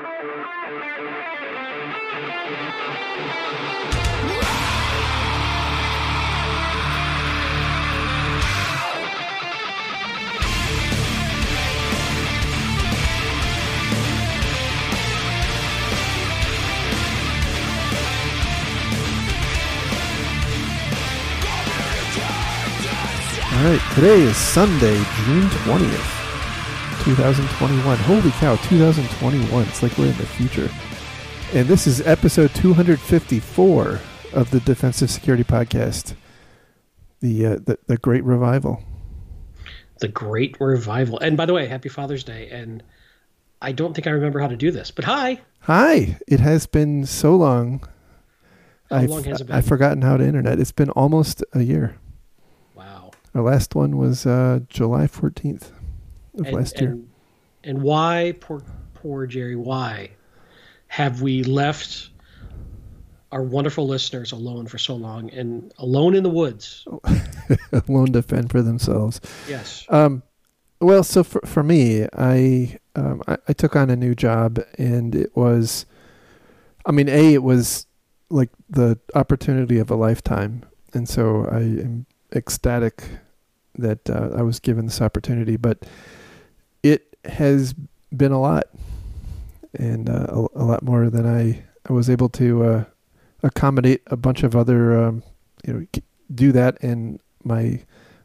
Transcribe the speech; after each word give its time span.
All 0.00 0.06
right, 23.66 23.80
today 23.94 24.22
is 24.22 24.36
Sunday, 24.38 24.96
June 25.26 25.48
20th, 25.50 26.19
2021. 27.16 27.98
Holy 27.98 28.30
cow, 28.30 28.54
2021. 28.54 29.64
It's 29.64 29.82
like 29.82 29.98
we're 29.98 30.06
in 30.06 30.16
the 30.16 30.26
future. 30.26 30.70
And 31.52 31.66
this 31.66 31.88
is 31.88 32.00
episode 32.06 32.54
254 32.54 33.98
of 34.32 34.52
the 34.52 34.60
Defensive 34.60 35.10
Security 35.10 35.42
Podcast, 35.42 36.14
the, 37.18 37.46
uh, 37.46 37.54
the, 37.56 37.80
the 37.88 37.96
Great 37.96 38.22
Revival. 38.22 38.84
The 39.98 40.06
Great 40.06 40.56
Revival. 40.60 41.18
And 41.18 41.36
by 41.36 41.46
the 41.46 41.52
way, 41.52 41.66
happy 41.66 41.88
Father's 41.88 42.22
Day. 42.22 42.48
And 42.48 42.80
I 43.60 43.72
don't 43.72 43.92
think 43.92 44.06
I 44.06 44.10
remember 44.10 44.38
how 44.38 44.46
to 44.46 44.56
do 44.56 44.70
this, 44.70 44.92
but 44.92 45.04
hi. 45.04 45.40
Hi, 45.62 46.16
it 46.28 46.38
has 46.38 46.66
been 46.66 47.06
so 47.06 47.34
long. 47.34 47.80
How 48.88 48.98
I've, 48.98 49.10
long 49.10 49.24
has 49.24 49.40
it 49.40 49.48
been? 49.48 49.56
I've 49.56 49.66
forgotten 49.66 50.02
how 50.02 50.16
to 50.16 50.24
internet. 50.24 50.60
It's 50.60 50.70
been 50.70 50.90
almost 50.90 51.42
a 51.54 51.62
year. 51.62 51.96
Wow. 52.76 53.10
Our 53.34 53.42
last 53.42 53.74
one 53.74 53.96
was 53.96 54.26
uh, 54.26 54.60
July 54.68 55.08
14th 55.08 55.72
of 56.38 56.46
And, 56.46 56.52
last 56.56 56.80
year. 56.80 56.96
And, 57.64 57.82
why, 57.82 58.34
poor, 58.40 58.62
poor 58.94 59.26
Jerry, 59.26 59.56
why 59.56 60.10
have 60.88 61.22
we 61.22 61.44
left 61.44 62.10
our 63.32 63.42
wonderful 63.42 63.86
listeners 63.86 64.32
alone 64.32 64.66
for 64.66 64.78
so 64.78 64.94
long 64.96 65.30
and 65.30 65.72
alone 65.78 66.14
in 66.14 66.22
the 66.22 66.30
woods? 66.30 66.86
Alone 67.88 68.12
to 68.12 68.22
fend 68.22 68.50
for 68.50 68.62
themselves. 68.62 69.20
Yes. 69.48 69.86
Um, 69.88 70.22
well, 70.80 71.04
so 71.04 71.22
for 71.22 71.40
for 71.44 71.62
me, 71.62 72.06
I, 72.12 72.78
um, 72.96 73.22
I 73.28 73.36
I 73.48 73.52
took 73.52 73.76
on 73.76 73.90
a 73.90 73.96
new 73.96 74.14
job, 74.14 74.58
and 74.78 75.14
it 75.14 75.36
was, 75.36 75.84
I 76.86 76.92
mean, 76.92 77.08
a 77.08 77.34
it 77.34 77.42
was 77.42 77.86
like 78.30 78.50
the 78.68 78.98
opportunity 79.14 79.78
of 79.78 79.90
a 79.90 79.96
lifetime, 79.96 80.64
and 80.94 81.08
so 81.08 81.46
I 81.50 81.58
am 81.58 82.06
ecstatic 82.34 83.04
that 83.76 84.08
uh, 84.08 84.30
I 84.34 84.42
was 84.42 84.58
given 84.58 84.86
this 84.86 85.00
opportunity. 85.00 85.56
But 85.56 85.84
it 86.82 87.09
has 87.24 87.74
been 88.14 88.32
a 88.32 88.40
lot, 88.40 88.64
and 89.74 90.08
uh, 90.08 90.26
a, 90.28 90.46
a 90.54 90.64
lot 90.64 90.82
more 90.82 91.10
than 91.10 91.26
I 91.26 91.64
I 91.88 91.92
was 91.92 92.10
able 92.10 92.28
to 92.30 92.64
uh, 92.64 92.84
accommodate 93.42 94.02
a 94.08 94.16
bunch 94.16 94.42
of 94.42 94.54
other, 94.54 95.02
um, 95.02 95.22
you 95.66 95.72
know, 95.72 95.86
do 96.34 96.52
that 96.52 96.78
in 96.82 97.18
my 97.42 97.80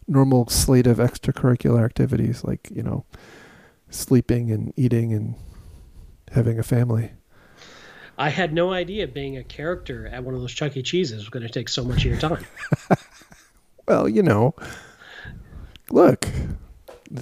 normal 0.08 0.48
slate 0.48 0.88
of 0.88 0.98
extracurricular 0.98 1.84
activities 1.84 2.44
like 2.44 2.70
you 2.72 2.84
know 2.84 3.06
sleeping 3.90 4.52
and 4.52 4.74
eating 4.76 5.14
and 5.14 5.36
having 6.32 6.60
a 6.60 6.64
family 6.64 7.12
I 8.18 8.30
had 8.30 8.54
no 8.54 8.72
idea 8.72 9.08
being 9.08 9.38
a 9.38 9.44
character 9.44 10.08
at 10.08 10.24
one 10.24 10.36
of 10.36 10.40
those 10.40 10.54
Chuck 10.54 10.78
E. 10.78 10.84
Cheeses 10.84 11.18
was 11.18 11.30
going 11.30 11.46
to 11.46 11.52
take 11.52 11.68
so 11.68 11.84
much 11.84 11.98
of 11.98 12.06
your 12.06 12.20
time. 12.20 12.46
well 13.88 14.08
you 14.08 14.22
know 14.22 14.54
look 15.90 16.28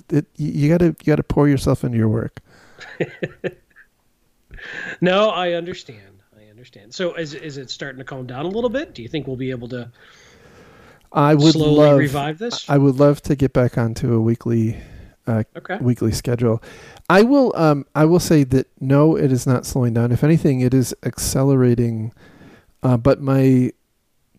it, 0.09 0.25
you- 0.37 0.51
you 0.51 0.69
gotta 0.69 0.85
you 0.85 1.05
gotta 1.05 1.23
pour 1.23 1.47
yourself 1.47 1.83
into 1.83 1.97
your 1.97 2.09
work 2.09 2.39
no, 5.01 5.29
I 5.29 5.53
understand. 5.53 6.21
I 6.37 6.49
understand. 6.49 6.93
So 6.93 7.13
is, 7.15 7.33
is 7.33 7.57
it 7.57 7.69
starting 7.69 7.99
to 7.99 8.03
calm 8.03 8.27
down 8.27 8.45
a 8.45 8.49
little 8.49 8.69
bit? 8.69 8.93
Do 8.93 9.01
you 9.01 9.07
think 9.07 9.27
we'll 9.27 9.35
be 9.37 9.51
able 9.51 9.67
to 9.69 9.91
i 11.15 11.35
would 11.35 11.53
slowly 11.53 11.75
love 11.77 11.99
revive 11.99 12.39
this? 12.39 12.67
i 12.69 12.75
would 12.77 12.95
love 12.95 13.21
to 13.21 13.35
get 13.35 13.53
back 13.53 13.77
onto 13.77 14.15
a 14.15 14.19
weekly 14.19 14.75
uh, 15.27 15.43
okay. 15.55 15.77
weekly 15.79 16.11
schedule. 16.11 16.61
I 17.09 17.21
will 17.21 17.53
um 17.55 17.85
I 17.95 18.03
will 18.05 18.19
say 18.19 18.43
that 18.45 18.67
no, 18.81 19.15
it 19.15 19.31
is 19.31 19.47
not 19.47 19.65
slowing 19.65 19.93
down. 19.93 20.11
If 20.11 20.21
anything, 20.23 20.59
it 20.59 20.73
is 20.73 20.93
accelerating. 21.03 22.11
Uh, 22.81 22.97
but 22.97 23.21
my 23.21 23.71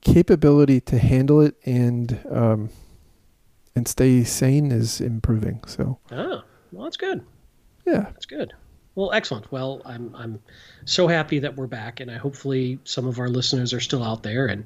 capability 0.03 0.81
to 0.83 0.99
handle 0.99 1.41
it 1.41 1.55
and 1.65 2.21
um 2.31 2.69
and 3.77 3.87
stay 3.89 4.25
sane 4.25 4.71
is 4.73 5.01
improving. 5.01 5.63
So 5.67 5.99
Oh, 6.13 6.43
well, 6.73 6.85
that's 6.85 6.97
good. 6.97 7.25
yeah, 7.87 8.03
That's 8.13 8.27
good. 8.27 8.53
Well, 8.97 9.11
excellent. 9.13 9.51
Well, 9.51 9.83
I'm 9.85 10.15
I'm 10.15 10.41
so 10.85 11.09
happy 11.09 11.41
that 11.41 11.57
we're 11.57 11.67
back, 11.67 11.99
and 12.01 12.11
I 12.11 12.17
hopefully 12.17 12.79
some 12.85 13.07
of 13.09 13.19
our 13.19 13.29
listeners 13.29 13.73
are 13.73 13.81
still 13.81 14.05
out 14.05 14.23
there 14.23 14.47
and 14.47 14.65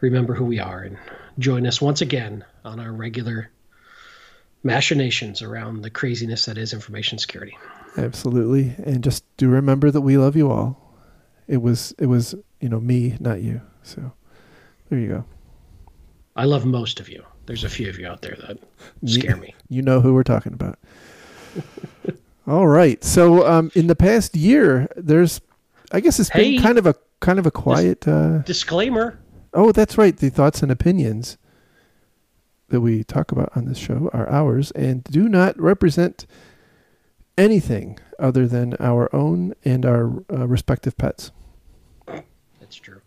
remember 0.00 0.34
who 0.34 0.44
we 0.44 0.58
are 0.58 0.80
and 0.80 0.98
join 1.38 1.64
us 1.66 1.80
once 1.80 2.00
again 2.00 2.44
on 2.64 2.80
our 2.80 2.92
regular 2.92 3.50
machinations 4.64 5.42
around 5.42 5.82
the 5.82 5.90
craziness 5.90 6.46
that 6.46 6.58
is 6.58 6.72
information 6.72 7.18
security. 7.18 7.56
absolutely. 7.96 8.74
And 8.84 9.02
just 9.04 9.24
do 9.36 9.48
remember 9.48 9.90
that 9.92 10.00
we 10.00 10.16
love 10.18 10.34
you 10.36 10.50
all. 10.50 10.98
It 11.46 11.58
was 11.62 11.94
it 11.98 12.06
was 12.06 12.34
you 12.60 12.68
know 12.68 12.80
me, 12.80 13.16
not 13.20 13.42
you. 13.42 13.60
So 13.84 14.12
there 14.90 14.98
you 14.98 15.08
go. 15.08 15.24
I 16.34 16.44
love 16.46 16.66
most 16.66 16.98
of 16.98 17.08
you. 17.08 17.24
There's 17.46 17.64
a 17.64 17.68
few 17.68 17.88
of 17.88 17.98
you 17.98 18.06
out 18.06 18.22
there 18.22 18.36
that 18.46 18.58
scare 19.06 19.36
me. 19.36 19.54
You 19.68 19.82
know 19.82 20.00
who 20.00 20.14
we're 20.14 20.22
talking 20.22 20.52
about. 20.52 20.78
All 22.46 22.68
right. 22.68 23.02
So, 23.02 23.46
um, 23.46 23.72
in 23.74 23.88
the 23.88 23.96
past 23.96 24.36
year, 24.36 24.88
there's, 24.96 25.40
I 25.90 25.98
guess 26.00 26.20
it's 26.20 26.30
been 26.30 26.60
kind 26.62 26.78
of 26.78 26.86
a 26.86 26.94
kind 27.20 27.38
of 27.40 27.46
a 27.46 27.50
quiet. 27.50 28.06
Uh, 28.06 28.38
Disclaimer. 28.38 29.18
oh, 29.54 29.72
that's 29.72 29.98
right. 29.98 30.16
The 30.16 30.28
thoughts 30.30 30.62
and 30.62 30.70
opinions 30.70 31.36
that 32.68 32.80
we 32.80 33.02
talk 33.02 33.32
about 33.32 33.50
on 33.56 33.64
this 33.64 33.78
show 33.78 34.10
are 34.12 34.28
ours 34.28 34.70
and 34.72 35.02
do 35.04 35.28
not 35.28 35.58
represent 35.60 36.26
anything 37.38 37.98
other 38.18 38.46
than 38.46 38.74
our 38.80 39.14
own 39.14 39.54
and 39.64 39.84
our 39.84 40.24
uh, 40.32 40.46
respective 40.46 40.96
pets. 40.96 41.32
That's 42.60 42.76
true. 42.76 43.00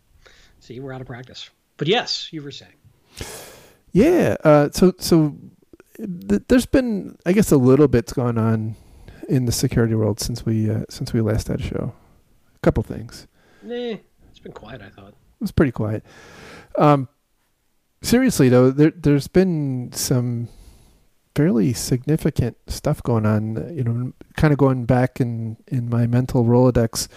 See, 0.60 0.80
we're 0.80 0.94
out 0.94 1.02
of 1.02 1.08
practice. 1.08 1.50
But 1.78 1.88
yes, 1.88 2.32
you 2.32 2.42
were 2.42 2.52
saying. 2.52 2.74
Yeah. 3.92 4.36
Uh, 4.44 4.70
so 4.72 4.94
so 5.00 5.36
th- 5.98 6.44
there's 6.48 6.66
been, 6.66 7.18
I 7.26 7.34
guess, 7.34 7.52
a 7.52 7.58
little 7.58 7.88
bit's 7.88 8.14
gone 8.14 8.38
on 8.38 8.76
in 9.28 9.46
the 9.46 9.52
security 9.52 9.96
world 9.96 10.20
since 10.20 10.46
we 10.46 10.70
uh, 10.70 10.84
since 10.90 11.14
we 11.14 11.22
last 11.22 11.48
had 11.48 11.60
a 11.60 11.64
show. 11.64 11.94
A 12.56 12.60
couple 12.60 12.84
things. 12.84 13.28
Nah, 13.62 13.98
it's 14.30 14.40
been 14.42 14.52
quiet, 14.52 14.82
I 14.82 14.90
thought. 14.90 15.10
It 15.10 15.42
was 15.42 15.52
pretty 15.52 15.72
quiet. 15.72 16.04
Um, 16.78 17.08
seriously 18.02 18.50
though, 18.50 18.72
there 18.72 18.92
there's 18.92 19.28
been 19.28 19.92
some 19.94 20.50
fairly 21.36 21.74
significant 21.74 22.58
stuff 22.68 23.02
going 23.04 23.26
on. 23.26 23.74
You 23.76 23.84
know, 23.84 24.14
kind 24.36 24.52
of 24.52 24.60
going 24.60 24.86
back 24.86 25.22
in 25.22 25.58
in 25.68 25.90
my 25.90 26.08
mental 26.08 26.46
rolodex. 26.46 27.08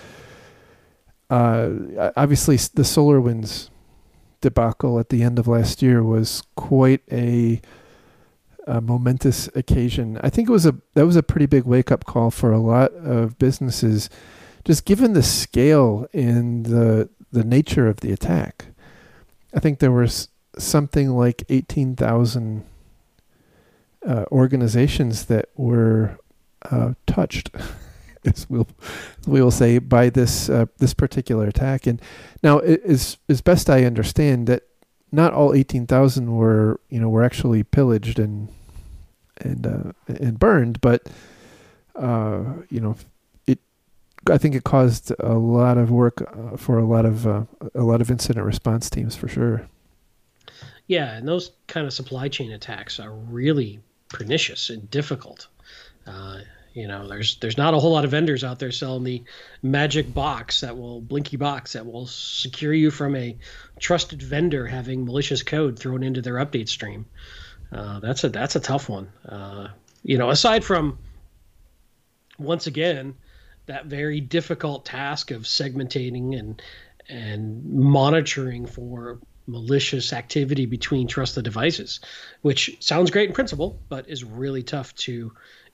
Uh, 1.31 2.13
obviously, 2.15 2.57
the 2.57 2.85
solar 2.85 3.19
SolarWinds 3.19 3.71
debacle 4.43 4.99
at 4.99 5.09
the 5.09 5.23
end 5.23 5.39
of 5.39 5.49
last 5.49 5.81
year 5.81 6.03
was 6.03 6.43
quite 6.55 7.01
a, 7.11 7.63
a 8.67 8.83
momentous 8.83 9.49
occasion. 9.55 10.19
I 10.23 10.29
think 10.29 10.49
it 10.49 10.53
was 10.53 10.67
a 10.67 10.77
that 10.95 11.07
was 11.07 11.17
a 11.17 11.23
pretty 11.23 11.47
big 11.47 11.65
wake 11.65 11.91
up 11.91 12.05
call 12.05 12.31
for 12.31 12.53
a 12.53 12.61
lot 12.61 12.93
of 12.93 13.39
businesses, 13.39 14.11
just 14.65 14.85
given 14.85 15.15
the 15.15 15.23
scale 15.23 16.07
and 16.13 16.67
the 16.67 17.09
the 17.31 17.45
nature 17.45 17.89
of 17.89 18.01
the 18.01 18.13
attack. 18.13 18.67
I 19.55 19.61
think 19.61 19.79
there 19.79 19.93
was 19.93 20.29
something 20.59 21.11
like 21.11 21.45
eighteen 21.49 21.97
thousand 21.97 22.65
uh, 24.07 24.25
organizations 24.31 25.27
that 25.27 25.49
were 25.57 26.19
uh, 26.71 26.95
touched, 27.07 27.51
as 28.35 28.49
we'll 28.49 28.69
we 29.27 29.43
will 29.43 29.51
say, 29.51 29.79
by 29.79 30.11
this 30.11 30.49
uh, 30.49 30.67
this 30.79 30.95
particular 30.95 31.47
attack. 31.47 31.87
And 31.87 32.01
now, 32.43 32.59
is 32.59 33.19
as 33.29 33.41
best 33.41 33.69
I 33.69 33.85
understand 33.85 34.47
that 34.47 34.65
not 35.11 35.33
all 35.33 35.55
eighteen 35.55 35.87
thousand 35.87 36.35
were 36.35 36.81
you 36.89 37.01
know 37.01 37.09
were 37.09 37.25
actually 37.25 37.63
pillaged 37.63 38.19
and 38.19 38.49
and 39.39 39.67
uh, 39.67 39.93
and 40.09 40.39
burned, 40.39 40.81
but 40.81 41.09
uh, 41.97 42.45
you 42.71 42.81
know 42.81 42.97
it. 43.47 43.59
I 44.31 44.39
think 44.39 44.55
it 44.55 44.65
caused 44.65 45.13
a 45.19 45.35
lot 45.35 45.79
of 45.79 45.91
work 45.91 46.23
uh, 46.23 46.57
for 46.57 46.79
a 46.79 46.87
lot 46.87 47.05
of 47.05 47.27
uh, 47.27 47.45
a 47.75 47.83
lot 47.83 48.01
of 48.01 48.11
incident 48.11 48.47
response 48.47 48.89
teams 48.89 49.17
for 49.17 49.29
sure. 49.29 49.69
Yeah, 50.87 51.15
and 51.15 51.27
those 51.27 51.53
kind 51.69 51.87
of 51.87 51.93
supply 51.93 52.29
chain 52.29 52.53
attacks 52.53 52.99
are 53.01 53.13
really 53.13 53.81
pernicious 54.09 54.69
and 54.69 54.91
difficult. 54.91 55.49
You 56.75 56.89
know, 56.89 57.07
there's 57.07 57.37
there's 57.37 57.59
not 57.59 57.75
a 57.75 57.79
whole 57.79 57.93
lot 57.93 58.05
of 58.05 58.11
vendors 58.11 58.45
out 58.45 58.59
there 58.59 58.73
selling 58.73 59.05
the 59.05 59.23
magic 59.63 60.13
box 60.13 60.61
that 60.61 60.77
will 60.77 61.01
blinky 61.01 61.37
box 61.37 61.75
that 61.75 61.87
will 61.87 62.07
secure 62.07 62.73
you 62.73 62.91
from 62.91 63.15
a 63.15 63.37
trusted 63.79 64.23
vendor 64.23 64.67
having 64.67 65.05
malicious 65.05 65.43
code 65.43 65.79
thrown 65.79 66.03
into 66.03 66.23
their 66.23 66.35
update 66.35 66.69
stream. 66.69 67.07
Uh, 67.71 68.01
that's 68.01 68.25
a 68.25 68.31
that's 68.31 68.57
a 68.57 68.61
tough 68.61 68.89
one. 68.89 69.11
Uh, 69.29 69.69
you 70.03 70.17
know, 70.17 70.31
aside 70.31 70.65
from 70.65 70.99
once 72.39 72.67
again 72.67 73.15
that 73.67 73.87
very 73.87 74.21
difficult 74.21 74.85
task 74.87 75.31
of 75.31 75.43
segmenting 75.43 76.39
and 76.39 76.63
and 77.09 77.65
monitoring 77.67 78.67
for 78.67 79.19
malicious 79.47 80.13
activity 80.13 80.67
between 80.67 81.07
trusted 81.07 81.45
devices, 81.45 82.01
which 82.43 82.77
sounds 82.81 83.11
great 83.11 83.29
in 83.29 83.35
principle, 83.35 83.79
but 83.89 84.09
is 84.09 84.25
really 84.25 84.63
tough 84.63 84.95
to 84.95 85.33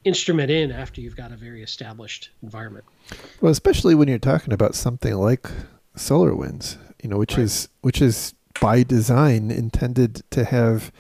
instrument 0.09 0.51
in 0.51 0.73
after 0.73 1.01
you've 1.01 1.17
got 1.17 1.31
a 1.31 1.37
very 1.37 1.63
established 1.63 2.31
environment. 2.43 2.85
Well, 3.41 3.53
especially 3.53 3.95
when 3.95 4.09
you're 4.09 4.19
talking 4.19 4.53
about 4.53 4.75
something 4.75 5.15
like 5.15 5.49
SolarWinds, 5.97 6.79
you 7.03 7.09
know, 7.09 7.19
which 7.19 7.35
right. 7.35 7.45
is 7.45 7.69
which 7.83 8.03
is 8.03 8.35
by 8.61 8.83
design 8.83 9.51
intended 9.51 10.23
to 10.31 10.45
have 10.45 10.91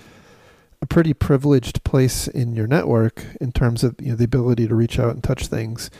a 0.80 0.86
pretty 0.86 1.12
privileged 1.12 1.82
place 1.82 2.28
in 2.28 2.54
your 2.54 2.66
network 2.66 3.24
in 3.40 3.50
terms 3.50 3.82
of 3.82 3.96
you 4.00 4.10
know 4.10 4.16
the 4.16 4.24
ability 4.24 4.68
to 4.68 4.74
reach 4.74 4.98
out 4.98 5.10
and 5.10 5.24
touch 5.24 5.48
things. 5.48 5.90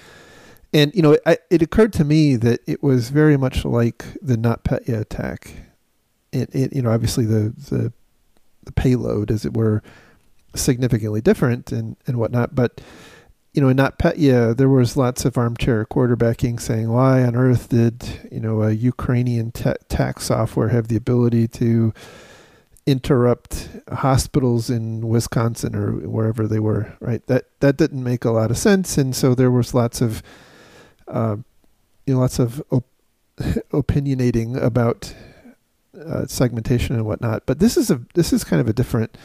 And 0.72 0.94
you 0.94 1.02
know, 1.02 1.12
it, 1.12 1.42
it 1.50 1.62
occurred 1.62 1.92
to 1.94 2.04
me 2.04 2.36
that 2.36 2.60
it 2.66 2.82
was 2.82 3.10
very 3.10 3.36
much 3.36 3.64
like 3.64 4.04
the 4.20 4.36
NotPetya 4.36 5.00
attack. 5.00 5.54
It, 6.30 6.54
it 6.54 6.76
you 6.76 6.82
know, 6.82 6.90
obviously 6.90 7.24
the, 7.24 7.54
the 7.70 7.92
the 8.64 8.72
payload, 8.72 9.30
as 9.30 9.46
it 9.46 9.56
were, 9.56 9.82
significantly 10.54 11.20
different 11.20 11.72
and 11.72 11.96
and 12.06 12.18
whatnot. 12.18 12.54
But 12.54 12.80
you 13.54 13.62
know, 13.62 13.68
in 13.68 13.78
NotPetya, 13.78 14.56
there 14.56 14.68
was 14.68 14.96
lots 14.96 15.24
of 15.24 15.36
armchair 15.36 15.84
quarterbacking 15.84 16.60
saying, 16.60 16.90
"Why 16.90 17.24
on 17.24 17.34
earth 17.34 17.68
did 17.68 18.28
you 18.30 18.40
know 18.40 18.62
a 18.62 18.72
Ukrainian 18.72 19.50
te- 19.52 19.72
tax 19.88 20.24
software 20.24 20.68
have 20.68 20.88
the 20.88 20.96
ability 20.96 21.48
to 21.48 21.92
interrupt 22.86 23.68
hospitals 23.92 24.70
in 24.70 25.08
Wisconsin 25.08 25.74
or 25.74 25.92
wherever 25.92 26.46
they 26.46 26.60
were?" 26.60 26.92
Right? 27.00 27.26
That 27.26 27.46
that 27.60 27.76
didn't 27.76 28.04
make 28.04 28.24
a 28.24 28.30
lot 28.30 28.50
of 28.50 28.58
sense, 28.58 28.98
and 28.98 29.16
so 29.16 29.34
there 29.34 29.50
was 29.50 29.74
lots 29.74 30.00
of 30.00 30.22
uh, 31.08 31.36
you 32.06 32.14
know, 32.14 32.20
lots 32.20 32.38
of 32.38 32.62
op- 32.70 32.86
opinionating 33.72 34.60
about 34.60 35.14
uh, 35.98 36.26
segmentation 36.26 36.96
and 36.96 37.04
whatnot. 37.04 37.44
But 37.46 37.58
this 37.58 37.76
is 37.76 37.90
a 37.90 38.00
this 38.14 38.32
is 38.32 38.44
kind 38.44 38.60
of 38.60 38.68
a 38.68 38.72
different 38.72 39.16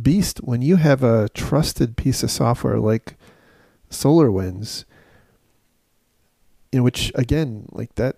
beast 0.00 0.38
when 0.38 0.62
you 0.62 0.76
have 0.76 1.02
a 1.02 1.28
trusted 1.30 1.96
piece 1.96 2.22
of 2.22 2.30
software 2.30 2.78
like 2.78 3.16
SolarWinds, 3.90 4.84
in 6.72 6.82
which 6.82 7.12
again, 7.14 7.66
like 7.72 7.94
that, 7.94 8.16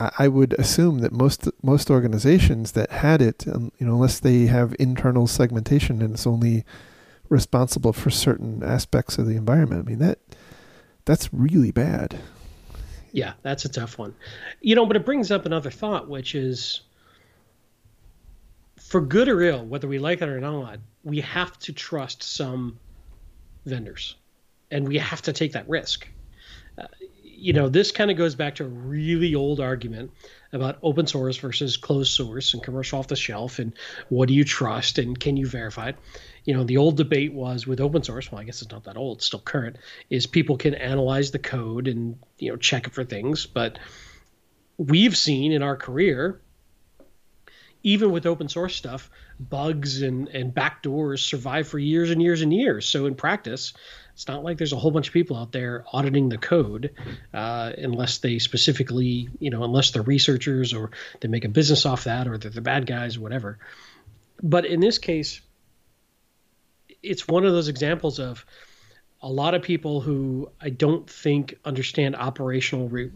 I, 0.00 0.10
I 0.20 0.28
would 0.28 0.54
assume 0.54 1.00
that 1.00 1.12
most 1.12 1.48
most 1.62 1.90
organizations 1.90 2.72
that 2.72 2.90
had 2.90 3.20
it, 3.20 3.46
um, 3.46 3.72
you 3.78 3.86
know, 3.86 3.94
unless 3.94 4.20
they 4.20 4.46
have 4.46 4.74
internal 4.78 5.26
segmentation 5.26 6.00
and 6.02 6.14
it's 6.14 6.26
only 6.26 6.64
responsible 7.28 7.92
for 7.92 8.10
certain 8.10 8.62
aspects 8.62 9.18
of 9.18 9.26
the 9.26 9.36
environment. 9.36 9.86
I 9.86 9.90
mean 9.90 9.98
that 9.98 10.18
that's 11.04 11.32
really 11.32 11.70
bad. 11.70 12.18
Yeah, 13.12 13.34
that's 13.42 13.64
a 13.64 13.68
tough 13.68 13.98
one. 13.98 14.14
You 14.60 14.74
know, 14.74 14.86
but 14.86 14.96
it 14.96 15.04
brings 15.04 15.30
up 15.30 15.46
another 15.46 15.70
thought, 15.70 16.08
which 16.08 16.34
is 16.34 16.82
for 18.76 19.00
good 19.00 19.28
or 19.28 19.42
ill, 19.42 19.64
whether 19.64 19.88
we 19.88 19.98
like 19.98 20.22
it 20.22 20.28
or 20.28 20.40
not, 20.40 20.78
we 21.04 21.20
have 21.20 21.58
to 21.60 21.72
trust 21.72 22.22
some 22.22 22.78
vendors 23.64 24.16
and 24.70 24.86
we 24.86 24.98
have 24.98 25.22
to 25.22 25.32
take 25.32 25.52
that 25.52 25.68
risk. 25.68 26.06
Uh, 26.76 26.86
you 27.22 27.52
know, 27.52 27.68
this 27.68 27.92
kind 27.92 28.10
of 28.10 28.16
goes 28.16 28.34
back 28.34 28.56
to 28.56 28.64
a 28.64 28.68
really 28.68 29.34
old 29.34 29.60
argument 29.60 30.10
about 30.52 30.78
open 30.82 31.06
source 31.06 31.36
versus 31.36 31.76
closed 31.76 32.12
source 32.12 32.54
and 32.54 32.62
commercial 32.62 32.98
off 32.98 33.06
the 33.08 33.16
shelf 33.16 33.58
and 33.58 33.72
what 34.08 34.28
do 34.28 34.34
you 34.34 34.44
trust 34.44 34.98
and 34.98 35.18
can 35.18 35.36
you 35.36 35.46
verify 35.46 35.90
it 35.90 35.96
you 36.44 36.54
know 36.54 36.64
the 36.64 36.78
old 36.78 36.96
debate 36.96 37.32
was 37.32 37.66
with 37.66 37.80
open 37.80 38.02
source 38.02 38.32
well 38.32 38.40
i 38.40 38.44
guess 38.44 38.62
it's 38.62 38.70
not 38.70 38.84
that 38.84 38.96
old 38.96 39.18
it's 39.18 39.26
still 39.26 39.40
current 39.40 39.76
is 40.08 40.26
people 40.26 40.56
can 40.56 40.74
analyze 40.74 41.30
the 41.30 41.38
code 41.38 41.86
and 41.86 42.18
you 42.38 42.50
know 42.50 42.56
check 42.56 42.86
it 42.86 42.94
for 42.94 43.04
things 43.04 43.46
but 43.46 43.78
we've 44.78 45.16
seen 45.16 45.52
in 45.52 45.62
our 45.62 45.76
career 45.76 46.40
even 47.82 48.10
with 48.10 48.26
open 48.26 48.48
source 48.48 48.74
stuff 48.74 49.10
bugs 49.40 50.02
and 50.02 50.28
and 50.28 50.54
backdoors 50.54 51.20
survive 51.20 51.68
for 51.68 51.78
years 51.78 52.10
and 52.10 52.22
years 52.22 52.42
and 52.42 52.52
years 52.52 52.86
so 52.86 53.06
in 53.06 53.14
practice 53.14 53.72
it's 54.18 54.26
not 54.26 54.42
like 54.42 54.58
there's 54.58 54.72
a 54.72 54.76
whole 54.76 54.90
bunch 54.90 55.06
of 55.06 55.14
people 55.14 55.36
out 55.36 55.52
there 55.52 55.84
auditing 55.92 56.28
the 56.28 56.38
code 56.38 56.92
uh, 57.32 57.70
unless 57.78 58.18
they 58.18 58.40
specifically, 58.40 59.28
you 59.38 59.50
know, 59.50 59.62
unless 59.62 59.92
they're 59.92 60.02
researchers 60.02 60.74
or 60.74 60.90
they 61.20 61.28
make 61.28 61.44
a 61.44 61.48
business 61.48 61.86
off 61.86 62.02
that 62.02 62.26
or 62.26 62.36
they're 62.36 62.50
the 62.50 62.60
bad 62.60 62.84
guys, 62.84 63.16
whatever. 63.16 63.60
But 64.42 64.66
in 64.66 64.80
this 64.80 64.98
case, 64.98 65.40
it's 67.00 67.28
one 67.28 67.44
of 67.44 67.52
those 67.52 67.68
examples 67.68 68.18
of 68.18 68.44
a 69.22 69.28
lot 69.28 69.54
of 69.54 69.62
people 69.62 70.00
who 70.00 70.50
I 70.60 70.70
don't 70.70 71.08
think 71.08 71.54
understand 71.64 72.16
operational 72.16 72.88
re- 72.88 73.12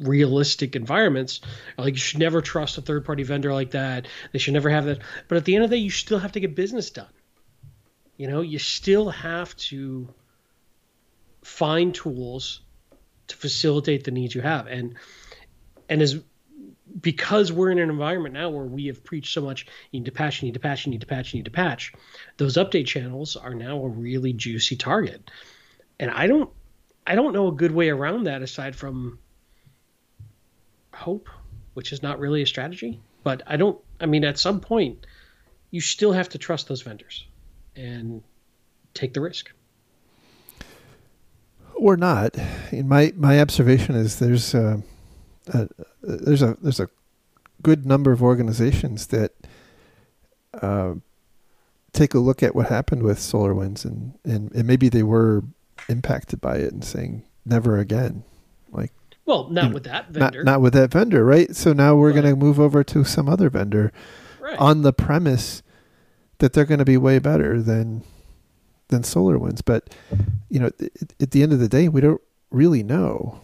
realistic 0.00 0.76
environments. 0.76 1.40
Like 1.76 1.94
you 1.94 2.00
should 2.00 2.20
never 2.20 2.40
trust 2.40 2.78
a 2.78 2.82
third 2.82 3.04
party 3.04 3.22
vendor 3.22 3.52
like 3.52 3.72
that. 3.72 4.06
They 4.32 4.38
should 4.38 4.54
never 4.54 4.70
have 4.70 4.86
that. 4.86 5.00
But 5.28 5.38
at 5.38 5.44
the 5.44 5.54
end 5.54 5.64
of 5.64 5.70
the 5.70 5.76
day, 5.76 5.82
you 5.82 5.90
still 5.90 6.18
have 6.18 6.32
to 6.32 6.40
get 6.40 6.54
business 6.54 6.90
done. 6.90 7.08
You 8.16 8.28
know, 8.28 8.40
you 8.40 8.58
still 8.58 9.10
have 9.10 9.56
to 9.56 10.08
find 11.42 11.94
tools 11.94 12.60
to 13.28 13.36
facilitate 13.36 14.04
the 14.04 14.10
needs 14.10 14.34
you 14.34 14.40
have 14.40 14.66
and 14.66 14.94
and 15.88 16.02
as 16.02 16.20
because 17.00 17.50
we're 17.50 17.70
in 17.70 17.78
an 17.78 17.90
environment 17.90 18.34
now 18.34 18.50
where 18.50 18.64
we 18.64 18.86
have 18.86 19.02
preached 19.02 19.32
so 19.32 19.40
much 19.40 19.66
you 19.90 20.00
need 20.00 20.04
to 20.04 20.12
patch 20.12 20.42
you 20.42 20.46
need 20.46 20.54
to 20.54 20.60
patch 20.60 20.86
you 20.86 20.92
need 20.92 21.00
to 21.00 21.06
patch 21.06 21.32
you 21.32 21.38
need 21.38 21.44
to 21.44 21.50
patch 21.50 21.92
those 22.36 22.56
update 22.56 22.86
channels 22.86 23.36
are 23.36 23.54
now 23.54 23.82
a 23.82 23.88
really 23.88 24.32
juicy 24.32 24.76
target 24.76 25.30
and 25.98 26.10
i 26.10 26.26
don't 26.26 26.50
i 27.06 27.14
don't 27.14 27.32
know 27.32 27.48
a 27.48 27.52
good 27.52 27.72
way 27.72 27.88
around 27.88 28.24
that 28.24 28.42
aside 28.42 28.76
from 28.76 29.18
hope 31.02 31.28
which 31.74 31.92
is 31.92 32.02
not 32.02 32.18
really 32.18 32.42
a 32.42 32.46
strategy 32.46 33.00
but 33.22 33.42
i 33.46 33.56
don't 33.56 33.78
i 34.00 34.06
mean 34.06 34.24
at 34.24 34.38
some 34.38 34.60
point 34.60 35.06
you 35.70 35.80
still 35.80 36.12
have 36.12 36.28
to 36.28 36.38
trust 36.38 36.68
those 36.68 36.82
vendors 36.82 37.26
and 37.76 38.22
take 38.94 39.14
the 39.14 39.20
risk 39.20 39.52
or 41.82 41.96
not. 41.96 42.36
In 42.70 42.88
my 42.88 43.12
my 43.16 43.40
observation 43.40 43.96
is 43.96 44.18
there's 44.18 44.54
a, 44.54 44.82
a, 45.48 45.68
there's 46.02 46.42
a 46.42 46.56
there's 46.62 46.80
a 46.80 46.88
good 47.62 47.84
number 47.84 48.12
of 48.12 48.22
organizations 48.22 49.08
that 49.08 49.32
uh, 50.60 50.94
take 51.92 52.14
a 52.14 52.18
look 52.18 52.42
at 52.42 52.54
what 52.54 52.68
happened 52.68 53.02
with 53.02 53.18
SolarWinds 53.18 53.84
and, 53.84 54.14
and 54.24 54.52
and 54.52 54.66
maybe 54.66 54.88
they 54.88 55.02
were 55.02 55.42
impacted 55.88 56.40
by 56.40 56.56
it 56.56 56.72
and 56.72 56.84
saying 56.84 57.24
never 57.44 57.78
again. 57.78 58.22
Well, 59.24 59.48
not 59.50 59.70
mm, 59.70 59.74
with 59.74 59.84
that 59.84 60.10
vendor. 60.10 60.42
Not, 60.42 60.52
not 60.52 60.60
with 60.60 60.72
that 60.74 60.90
vendor, 60.90 61.24
right? 61.24 61.54
So 61.54 61.72
now 61.72 61.94
we're 61.94 62.12
going 62.12 62.24
to 62.24 62.36
move 62.36 62.58
over 62.58 62.82
to 62.84 63.04
some 63.04 63.28
other 63.28 63.48
vendor 63.50 63.92
right. 64.40 64.58
on 64.58 64.82
the 64.82 64.92
premise 64.92 65.62
that 66.38 66.52
they're 66.52 66.64
going 66.64 66.78
to 66.78 66.84
be 66.84 66.96
way 66.96 67.18
better 67.18 67.62
than 67.62 68.02
than 68.88 69.04
solar 69.04 69.38
SolarWinds. 69.38 69.62
But 69.64 69.90
you 70.48 70.60
know, 70.60 70.70
at 71.20 71.30
the 71.30 71.42
end 71.42 71.52
of 71.52 71.60
the 71.60 71.68
day, 71.68 71.88
we 71.88 72.00
don't 72.00 72.20
really 72.50 72.82
know. 72.82 73.40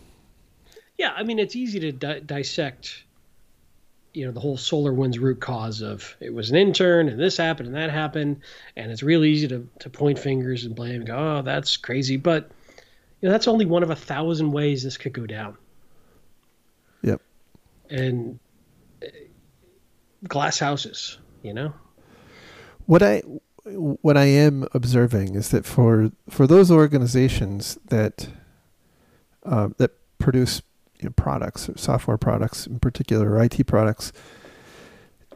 Yeah, 0.98 1.12
I 1.16 1.22
mean, 1.22 1.38
it's 1.38 1.54
easy 1.54 1.78
to 1.80 1.92
di- 1.92 2.20
dissect. 2.20 3.04
You 4.14 4.26
know, 4.26 4.32
the 4.32 4.40
whole 4.40 4.56
solar 4.56 4.92
SolarWinds 4.92 5.20
root 5.20 5.40
cause 5.40 5.80
of 5.80 6.16
it 6.18 6.34
was 6.34 6.50
an 6.50 6.56
intern 6.56 7.08
and 7.08 7.20
this 7.20 7.36
happened 7.36 7.68
and 7.68 7.76
that 7.76 7.90
happened, 7.90 8.40
and 8.74 8.90
it's 8.90 9.02
really 9.02 9.30
easy 9.30 9.46
to 9.48 9.68
to 9.78 9.90
point 9.90 10.18
fingers 10.18 10.64
and 10.64 10.74
blame. 10.74 10.96
And 10.96 11.06
go, 11.06 11.16
oh, 11.16 11.42
that's 11.42 11.76
crazy, 11.76 12.16
but 12.16 12.50
you 13.20 13.28
know, 13.28 13.32
that's 13.32 13.46
only 13.48 13.64
one 13.64 13.84
of 13.84 13.90
a 13.90 13.96
thousand 13.96 14.50
ways 14.50 14.82
this 14.82 14.96
could 14.96 15.12
go 15.12 15.26
down. 15.26 15.56
And 17.90 18.38
uh, 19.02 19.06
glass 20.26 20.58
houses, 20.58 21.18
you 21.42 21.54
know. 21.54 21.72
What 22.86 23.02
I 23.02 23.22
what 23.64 24.16
I 24.16 24.24
am 24.24 24.66
observing 24.72 25.34
is 25.34 25.50
that 25.50 25.66
for 25.66 26.10
for 26.28 26.46
those 26.46 26.70
organizations 26.70 27.78
that 27.86 28.28
uh, 29.44 29.68
that 29.78 29.92
produce 30.18 30.62
you 31.00 31.08
know, 31.08 31.12
products, 31.12 31.70
software 31.76 32.18
products 32.18 32.66
in 32.66 32.80
particular, 32.80 33.30
or 33.30 33.42
IT 33.42 33.66
products, 33.66 34.12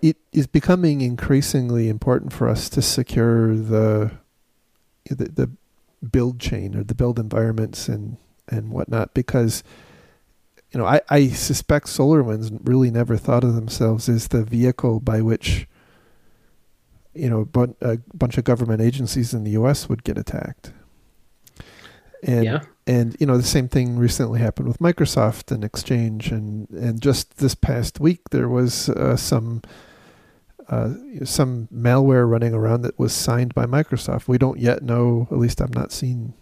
it 0.00 0.16
is 0.32 0.47
becoming 0.47 1.00
increasingly 1.00 1.88
important 1.88 2.32
for 2.32 2.49
us 2.49 2.68
to 2.71 2.82
secure 2.82 3.54
the 3.54 4.12
the, 5.09 5.25
the 5.25 5.50
build 6.11 6.40
chain 6.40 6.75
or 6.75 6.82
the 6.82 6.94
build 6.94 7.18
environments 7.18 7.88
and 7.88 8.16
and 8.49 8.71
whatnot 8.71 9.14
because 9.14 9.62
you 10.72 10.78
know 10.80 10.86
I, 10.86 11.00
I 11.08 11.28
suspect 11.28 11.86
SolarWinds 11.86 12.60
really 12.64 12.90
never 12.90 13.16
thought 13.16 13.44
of 13.44 13.54
themselves 13.54 14.08
as 14.08 14.28
the 14.28 14.44
vehicle 14.44 15.00
by 15.00 15.20
which 15.20 15.66
you 17.14 17.28
know, 17.28 17.44
but 17.44 17.70
a 17.80 17.98
bunch 18.14 18.38
of 18.38 18.44
government 18.44 18.80
agencies 18.80 19.34
in 19.34 19.44
the 19.44 19.52
U.S. 19.52 19.88
would 19.88 20.04
get 20.04 20.16
attacked. 20.16 20.72
And 22.22 22.44
yeah. 22.44 22.60
and 22.86 23.16
you 23.18 23.26
know 23.26 23.36
the 23.36 23.42
same 23.42 23.68
thing 23.68 23.98
recently 23.98 24.38
happened 24.38 24.68
with 24.68 24.78
Microsoft 24.78 25.50
and 25.50 25.64
Exchange, 25.64 26.30
and 26.30 26.70
and 26.70 27.02
just 27.02 27.38
this 27.38 27.54
past 27.54 27.98
week 27.98 28.30
there 28.30 28.48
was 28.48 28.88
uh, 28.90 29.16
some 29.16 29.62
uh, 30.68 30.94
some 31.24 31.68
malware 31.74 32.30
running 32.30 32.54
around 32.54 32.82
that 32.82 32.98
was 32.98 33.12
signed 33.12 33.54
by 33.54 33.66
Microsoft. 33.66 34.28
We 34.28 34.38
don't 34.38 34.60
yet 34.60 34.82
know, 34.82 35.26
at 35.32 35.38
least 35.38 35.60
I've 35.60 35.74
not 35.74 35.90
seen 35.90 36.34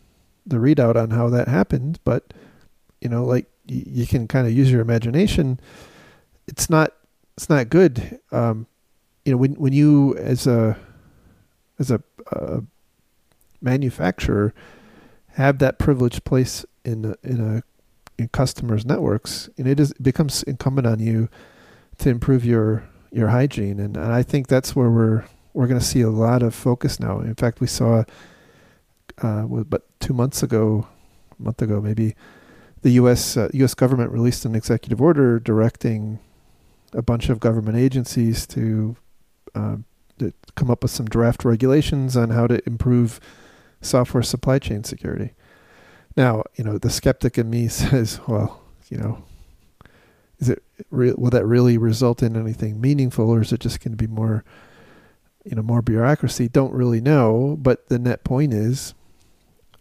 the 0.46 0.56
readout 0.56 0.96
on 0.96 1.10
how 1.10 1.30
that 1.30 1.48
happened, 1.48 1.98
but 2.04 2.34
you 3.00 3.08
know, 3.08 3.24
like 3.24 3.49
you, 3.70 4.06
can 4.06 4.26
kind 4.26 4.46
of 4.46 4.52
use 4.52 4.70
your 4.70 4.80
imagination. 4.80 5.60
It's 6.46 6.68
not 6.68 6.92
it's 7.36 7.48
not 7.48 7.70
good. 7.70 8.18
Um, 8.32 8.66
you 9.24 9.32
know, 9.32 9.38
when 9.38 9.54
when 9.54 9.72
you 9.72 10.16
as 10.16 10.46
a 10.46 10.76
as 11.78 11.90
a, 11.90 12.02
a 12.32 12.62
manufacturer 13.60 14.54
have 15.34 15.58
that 15.58 15.78
privileged 15.78 16.24
place 16.24 16.64
in 16.84 17.14
in 17.22 17.40
a 17.40 17.62
in 18.20 18.28
customers' 18.28 18.84
networks, 18.84 19.48
and 19.56 19.66
it 19.66 19.80
is 19.80 19.92
it 19.92 20.02
becomes 20.02 20.42
incumbent 20.42 20.86
on 20.86 20.98
you 20.98 21.28
to 21.98 22.10
improve 22.10 22.44
your 22.44 22.84
your 23.12 23.28
hygiene, 23.28 23.80
and, 23.80 23.96
and 23.96 24.12
I 24.12 24.22
think 24.22 24.48
that's 24.48 24.74
where 24.76 24.90
we're 24.90 25.24
we're 25.52 25.66
going 25.66 25.80
to 25.80 25.86
see 25.86 26.00
a 26.00 26.10
lot 26.10 26.42
of 26.42 26.54
focus 26.54 27.00
now. 27.00 27.20
In 27.20 27.34
fact, 27.34 27.60
we 27.60 27.66
saw, 27.66 28.04
uh, 29.20 29.42
but 29.42 29.82
two 29.98 30.14
months 30.14 30.42
ago, 30.42 30.86
a 31.38 31.42
month 31.42 31.60
ago 31.60 31.80
maybe, 31.80 32.14
the 32.82 32.90
U.S. 32.92 33.36
Uh, 33.36 33.48
U.S. 33.52 33.74
government 33.74 34.10
released 34.10 34.44
an 34.44 34.54
executive 34.54 35.00
order 35.00 35.38
directing 35.38 36.18
a 36.92 37.02
bunch 37.02 37.28
of 37.28 37.40
government 37.40 37.76
agencies 37.76 38.46
to, 38.48 38.96
uh, 39.54 39.76
to 40.18 40.32
come 40.54 40.70
up 40.70 40.82
with 40.82 40.90
some 40.90 41.06
draft 41.06 41.44
regulations 41.44 42.16
on 42.16 42.30
how 42.30 42.46
to 42.46 42.60
improve 42.66 43.20
software 43.80 44.22
supply 44.22 44.58
chain 44.58 44.84
security. 44.84 45.32
Now, 46.16 46.44
you 46.56 46.64
know, 46.64 46.78
the 46.78 46.90
skeptic 46.90 47.38
in 47.38 47.50
me 47.50 47.68
says, 47.68 48.20
well, 48.26 48.62
you 48.88 48.98
know, 48.98 49.22
is 50.38 50.48
it 50.48 50.62
re- 50.90 51.12
will 51.12 51.30
that 51.30 51.44
really 51.44 51.76
result 51.78 52.22
in 52.22 52.36
anything 52.36 52.80
meaningful, 52.80 53.28
or 53.28 53.42
is 53.42 53.52
it 53.52 53.60
just 53.60 53.82
going 53.84 53.92
to 53.92 53.96
be 53.96 54.06
more, 54.06 54.42
you 55.44 55.54
know, 55.54 55.62
more 55.62 55.82
bureaucracy? 55.82 56.48
Don't 56.48 56.72
really 56.72 57.00
know. 57.00 57.56
But 57.60 57.88
the 57.88 57.98
net 57.98 58.24
point 58.24 58.54
is, 58.54 58.94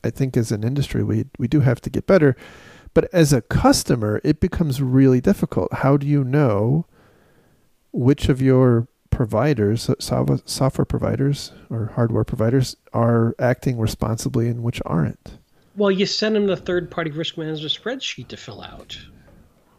I 0.04 0.10
think 0.10 0.36
as 0.36 0.52
an 0.52 0.64
industry, 0.64 1.04
we 1.04 1.26
we 1.38 1.48
do 1.48 1.62
have 1.62 1.80
to 1.82 1.90
get 1.90 2.06
better. 2.06 2.36
But 2.94 3.10
as 3.14 3.34
a 3.34 3.42
customer, 3.42 4.20
it 4.24 4.40
becomes 4.40 4.82
really 4.82 5.22
difficult. 5.22 5.72
How 5.74 5.98
do 5.98 6.08
you 6.08 6.24
know 6.24 6.86
which 7.92 8.30
of 8.30 8.42
your 8.42 8.88
providers, 9.10 9.90
software 10.00 10.86
providers 10.86 11.52
or 11.70 11.88
hardware 11.96 12.24
providers, 12.24 12.76
are 12.94 13.36
acting 13.40 13.78
responsibly 13.78 14.48
and 14.48 14.64
which 14.64 14.82
aren't? 14.86 15.38
Well, 15.76 15.92
you 15.92 16.06
send 16.06 16.36
them 16.36 16.48
the 16.48 16.58
third-party 16.58 17.12
risk 17.12 17.38
management 17.38 17.72
spreadsheet 17.72 18.28
to 18.30 18.38
fill 18.38 18.62
out, 18.62 18.98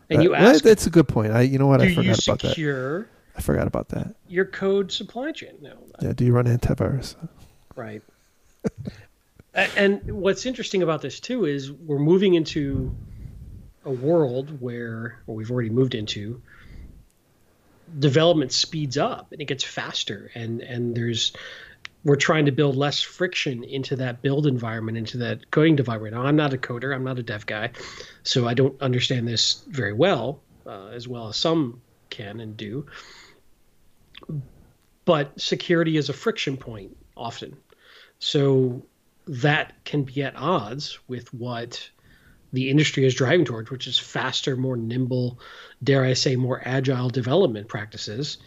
and 0.09 0.21
uh, 0.21 0.23
you 0.23 0.35
ask. 0.35 0.65
That's 0.65 0.87
a 0.87 0.91
good 0.91 1.09
point. 1.09 1.33
I, 1.33 1.43
you 1.43 1.59
know 1.59 1.67
what, 1.67 1.83
I 1.83 1.95
forgot 1.95 2.27
about 2.27 2.39
that. 2.41 3.07
I 3.37 3.41
forgot 3.41 3.67
about 3.67 3.89
that. 3.91 4.15
Your 4.29 4.45
code 4.45 4.93
supply 4.93 5.33
chain. 5.33 5.55
No. 5.61 5.75
Yeah. 6.01 6.13
Do 6.13 6.25
you 6.25 6.33
run 6.33 6.47
antivirus? 6.47 7.17
Right. 7.77 8.03
and 9.55 10.01
what's 10.11 10.47
interesting 10.47 10.83
about 10.83 11.03
this 11.03 11.21
too 11.21 11.45
is 11.45 11.71
we're 11.73 11.99
moving 11.99 12.35
into 12.35 12.95
a 13.85 13.91
world 13.91 14.61
where, 14.61 15.21
or 15.27 15.35
we've 15.35 15.51
already 15.51 15.71
moved 15.71 15.95
into, 15.95 16.41
development 17.99 18.53
speeds 18.53 18.97
up 18.97 19.33
and 19.33 19.41
it 19.41 19.47
gets 19.47 19.65
faster, 19.65 20.31
and 20.35 20.61
and 20.61 20.95
there's 20.95 21.33
we're 22.05 22.17
trying 22.17 22.47
to 22.47 22.53
build 22.53 22.77
less 22.77 23.03
friction 23.03 23.63
into 23.63 23.97
that 23.97 24.23
build 24.23 24.47
environment, 24.47 24.97
into 24.97 25.19
that 25.19 25.51
coding 25.51 25.79
environment. 25.79 26.15
Now, 26.15 26.23
I'm 26.23 26.37
not 26.37 26.55
a 26.55 26.59
coder, 26.59 26.95
I'm 26.95 27.05
not 27.05 27.19
a 27.19 27.23
dev 27.23 27.45
guy, 27.45 27.71
so 28.23 28.49
I 28.49 28.55
don't 28.55 28.81
understand 28.81 29.29
this 29.29 29.65
very 29.69 29.93
well, 29.93 30.41
uh, 30.67 30.87
as 30.89 31.07
well 31.09 31.29
as 31.29 31.37
some 31.37 31.83
can 32.09 32.41
and 32.41 32.57
do. 32.57 32.87
But 35.05 35.39
security 35.39 35.97
is 35.97 36.09
a 36.09 36.13
friction 36.13 36.57
point 36.57 36.97
often. 37.17 37.57
So 38.19 38.83
that 39.27 39.73
can 39.85 40.05
be 40.05 40.23
at 40.23 40.37
odds 40.37 40.99
with 41.09 41.33
what 41.35 41.91
the 42.53 42.71
industry 42.71 43.07
is 43.07 43.15
driving 43.15 43.45
towards, 43.45 43.71
which 43.71 43.87
is 43.87 43.99
faster, 43.99 44.57
more 44.57 44.77
nimble, 44.77 45.39
dare 45.83 46.05
I 46.05 46.15
say, 46.15 46.37
more 46.37 46.61
agile 46.65 47.09
development 47.09 47.69
practices. 47.69 48.39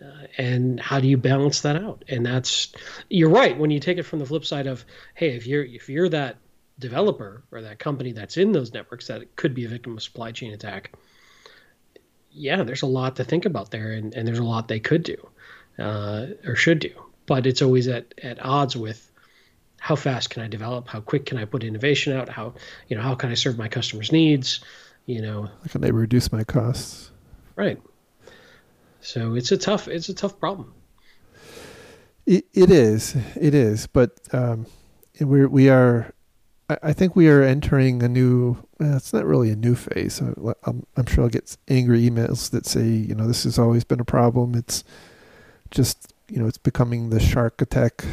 Uh, 0.00 0.26
and 0.36 0.78
how 0.78 1.00
do 1.00 1.08
you 1.08 1.16
balance 1.16 1.62
that 1.62 1.74
out? 1.74 2.04
And 2.08 2.24
that's 2.24 2.72
you're 3.10 3.30
right 3.30 3.58
when 3.58 3.70
you 3.70 3.80
take 3.80 3.98
it 3.98 4.04
from 4.04 4.20
the 4.20 4.26
flip 4.26 4.44
side 4.44 4.68
of 4.68 4.84
hey, 5.14 5.30
if 5.30 5.44
you're 5.46 5.64
if 5.64 5.88
you're 5.88 6.08
that 6.10 6.36
developer 6.78 7.42
or 7.50 7.62
that 7.62 7.80
company 7.80 8.12
that's 8.12 8.36
in 8.36 8.52
those 8.52 8.72
networks 8.72 9.08
that 9.08 9.34
could 9.34 9.54
be 9.54 9.64
a 9.64 9.68
victim 9.68 9.96
of 9.96 10.02
supply 10.02 10.30
chain 10.30 10.52
attack. 10.52 10.92
Yeah, 12.30 12.62
there's 12.62 12.82
a 12.82 12.86
lot 12.86 13.16
to 13.16 13.24
think 13.24 13.46
about 13.46 13.72
there, 13.72 13.92
and, 13.92 14.14
and 14.14 14.28
there's 14.28 14.38
a 14.38 14.44
lot 14.44 14.68
they 14.68 14.78
could 14.78 15.02
do 15.02 15.28
uh, 15.78 16.26
or 16.46 16.54
should 16.54 16.78
do, 16.78 16.92
but 17.26 17.46
it's 17.46 17.62
always 17.62 17.88
at, 17.88 18.14
at 18.22 18.44
odds 18.44 18.76
with 18.76 19.07
how 19.88 19.96
fast 19.96 20.28
can 20.28 20.42
I 20.42 20.48
develop, 20.48 20.86
how 20.86 21.00
quick 21.00 21.24
can 21.24 21.38
I 21.38 21.46
put 21.46 21.64
innovation 21.64 22.14
out, 22.14 22.28
how 22.28 22.52
you 22.88 22.96
know 22.96 23.02
how 23.02 23.14
can 23.14 23.30
I 23.30 23.34
serve 23.34 23.56
my 23.56 23.68
customers' 23.68 24.12
needs, 24.12 24.60
you 25.06 25.22
know, 25.22 25.44
how 25.44 25.70
can 25.70 25.82
I 25.82 25.88
reduce 25.88 26.30
my 26.30 26.44
costs? 26.44 27.10
Right. 27.56 27.80
So 29.00 29.34
it's 29.34 29.50
a 29.50 29.56
tough 29.56 29.88
it's 29.88 30.10
a 30.10 30.14
tough 30.14 30.38
problem. 30.38 30.74
It, 32.26 32.44
it 32.52 32.70
is 32.70 33.16
it 33.34 33.54
is, 33.54 33.86
but 33.86 34.10
um, 34.30 34.66
we're 35.20 35.48
we 35.48 35.70
are. 35.70 36.12
I, 36.68 36.92
think 36.92 37.16
we 37.16 37.30
are 37.30 37.42
entering 37.42 38.02
a 38.02 38.08
new. 38.08 38.58
Well, 38.78 38.94
it's 38.98 39.14
not 39.14 39.24
really 39.24 39.48
a 39.48 39.56
new 39.56 39.74
phase. 39.74 40.20
I'm, 40.20 40.84
I'm 40.98 41.06
sure 41.06 41.24
I'll 41.24 41.30
get 41.30 41.56
angry 41.68 42.02
emails 42.02 42.50
that 42.50 42.66
say, 42.66 42.84
you 42.84 43.14
know, 43.14 43.26
this 43.26 43.44
has 43.44 43.58
always 43.58 43.84
been 43.84 44.00
a 44.00 44.04
problem. 44.04 44.54
It's 44.54 44.84
just, 45.70 46.12
you 46.28 46.38
know, 46.38 46.46
it's 46.46 46.58
becoming 46.58 47.08
the 47.08 47.20
shark 47.20 47.62
attack 47.62 48.04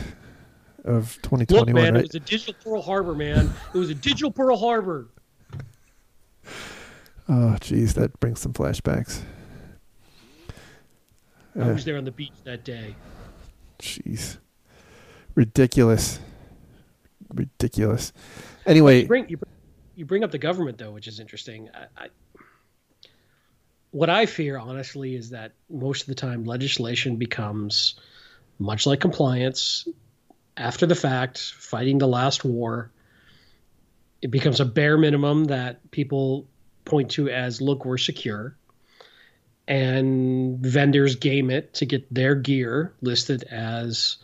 of 0.86 1.16
2021. 1.24 1.66
Look, 1.66 1.76
man, 1.76 1.94
right? 1.94 2.00
it 2.00 2.08
was 2.08 2.16
a 2.16 2.20
digital 2.20 2.54
Pearl 2.64 2.82
Harbor, 2.82 3.16
man. 3.16 3.52
It 3.74 3.78
was 3.78 3.90
a 3.90 3.96
digital 3.96 4.32
Pearl 4.32 4.58
Harbor. 4.58 5.08
Oh, 7.28 7.58
geez, 7.60 7.96
that 7.96 8.20
brings 8.20 8.40
some 8.40 8.54
flashbacks. 8.54 9.22
I 11.60 11.72
was 11.72 11.82
uh, 11.82 11.86
there 11.86 11.98
on 11.98 12.06
the 12.06 12.12
beach 12.12 12.34
that 12.44 12.64
day. 12.64 12.96
Jeez, 13.80 14.38
ridiculous, 15.34 16.20
ridiculous. 17.34 18.14
Anyway, 18.66 19.02
you 19.02 19.08
bring, 19.08 19.30
you, 19.30 19.40
you 19.96 20.06
bring 20.06 20.24
up 20.24 20.32
the 20.32 20.38
government 20.38 20.78
though, 20.78 20.92
which 20.92 21.08
is 21.08 21.20
interesting. 21.20 21.70
I, 21.74 22.04
I, 22.04 22.08
what 23.92 24.10
I 24.10 24.26
fear, 24.26 24.58
honestly, 24.58 25.16
is 25.16 25.30
that 25.32 25.54
most 25.70 26.02
of 26.02 26.08
the 26.08 26.16
time 26.16 26.44
legislation 26.44 27.16
becomes 27.16 28.00
much 28.60 28.86
like 28.86 29.00
compliance 29.00 29.88
after 30.58 30.86
the 30.86 30.96
fact, 30.96 31.40
fighting 31.40 31.98
the 31.98 32.08
last 32.08 32.44
war. 32.44 32.92
It 34.22 34.32
becomes 34.32 34.60
a 34.60 34.66
bare 34.66 34.98
minimum 34.98 35.46
that 35.46 35.92
people 35.92 36.48
point 36.84 37.12
to 37.12 37.30
as, 37.30 37.62
look, 37.62 37.86
we're 37.86 37.98
secure 37.98 38.56
and 39.68 40.60
vendors 40.60 41.16
game 41.16 41.50
it 41.50 41.74
to 41.74 41.86
get 41.86 42.12
their 42.14 42.36
gear 42.36 42.94
listed 43.02 43.44
as 43.44 44.18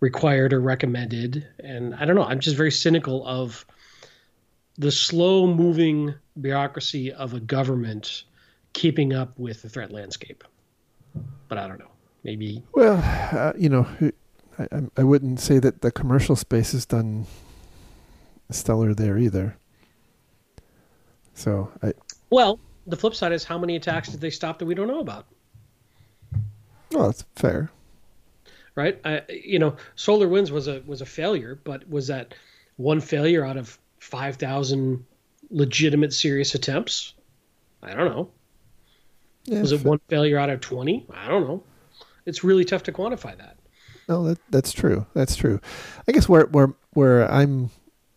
required 0.00 0.52
or 0.52 0.60
recommended. 0.60 1.46
And 1.60 1.94
I 1.94 2.04
don't 2.04 2.16
know, 2.16 2.24
I'm 2.24 2.40
just 2.40 2.56
very 2.56 2.72
cynical 2.72 3.26
of 3.26 3.64
the 4.76 4.90
slow 4.90 5.46
moving 5.46 6.14
bureaucracy 6.40 7.12
of 7.12 7.32
a 7.32 7.40
government 7.40 8.24
keeping 8.72 9.12
up 9.12 9.38
with 9.38 9.62
the 9.62 9.68
threat 9.68 9.90
landscape. 9.90 10.44
But 11.48 11.58
I 11.58 11.66
don't 11.66 11.78
know. 11.78 11.90
Maybe. 12.24 12.64
Well, 12.74 13.00
uh, 13.32 13.52
you 13.56 13.68
know, 13.68 13.86
I, 14.58 14.66
I 14.96 15.04
wouldn't 15.04 15.40
say 15.40 15.58
that 15.58 15.82
the 15.82 15.90
commercial 15.90 16.36
space 16.36 16.72
has 16.72 16.86
done 16.86 17.26
stellar 18.50 18.94
there 18.94 19.18
either. 19.18 19.56
So 21.34 21.70
I. 21.82 21.92
Well, 22.30 22.58
the 22.86 22.96
flip 22.96 23.14
side 23.14 23.32
is 23.32 23.44
how 23.44 23.58
many 23.58 23.76
attacks 23.76 24.08
did 24.08 24.20
they 24.20 24.30
stop 24.30 24.58
that 24.58 24.66
we 24.66 24.74
don't 24.74 24.88
know 24.88 25.00
about? 25.00 25.26
Well, 26.92 27.06
that's 27.06 27.24
fair. 27.34 27.70
Right? 28.74 29.00
I, 29.04 29.22
you 29.28 29.58
know, 29.58 29.76
SolarWinds 29.96 30.50
was 30.50 30.68
a 30.68 30.82
was 30.86 31.00
a 31.00 31.06
failure, 31.06 31.58
but 31.64 31.88
was 31.88 32.06
that 32.08 32.34
one 32.76 33.00
failure 33.00 33.44
out 33.44 33.56
of 33.56 33.78
five 33.98 34.36
thousand 34.36 35.04
legitimate 35.50 36.12
serious 36.12 36.54
attempts? 36.54 37.14
I 37.82 37.94
don't 37.94 38.06
know. 38.06 38.30
Yeah, 39.44 39.60
was 39.60 39.72
it 39.72 39.84
one 39.84 40.00
failure 40.08 40.38
out 40.38 40.50
of 40.50 40.60
twenty? 40.60 41.06
I 41.10 41.28
don't 41.28 41.46
know. 41.46 41.62
It's 42.24 42.42
really 42.42 42.64
tough 42.64 42.82
to 42.84 42.92
quantify 42.92 43.36
that. 43.38 43.55
No, 44.08 44.24
that 44.24 44.38
that's 44.50 44.72
true. 44.72 45.06
That's 45.14 45.36
true. 45.36 45.60
I 46.08 46.12
guess 46.12 46.28
where 46.28 46.46
where 46.46 46.74
where 46.92 47.30
I'm 47.30 47.70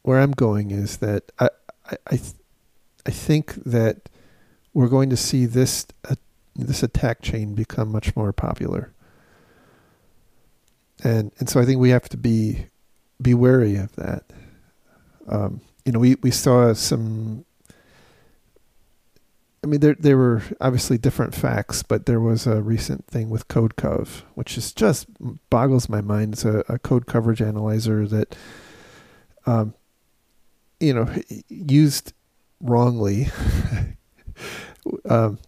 where 0.03 0.19
I'm 0.19 0.31
going 0.31 0.71
is 0.71 0.97
that 0.97 1.31
I 1.39 1.49
I 1.89 1.97
I, 2.11 2.19
I 3.05 3.11
think 3.11 3.55
that 3.65 4.09
we're 4.73 4.87
going 4.87 5.09
to 5.09 5.17
see 5.17 5.45
this 5.45 5.87
uh, 6.07 6.15
this 6.55 6.83
attack 6.83 7.21
chain 7.21 7.55
become 7.55 7.91
much 7.91 8.15
more 8.15 8.31
popular. 8.31 8.93
And 11.03 11.31
and 11.39 11.49
so 11.49 11.59
I 11.59 11.65
think 11.65 11.79
we 11.79 11.89
have 11.89 12.09
to 12.09 12.17
be 12.17 12.67
be 13.21 13.33
wary 13.33 13.75
of 13.75 13.95
that. 13.95 14.23
Um, 15.27 15.61
you 15.85 15.91
know, 15.91 15.99
we, 15.99 16.15
we 16.15 16.31
saw 16.31 16.73
some. 16.73 17.45
I 19.63 19.67
mean, 19.67 19.81
there 19.81 19.95
there 19.99 20.17
were 20.17 20.41
obviously 20.61 20.97
different 20.97 21.35
facts, 21.35 21.83
but 21.83 22.05
there 22.05 22.19
was 22.19 22.47
a 22.47 22.61
recent 22.61 23.05
thing 23.07 23.29
with 23.29 23.47
CodeCov, 23.49 24.23
which 24.35 24.57
is 24.57 24.71
just 24.71 25.07
boggles 25.49 25.89
my 25.89 26.01
mind. 26.01 26.33
It's 26.33 26.45
a, 26.45 26.63
a 26.69 26.79
code 26.79 27.07
coverage 27.07 27.41
analyzer 27.41 28.07
that, 28.07 28.35
um, 29.45 29.73
you 30.79 30.93
know, 30.93 31.13
used 31.49 32.13
wrongly, 32.61 33.27
um, 35.09 35.39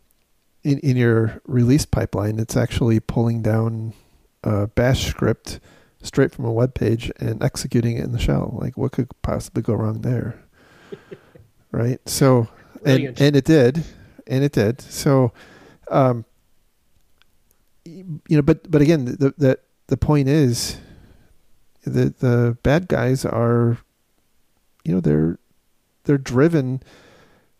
in 0.63 0.79
in 0.79 0.97
your 0.97 1.41
release 1.45 1.85
pipeline, 1.85 2.37
it's 2.37 2.57
actually 2.57 2.99
pulling 2.99 3.41
down 3.41 3.93
a 4.43 4.67
Bash 4.67 5.07
script 5.07 5.61
straight 6.01 6.33
from 6.33 6.45
a 6.45 6.51
web 6.51 6.73
page 6.73 7.11
and 7.19 7.41
executing 7.41 7.97
it 7.97 8.03
in 8.03 8.11
the 8.11 8.19
shell. 8.19 8.57
Like, 8.59 8.77
what 8.77 8.91
could 8.91 9.09
possibly 9.21 9.61
go 9.61 9.73
wrong 9.73 10.01
there? 10.01 10.43
right. 11.71 11.99
So, 12.09 12.49
and 12.85 13.19
and 13.21 13.35
it 13.37 13.45
did, 13.45 13.85
and 14.27 14.43
it 14.43 14.51
did. 14.53 14.81
So, 14.81 15.31
um, 15.89 16.25
you 17.83 18.21
know, 18.29 18.41
but 18.41 18.69
but 18.69 18.81
again, 18.81 19.05
the 19.05 19.33
the 19.37 19.59
the 19.87 19.97
point 19.97 20.29
is, 20.29 20.77
the 21.83 22.13
the 22.19 22.57
bad 22.63 22.87
guys 22.87 23.25
are, 23.25 23.77
you 24.83 24.93
know, 24.93 25.01
they're 25.01 25.39
they're 26.03 26.17
driven 26.17 26.81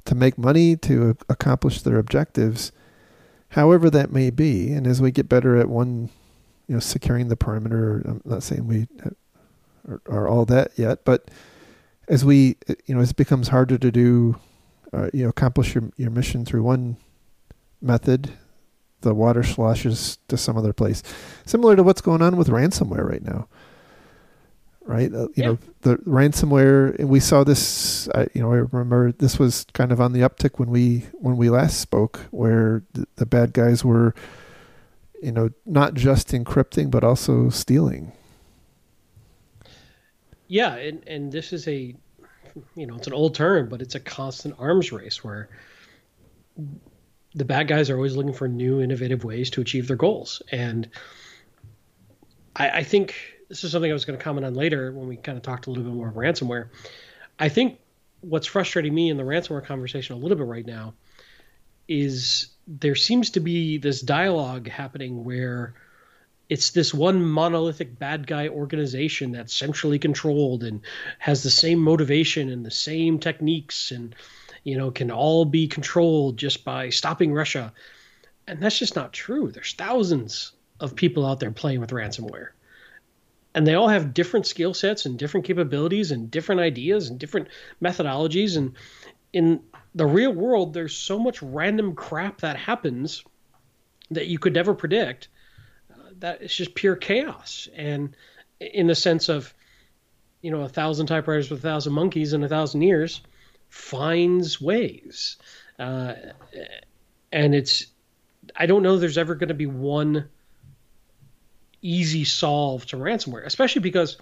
to 0.06 0.15
make 0.15 0.38
money 0.38 0.75
to 0.75 1.15
accomplish 1.30 1.82
their 1.82 1.98
objectives, 1.98 2.72
however 3.50 3.89
that 3.89 4.12
may 4.12 4.30
be. 4.30 4.72
And 4.72 4.88
as 4.88 5.01
we 5.01 5.12
get 5.12 5.30
better 5.30 5.58
at 5.58 5.70
one, 5.70 6.10
you 6.68 6.75
know, 6.75 6.80
securing 6.80 7.27
the 7.27 7.38
perimeter, 7.38 8.01
I'm 8.06 8.22
not 8.25 8.44
saying 8.44 8.68
we 8.68 8.88
are, 9.88 10.01
are 10.08 10.27
all 10.27 10.46
that 10.46 10.72
yet, 10.77 11.06
but 11.06 11.30
as 12.08 12.25
we, 12.25 12.58
you 12.86 12.96
know, 12.96 13.01
it 13.01 13.15
becomes 13.15 13.50
harder 13.50 13.77
to 13.77 13.91
do, 13.91 14.38
uh, 14.93 15.10
you 15.13 15.24
know, 15.24 15.29
accomplish 15.29 15.75
your 15.75 15.91
your 15.98 16.12
mission 16.12 16.45
through 16.45 16.63
one 16.63 16.98
method, 17.81 18.31
the 19.01 19.13
water 19.13 19.43
sloshes 19.43 20.17
to 20.27 20.38
some 20.38 20.57
other 20.57 20.74
place, 20.74 21.03
similar 21.45 21.75
to 21.75 21.83
what's 21.83 22.01
going 22.01 22.21
on 22.21 22.38
with 22.38 22.48
ransomware 22.48 23.07
right 23.07 23.24
now 23.24 23.48
right? 24.86 25.13
Uh, 25.13 25.24
you 25.24 25.31
yeah. 25.36 25.45
know, 25.45 25.57
the 25.81 25.95
ransomware, 25.98 26.98
and 27.00 27.10
we 27.10 27.19
saw 27.19 27.43
this. 27.43 28.07
Uh, 28.10 28.25
you 28.33 28.41
know, 28.41 28.51
I 28.51 28.57
remember 28.57 29.12
this 29.12 29.39
was 29.39 29.65
kind 29.74 29.91
of 29.91 30.01
on 30.01 30.13
the 30.13 30.21
uptick 30.21 30.60
when 30.60 30.69
we 30.69 31.05
when 31.13 31.38
we 31.38 31.50
last 31.50 31.79
spoke, 31.79 32.19
where 32.31 32.83
the, 32.93 33.07
the 33.15 33.25
bad 33.25 33.53
guys 33.53 33.83
were, 33.86 34.13
you 35.21 35.31
know, 35.31 35.50
not 35.65 35.93
just 35.93 36.29
encrypting 36.29 36.91
but 36.91 37.03
also 37.03 37.50
stealing. 37.50 38.12
Yeah, 40.48 40.75
and 40.75 41.07
and 41.07 41.31
this 41.31 41.53
is 41.53 41.67
a, 41.67 41.95
you 42.75 42.88
know, 42.88 42.96
it's 42.96 43.08
an 43.08 43.13
old 43.13 43.36
term, 43.36 43.70
but 43.70 43.81
it's 43.81 43.96
a 43.96 44.00
constant 44.00 44.55
arms 44.60 44.91
race 44.91 45.24
where 45.24 45.50
the 47.34 47.46
bad 47.46 47.67
guys 47.67 47.89
are 47.89 47.96
always 47.96 48.15
looking 48.15 48.34
for 48.34 48.48
new, 48.48 48.81
innovative 48.81 49.24
ways 49.24 49.50
to 49.51 49.62
achieve 49.62 49.88
their 49.88 49.98
goals, 49.98 50.41
and 50.51 50.89
I, 52.55 52.70
I 52.70 52.84
think 52.84 53.15
this 53.50 53.63
is 53.63 53.72
something 53.72 53.91
I 53.91 53.93
was 53.93 54.05
going 54.05 54.17
to 54.17 54.24
comment 54.24 54.46
on 54.46 54.53
later 54.53 54.91
when 54.91 55.08
we 55.08 55.17
kind 55.17 55.38
of 55.38 55.43
talked 55.43 55.67
a 55.67 55.70
little 55.70 55.84
bit 55.84 55.93
more 55.93 56.10
of 56.10 56.15
ransomware. 56.15 56.70
I 57.39 57.50
think 57.50 57.79
what's 58.22 58.48
frustrating 58.48 58.93
me 58.93 59.10
in 59.10 59.17
the 59.17 59.24
ransomware 59.24 59.65
conversation 59.65 60.15
a 60.15 60.20
little 60.20 60.38
bit 60.38 60.46
right 60.46 60.65
now 60.65 60.93
is 61.88 62.50
there 62.67 62.96
seems 62.96 63.31
to 63.31 63.39
be 63.39 63.77
this 63.77 64.01
dialogue 64.01 64.70
happening 64.70 65.24
where 65.24 65.74
it's 66.51 66.72
this 66.72 66.93
one 66.93 67.24
monolithic 67.24 67.98
bad 67.98 68.27
guy 68.27 68.50
organization 68.50 69.31
that's 69.31 69.53
centrally 69.53 69.98
controlled 69.98 70.65
and 70.65 70.81
has 71.17 71.43
the 71.43 71.50
same 71.50 71.79
motivation 71.79 72.50
and 72.50 72.65
the 72.65 72.70
same 72.70 73.20
techniques 73.20 73.91
and 73.91 74.13
you 74.65 74.77
know 74.77 74.91
can 74.91 75.10
all 75.10 75.46
be 75.46 75.65
controlled 75.65 76.36
just 76.36 76.65
by 76.65 76.89
stopping 76.89 77.31
Russia. 77.31 77.72
And 78.48 78.62
that's 78.62 78.77
just 78.77 78.98
not 78.98 79.13
true. 79.13 79.50
There's 79.50 79.74
thousands 79.75 80.51
of 80.81 80.93
people 80.93 81.25
out 81.25 81.39
there 81.39 81.51
playing 81.51 81.79
with 81.79 81.91
ransomware 81.91 82.50
and 83.55 83.65
they 83.65 83.75
all 83.75 83.88
have 83.88 84.13
different 84.13 84.46
skill 84.46 84.74
sets 84.74 85.05
and 85.05 85.17
different 85.17 85.46
capabilities 85.46 86.12
and 86.12 86.29
different 86.29 86.60
ideas 86.60 87.10
and 87.10 87.17
different 87.17 87.48
methodologies 87.81 88.58
and 88.58 88.74
in 89.31 89.62
the 89.96 90.05
real 90.05 90.34
world 90.34 90.74
there's 90.74 90.98
so 90.98 91.17
much 91.17 91.41
random 91.41 91.96
crap 91.96 92.41
that 92.41 92.58
happens 92.58 93.23
that 94.10 94.28
you 94.28 94.38
could 94.38 94.54
never 94.54 94.73
predict 94.73 95.30
that 96.21 96.41
it's 96.41 96.55
just 96.55 96.73
pure 96.73 96.95
chaos 96.95 97.67
and 97.75 98.15
in 98.60 98.88
the 98.88 98.95
sense 98.95 99.29
of 99.29 99.53
you 100.41 100.49
know 100.49 100.62
a 100.62 100.69
thousand 100.69 101.07
typewriters 101.07 101.49
with 101.49 101.60
a 101.60 101.62
thousand 101.62 101.93
monkeys 101.93 102.34
in 102.34 102.43
a 102.43 102.49
thousand 102.49 102.81
years 102.81 103.21
finds 103.69 104.60
ways 104.60 105.38
uh, 105.79 106.13
and 107.31 107.53
it's 107.53 107.88
i 108.55 108.65
don't 108.65 108.84
know 108.84 108.97
there's 108.97 109.17
ever 109.17 109.36
going 109.36 109.49
to 109.49 109.53
be 109.53 109.65
one 109.65 110.29
easy 111.81 112.23
solve 112.23 112.86
to 112.88 112.97
ransomware, 112.97 113.45
especially 113.45 113.81
because 113.81 114.17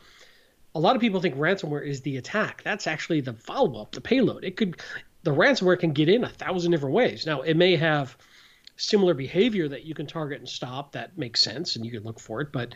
a 0.76 0.80
lot 0.80 0.96
of 0.96 1.02
people 1.02 1.20
think 1.20 1.36
ransomware 1.36 1.86
is 1.86 2.02
the 2.02 2.18
attack. 2.18 2.62
That's 2.64 2.88
actually 2.88 3.22
the 3.22 3.34
follow 3.34 3.82
up, 3.82 3.92
the 3.92 4.02
payload. 4.02 4.44
It 4.44 4.56
could 4.56 4.82
the 5.24 5.32
ransomware 5.32 5.80
can 5.80 5.92
get 5.92 6.08
in 6.08 6.24
a 6.24 6.30
thousand 6.30 6.72
different 6.72 6.96
ways. 6.96 7.26
Now 7.26 7.42
it 7.42 7.58
may 7.58 7.76
have 7.76 8.18
similar 8.80 9.14
behavior 9.14 9.68
that 9.68 9.86
you 9.86 9.94
can 9.94 10.08
target 10.08 10.40
and 10.40 10.48
stop 10.48 10.92
that 10.94 11.18
makes 11.18 11.42
sense 11.42 11.76
and 11.76 11.86
you 11.86 11.92
can 11.92 12.04
look 12.04 12.20
for 12.20 12.42
it, 12.42 12.52
but 12.52 12.74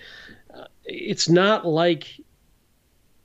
uh, 0.54 0.66
it's 0.86 1.30
not 1.30 1.66
like 1.66 2.20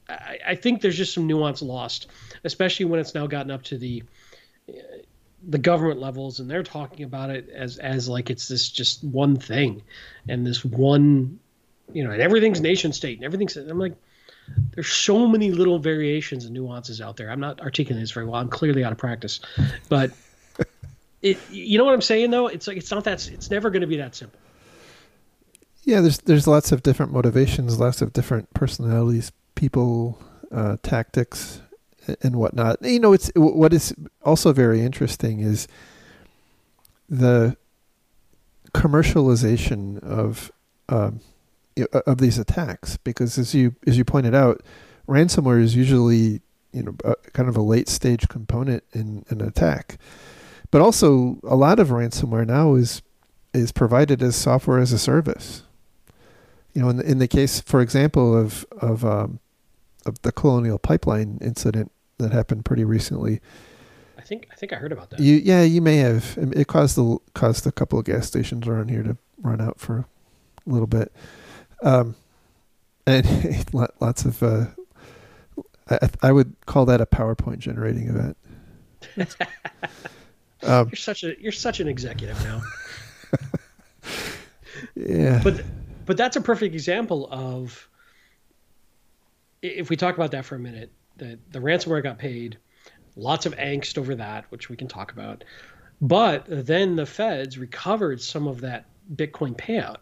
I, 0.09 0.38
I, 0.49 0.55
think 0.55 0.81
there's 0.81 0.97
just 0.97 1.12
some 1.12 1.27
nuance 1.27 1.61
lost, 1.61 2.07
especially 2.45 2.87
when 2.87 3.01
it's 3.01 3.14
now 3.14 3.27
gotten 3.27 3.51
up 3.51 3.62
to 3.64 3.79
the 3.79 4.03
uh, 4.69 4.73
the 5.49 5.59
government 5.59 6.01
levels 6.01 6.41
and 6.41 6.51
they're 6.51 6.64
talking 6.64 7.05
about 7.05 7.31
it 7.31 7.49
as 7.51 7.79
as 7.79 8.09
like 8.09 8.31
it's 8.31 8.49
this 8.49 8.69
just 8.69 9.05
one 9.05 9.37
thing 9.37 9.83
and 10.29 10.47
this 10.47 10.64
one 10.64 11.38
you 11.93 12.05
know, 12.05 12.11
and 12.11 12.21
everything's 12.21 12.61
nation 12.61 12.93
state 12.93 13.19
and 13.19 13.25
everything's. 13.25 13.57
I'm 13.57 13.79
like, 13.79 13.95
there's 14.75 14.88
so 14.88 15.27
many 15.27 15.51
little 15.51 15.79
variations 15.79 16.45
and 16.45 16.55
nuances 16.55 17.01
out 17.01 17.17
there. 17.17 17.31
I'm 17.31 17.41
not 17.41 17.61
articulating 17.61 18.03
this 18.03 18.11
very 18.11 18.27
well. 18.27 18.37
I'm 18.37 18.49
clearly 18.49 18.85
out 18.85 18.93
of 18.93 18.99
practice, 18.99 19.41
but 19.88 20.11
it. 21.22 21.38
You 21.50 21.78
know 21.78 21.85
what 21.85 21.94
I'm 21.94 22.00
saying 22.00 22.31
though? 22.31 22.46
It's 22.46 22.66
like 22.66 22.76
it's 22.76 22.90
not 22.90 23.04
that. 23.04 23.28
It's 23.31 23.50
never 23.50 23.70
going 23.70 23.83
to 23.83 23.87
be 23.87 23.96
that 23.96 24.14
simple. 24.14 24.38
Yeah, 25.85 26.00
there's 26.00 26.18
there's 26.18 26.46
lots 26.46 26.72
of 26.72 26.83
different 26.83 27.12
motivations, 27.12 27.78
lots 27.81 28.02
of 28.02 28.12
different 28.12 28.52
personalities, 28.54 29.33
people, 29.54 30.20
uh, 30.52 30.76
tactics, 30.83 31.62
and 32.22 32.37
whatnot. 32.37 32.83
You 32.83 33.00
know, 33.00 33.12
it's 33.12 33.31
what 33.35 33.72
is 33.72 33.94
also 34.22 34.52
very 34.52 34.83
interesting 34.83 35.40
is 35.40 35.66
the 37.09 37.57
commercialization 38.74 40.02
of 40.02 40.52
um, 40.88 41.20
of 42.07 42.18
these 42.18 42.38
attacks 42.38 42.96
because 42.98 43.38
as 43.38 43.54
you 43.54 43.74
as 43.87 43.96
you 43.96 44.04
pointed 44.04 44.35
out 44.35 44.62
ransomware 45.07 45.61
is 45.61 45.74
usually 45.76 46.42
you 46.72 46.83
know 46.83 47.14
kind 47.33 47.48
of 47.48 47.57
a 47.57 47.62
late 47.62 47.88
stage 47.88 48.28
component 48.28 48.83
in 48.92 49.24
an 49.28 49.40
attack 49.40 49.98
but 50.70 50.81
also 50.81 51.38
a 51.44 51.57
lot 51.57 51.78
of 51.78 51.88
ransomware 51.88 52.46
now 52.46 52.74
is 52.74 53.02
is 53.54 53.72
provided 53.72 54.22
as 54.22 54.37
software 54.37 54.78
as 54.78 54.92
a 54.92 54.98
service 54.98 55.62
you 56.74 56.83
know 56.83 56.88
in 56.88 56.96
the, 56.96 57.11
in 57.11 57.18
the 57.18 57.28
case 57.28 57.61
for 57.61 57.81
example 57.81 58.37
of 58.37 58.66
of 58.81 59.04
um, 59.04 59.40
of 60.07 60.20
the 60.22 60.33
colonial 60.33 60.78
pipeline 60.78 61.38
incident 61.40 61.90
that 62.18 62.33
happened 62.33 62.64
pretty 62.64 62.85
recently 62.85 63.40
I 64.18 64.22
think 64.22 64.48
I 64.52 64.57
think 64.57 64.72
I 64.72 64.76
heard 64.76 64.92
about 64.92 65.11
that. 65.11 65.20
You, 65.20 65.37
yeah, 65.37 65.62
you 65.62 65.81
may 65.81 65.96
have. 65.98 66.37
It 66.37 66.66
caused 66.66 66.96
the 66.96 67.18
caused 67.35 67.66
a 67.66 67.72
couple 67.72 67.98
of 67.98 68.04
gas 68.04 68.26
stations 68.26 68.66
around 68.66 68.90
here 68.90 69.02
to 69.02 69.16
run 69.40 69.61
out 69.61 69.78
for 69.78 69.98
a 70.66 70.70
little 70.70 70.87
bit. 70.87 71.12
Um, 71.83 72.14
and 73.07 73.64
lots 74.00 74.24
of, 74.24 74.42
uh, 74.42 74.66
I, 75.88 76.09
I, 76.22 76.33
would 76.33 76.54
call 76.66 76.85
that 76.87 77.00
a 77.00 77.07
PowerPoint 77.07 77.59
generating 77.59 78.09
event. 78.09 78.37
um, 80.62 80.88
you're 80.88 80.97
such 80.97 81.25
a 81.25 81.40
you're 81.40 81.53
such 81.53 81.81
an 81.81 81.88
executive 81.88 82.42
now. 82.44 82.62
yeah, 84.94 85.40
but 85.42 85.62
but 86.07 86.16
that's 86.16 86.37
a 86.37 86.40
perfect 86.40 86.75
example 86.75 87.29
of 87.31 87.88
if 89.62 89.90
we 89.90 89.97
talk 89.97 90.14
about 90.14 90.33
that 90.33 90.44
for 90.44 90.55
a 90.55 90.61
minute. 90.61 90.90
The 91.16 91.38
the 91.51 91.59
ransomware 91.59 92.03
got 92.03 92.18
paid, 92.18 92.59
lots 93.16 93.47
of 93.47 93.57
angst 93.57 93.99
over 93.99 94.14
that, 94.16 94.44
which 94.51 94.68
we 94.68 94.77
can 94.77 94.88
talk 94.88 95.12
about. 95.12 95.44
But 96.01 96.44
then 96.49 96.94
the 96.94 97.07
feds 97.07 97.59
recovered 97.59 98.23
some 98.23 98.47
of 98.47 98.61
that 98.61 98.87
Bitcoin 99.16 99.57
payout 99.57 99.97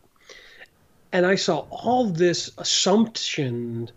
and 1.16 1.24
I 1.24 1.36
saw 1.36 1.66
all 1.70 2.06
this 2.10 2.50
assumption 2.58 3.90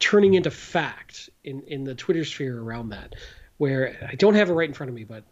turning 0.00 0.34
into 0.34 0.50
fact 0.50 1.30
in, 1.44 1.62
in 1.62 1.84
the 1.84 1.94
Twitter 1.94 2.24
sphere 2.24 2.60
around 2.60 2.88
that, 2.88 3.14
where 3.58 3.96
I 4.08 4.16
don't 4.16 4.34
have 4.34 4.50
it 4.50 4.54
right 4.54 4.68
in 4.68 4.74
front 4.74 4.88
of 4.88 4.96
me, 4.96 5.04
but 5.04 5.22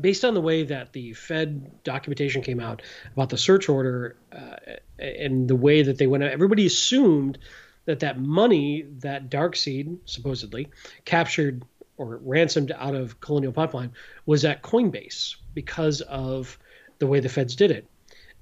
based 0.00 0.24
on 0.24 0.34
the 0.34 0.40
way 0.40 0.64
that 0.64 0.92
the 0.92 1.12
Fed 1.12 1.82
documentation 1.84 2.42
came 2.42 2.60
out 2.60 2.82
about 3.12 3.28
the 3.28 3.38
search 3.38 3.68
order 3.68 4.16
uh, 4.32 4.56
and 4.98 5.48
the 5.48 5.56
way 5.56 5.82
that 5.82 5.98
they 5.98 6.06
went 6.06 6.24
out, 6.24 6.30
everybody 6.30 6.66
assumed 6.66 7.38
that 7.84 8.00
that 8.00 8.18
money 8.18 8.86
that 8.98 9.28
DarkSide 9.28 9.98
supposedly 10.04 10.68
captured 11.04 11.64
or 11.96 12.18
ransomed 12.22 12.72
out 12.72 12.94
of 12.94 13.20
Colonial 13.20 13.52
Pipeline 13.52 13.92
was 14.24 14.44
at 14.44 14.62
Coinbase 14.62 15.36
because 15.54 16.00
of 16.02 16.58
the 16.98 17.06
way 17.06 17.20
the 17.20 17.28
feds 17.28 17.56
did 17.56 17.70
it. 17.70 17.86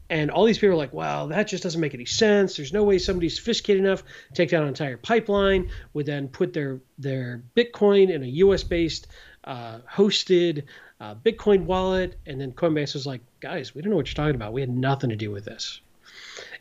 And 0.09 0.31
all 0.31 0.45
these 0.45 0.59
people 0.59 0.75
are 0.75 0.77
like, 0.77 0.93
"Well, 0.93 1.29
that 1.29 1.47
just 1.47 1.63
doesn't 1.63 1.81
make 1.81 1.95
any 1.95 2.05
sense. 2.05 2.57
There's 2.57 2.73
no 2.73 2.83
way 2.83 2.99
somebody 2.99 3.29
sophisticated 3.29 3.85
enough 3.85 4.03
to 4.03 4.35
take 4.35 4.51
down 4.51 4.63
an 4.63 4.69
entire 4.69 4.97
pipeline 4.97 5.71
would 5.95 6.07
then 6.07 6.29
put 6.29 6.53
their 6.53 6.81
their 6.99 7.45
Bitcoin 7.57 8.11
in 8.11 8.25
a 8.25 8.27
U.S. 8.27 8.65
based 8.65 9.07
uh, 9.45 9.79
hosted 9.91 10.65
uh, 11.01 11.15
Bitcoin 11.15 11.65
wallet." 11.65 12.19
And 12.27 12.41
then 12.41 12.53
Coinbase 12.53 12.95
was 12.95 13.07
like, 13.07 13.21
"Guys, 13.41 13.75
we 13.75 13.83
don't 13.83 13.91
know 13.91 13.97
what 13.97 14.09
you're 14.09 14.15
talking 14.15 14.37
about. 14.37 14.53
We 14.53 14.61
had 14.61 14.71
nothing 14.71 15.11
to 15.11 15.17
do 15.17 15.31
with 15.31 15.45
this." 15.45 15.81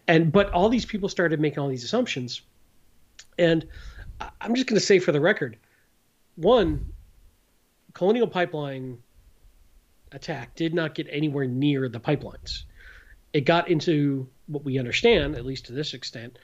And 0.08 0.32
but 0.32 0.52
all 0.52 0.69
these 0.69 0.86
people 0.86 1.10
started 1.10 1.39
making 1.39 1.60
all 1.60 1.69
these 1.69 1.84
assumptions, 1.84 2.41
and 3.38 3.67
I'm 4.41 4.56
just 4.56 4.67
going 4.67 4.80
to 4.80 4.86
say 4.86 4.99
for 4.99 5.12
the 5.12 5.21
record, 5.21 5.58
one, 6.36 6.93
Colonial 7.93 8.28
Pipeline 8.28 8.99
attack 10.12 10.56
did 10.56 10.73
not 10.73 10.95
get 10.95 11.08
anywhere 11.10 11.45
near 11.45 11.89
the 11.89 11.99
pipelines. 11.99 12.63
It 13.34 13.41
got 13.41 13.69
into 13.69 14.28
what 14.47 14.63
we 14.63 14.80
understand, 14.80 15.36
at 15.36 15.45
least 15.45 15.67
to 15.67 15.73
this 15.73 15.93
extent, 15.93 16.39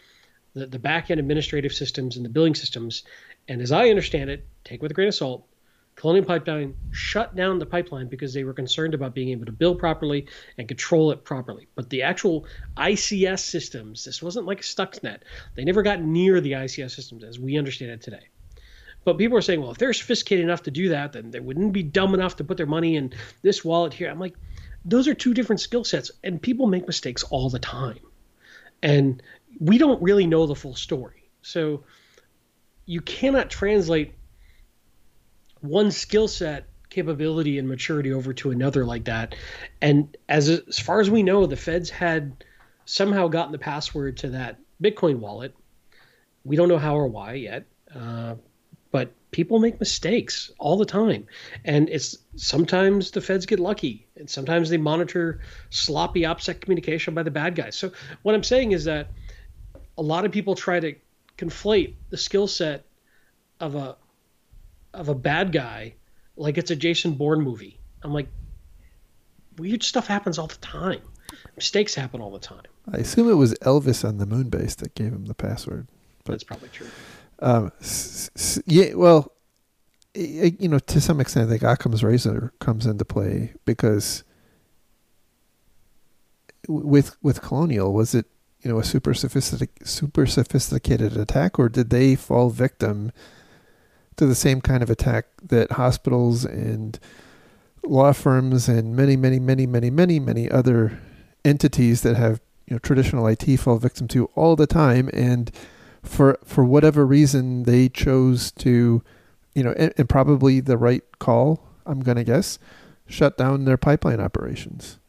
the, 0.54 0.68
the 0.68 0.80
back 0.80 1.10
end 1.10 1.20
administrative 1.20 1.74
systems 1.74 2.16
and 2.16 2.26
the 2.26 2.30
billing 2.30 2.56
systems. 2.56 3.04
And 3.48 3.62
as 3.62 3.72
I 3.72 3.90
understand 3.90 4.30
it, 4.30 4.46
take 4.64 4.82
with 4.82 4.92
a 4.92 4.94
grain 4.94 5.08
of 5.08 5.16
salt, 5.16 5.48
Colonial 5.96 6.26
Pipeline 6.26 6.76
shut 6.92 7.36
down 7.36 7.58
the 7.58 7.66
pipeline 7.66 8.08
because 8.08 8.34
they 8.34 8.44
were 8.44 8.54
concerned 8.54 8.94
about 8.94 9.16
being 9.16 9.30
able 9.30 9.46
to 9.46 9.52
build 9.52 9.80
properly 9.80 10.28
and 10.58 10.68
control 10.68 11.12
it 11.12 11.24
properly. 11.24 11.68
But 11.74 11.90
the 11.90 12.04
actual 12.04 12.46
ICS 12.76 13.40
systems, 13.40 14.04
this 14.04 14.22
wasn't 14.22 14.46
like 14.46 14.62
Stuxnet. 14.62 15.20
They 15.56 15.64
never 15.64 15.84
got 15.84 16.02
near 16.02 16.42
the 16.42 16.52
ICS 16.52 16.92
systems 16.92 17.24
as 17.24 17.40
we 17.40 17.58
understand 17.58 17.92
it 17.92 18.02
today. 18.02 18.28
But 19.06 19.18
people 19.18 19.38
are 19.38 19.42
saying, 19.42 19.62
well, 19.62 19.72
if 19.72 19.78
they're 19.78 19.94
sophisticated 19.94 20.44
enough 20.44 20.64
to 20.64 20.72
do 20.72 20.90
that, 20.90 21.14
then 21.14 21.32
they 21.32 21.40
wouldn't 21.40 21.72
be 21.72 21.84
dumb 21.84 22.14
enough 22.14 22.36
to 22.38 22.44
put 22.44 22.58
their 22.58 22.66
money 22.66 22.98
in 22.98 23.14
this 23.42 23.64
wallet 23.64 23.94
here. 23.94 24.10
I'm 24.10 24.20
like, 24.20 24.36
those 24.84 25.08
are 25.08 25.14
two 25.14 25.34
different 25.34 25.62
skill 25.62 25.84
sets, 25.84 26.12
and 26.24 26.42
people 26.42 26.68
make 26.68 26.88
mistakes 26.88 27.24
all 27.24 27.50
the 27.50 27.60
time. 27.60 28.00
And 28.84 29.22
we 29.60 29.78
don't 29.78 30.02
really 30.02 30.28
know 30.28 30.46
the 30.46 30.56
full 30.56 30.76
story. 30.76 31.30
So 31.42 31.84
you 32.86 33.02
cannot 33.02 33.50
translate 33.50 34.14
one 35.67 35.91
skill 35.91 36.28
set 36.28 36.67
capability 36.89 37.60
and 37.60 37.67
maturity 37.67 38.13
over 38.13 38.34
to 38.34 38.51
another 38.51 38.86
like 38.86 39.06
that. 39.06 39.36
And 39.82 40.15
as 40.30 40.49
as 40.49 40.80
far 40.80 40.99
as 40.99 41.10
we 41.10 41.23
know, 41.23 41.45
the 41.45 41.58
feds 41.58 41.89
had 41.89 42.43
somehow 42.86 43.28
gotten 43.28 43.51
the 43.51 43.58
password 43.58 44.17
to 44.17 44.30
that 44.30 44.60
Bitcoin 44.82 45.19
wallet. 45.19 45.56
We 46.43 46.56
don't 46.56 46.69
know 46.69 46.78
how 46.78 46.95
or 46.95 47.08
why 47.08 47.34
yet, 47.34 47.65
uh, 47.93 48.36
but 48.91 49.12
people 49.32 49.60
make 49.60 49.80
mistakes 49.80 50.51
all 50.60 50.78
the 50.78 50.86
time, 50.86 51.28
and 51.65 51.89
it's 51.89 52.17
sometimes 52.36 53.12
the 53.12 53.21
feds 53.21 53.45
get 53.45 53.60
lucky, 53.60 54.08
and 54.15 54.30
sometimes 54.30 54.69
they 54.69 54.78
monitor 54.78 55.41
sloppy 55.71 56.21
OPSEC 56.21 56.62
communication 56.62 57.13
by 57.13 57.23
the 57.23 57.32
bad 57.32 57.56
guys. 57.56 57.75
So 57.75 57.91
what 58.21 58.36
I'm 58.36 58.43
saying 58.43 58.71
is 58.73 58.86
that 58.86 59.10
a 59.97 60.01
lot 60.01 60.23
of 60.25 60.32
people 60.32 60.56
try 60.56 60.80
to 60.80 60.95
conflate 61.38 61.95
the 62.10 62.17
skill 62.17 62.47
set 62.47 62.86
of 63.60 63.75
a 63.75 63.97
of 64.96 65.10
a 65.10 65.16
bad 65.16 65.52
guy 65.52 65.96
like 66.38 66.58
it's 66.58 66.72
a 66.72 66.76
Jason 66.76 67.14
Bourne 67.14 67.42
movie. 67.42 67.80
I'm 68.04 68.14
like, 68.14 68.28
weird 69.58 69.84
stuff 69.84 70.08
happens 70.08 70.38
all 70.38 70.48
the 70.48 70.56
time. 70.58 71.02
Mistakes 71.56 71.96
happen 71.96 72.22
all 72.22 72.32
the 72.32 72.40
time. 72.40 72.64
I 72.92 72.98
assume 72.98 73.30
it 73.30 73.34
was 73.36 73.54
Elvis 73.56 74.08
on 74.08 74.18
the 74.18 74.26
moon 74.26 74.50
base 74.50 74.76
that 74.76 74.96
gave 74.96 75.08
him 75.14 75.26
the 75.26 75.34
password. 75.34 75.88
But, 76.24 76.34
That's 76.34 76.44
probably 76.44 76.70
true. 76.70 76.88
Um, 77.40 77.72
s- 77.82 78.30
s- 78.36 78.62
yeah, 78.66 78.94
well, 78.94 79.32
you 80.14 80.68
know, 80.70 80.80
to 80.80 81.02
some 81.02 81.20
extent, 81.20 81.48
I 81.48 81.52
think 81.52 81.64
Occam's 81.64 82.04
razor 82.04 82.54
comes 82.60 82.86
into 82.86 83.04
play 83.06 83.54
because 83.66 84.24
with 86.68 87.16
with 87.22 87.42
Colonial, 87.42 87.94
was 87.94 88.16
it 88.16 88.26
you 88.62 88.72
know 88.72 88.80
a 88.80 88.84
super 88.84 89.14
sophisticated 89.14 89.88
super 89.88 90.26
sophisticated 90.26 91.18
attack, 91.18 91.60
or 91.60 91.70
did 91.70 91.90
they 91.90 92.16
fall 92.16 92.50
victim 92.50 93.12
to 94.17 94.25
the 94.25 94.36
same 94.36 94.62
kind 94.62 94.82
of 94.82 94.89
attack 94.89 95.25
that 95.43 95.73
hospitals 95.73 96.45
and 96.45 96.99
law 97.84 98.13
firms 98.13 98.67
and 98.67 98.95
many, 98.95 99.15
many, 99.15 99.39
many, 99.39 99.65
many, 99.65 99.89
many, 99.89 100.19
many 100.19 100.49
other 100.49 100.99
entities 101.43 102.01
that 102.01 102.15
have 102.15 102.41
you 102.67 102.75
know 102.75 102.80
traditional 102.80 103.28
IT 103.28 103.58
fall 103.58 103.78
victim 103.78 104.08
to 104.10 104.25
all 104.36 104.56
the 104.56 104.67
time, 104.67 105.10
and 105.13 105.51
for 106.04 106.39
for 106.43 106.63
whatever 106.63 107.06
reason 107.06 107.63
they 107.63 107.89
chose 107.89 108.51
to, 108.51 109.04
you 109.54 109.63
know, 109.63 109.73
and, 109.78 109.93
and 109.97 110.10
probably 110.10 110.60
the 110.60 110.78
right 110.78 111.04
call, 111.19 111.63
I'm 111.86 112.01
gonna 112.01 112.23
guess, 112.23 112.58
shut 113.08 113.38
down 113.38 113.65
their 113.65 113.78
pipeline 113.78 114.19
operations. 114.19 114.99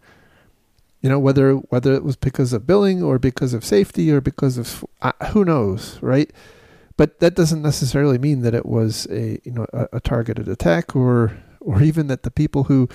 You 1.00 1.10
know 1.10 1.18
whether 1.18 1.54
whether 1.54 1.94
it 1.94 2.04
was 2.04 2.16
because 2.16 2.52
of 2.52 2.66
billing 2.66 3.02
or 3.02 3.18
because 3.18 3.54
of 3.54 3.64
safety 3.64 4.10
or 4.10 4.20
because 4.20 4.58
of 4.58 4.84
uh, 5.00 5.12
who 5.32 5.44
knows, 5.44 5.98
right? 6.02 6.30
But 6.96 7.20
that 7.20 7.34
doesn't 7.34 7.62
necessarily 7.62 8.18
mean 8.18 8.42
that 8.42 8.54
it 8.54 8.66
was 8.66 9.06
a 9.10 9.40
you 9.44 9.52
know 9.52 9.66
a, 9.72 9.88
a, 9.94 10.00
targeted 10.00 10.48
attack 10.48 10.96
or 10.96 11.36
or 11.60 11.82
even 11.82 12.06
that 12.06 12.22
the 12.22 12.30
people 12.30 12.64
who 12.64 12.88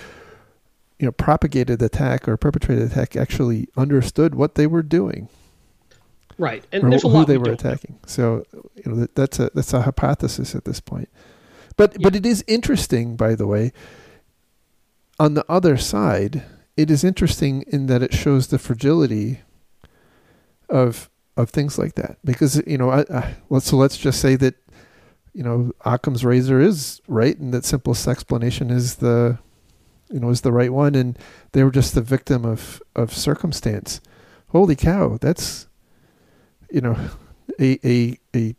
you 1.00 1.06
know 1.06 1.12
propagated 1.12 1.80
the 1.80 1.86
attack 1.86 2.28
or 2.28 2.38
perpetrated 2.38 2.90
the 2.90 2.92
attack 2.92 3.16
actually 3.16 3.68
understood 3.78 4.36
what 4.36 4.56
they 4.56 4.68
were 4.68 4.84
doing 4.84 5.30
right 6.38 6.66
and 6.72 6.84
or 6.84 6.98
who 6.98 7.26
they 7.26 7.38
we 7.38 7.50
were 7.50 7.54
attacking 7.54 7.94
know. 7.94 8.08
so 8.08 8.46
you 8.76 8.92
know 8.92 8.96
that, 8.96 9.16
that's 9.16 9.40
a 9.40 9.50
that's 9.54 9.74
a 9.74 9.82
hypothesis 9.82 10.56
at 10.56 10.66
this 10.66 10.80
point 10.80 11.10
but 11.78 11.94
yeah. 11.94 12.04
but 12.04 12.16
it 12.16 12.26
is 12.26 12.44
interesting 12.48 13.16
by 13.16 13.36
the 13.36 13.48
way 13.48 13.72
on 15.20 15.34
the 15.34 15.46
other 15.50 15.78
side 15.78 16.44
it 16.78 16.90
is 16.90 17.04
interesting 17.04 17.64
in 17.68 17.88
that 17.88 18.02
it 18.02 18.14
shows 18.14 18.48
the 18.48 18.58
fragility 18.58 19.42
of 20.70 21.10
of 21.38 21.50
things 21.50 21.78
like 21.78 21.96
that. 21.96 22.18
Because 22.24 22.62
you 22.68 22.78
know 22.78 22.90
I, 22.90 23.06
I, 23.14 23.36
let's 23.50 23.68
so 23.68 23.78
let's 23.78 23.98
just 23.98 24.20
say 24.20 24.36
that 24.38 24.56
you 25.34 25.44
know 25.44 25.72
Occam's 25.86 26.26
razor 26.26 26.60
is 26.60 27.02
right 27.08 27.38
and 27.38 27.54
that 27.54 27.66
simplest 27.66 28.08
explanation 28.08 28.70
is 28.70 28.96
the 28.96 29.40
you 30.10 30.20
know 30.20 30.30
is 30.30 30.42
the 30.42 30.52
right 30.52 30.74
one. 30.74 30.96
And 30.96 31.18
they 31.52 31.64
were 31.64 31.72
just 31.72 31.96
the 31.96 32.02
victim 32.02 32.46
of 32.46 32.82
of 32.96 33.14
circumstance. 33.14 34.02
Holy 34.50 34.76
cow 34.76 35.18
that's 35.20 35.68
you 36.70 36.82
know 36.82 36.98
a 37.60 37.80
a, 37.88 38.18
a 38.36 38.56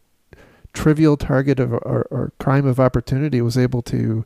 trivial 0.72 1.16
target 1.16 1.60
of 1.60 1.72
or, 1.72 2.06
or 2.10 2.32
crime 2.38 2.66
of 2.66 2.80
opportunity 2.80 3.40
was 3.40 3.58
able 3.58 3.82
to 3.82 4.24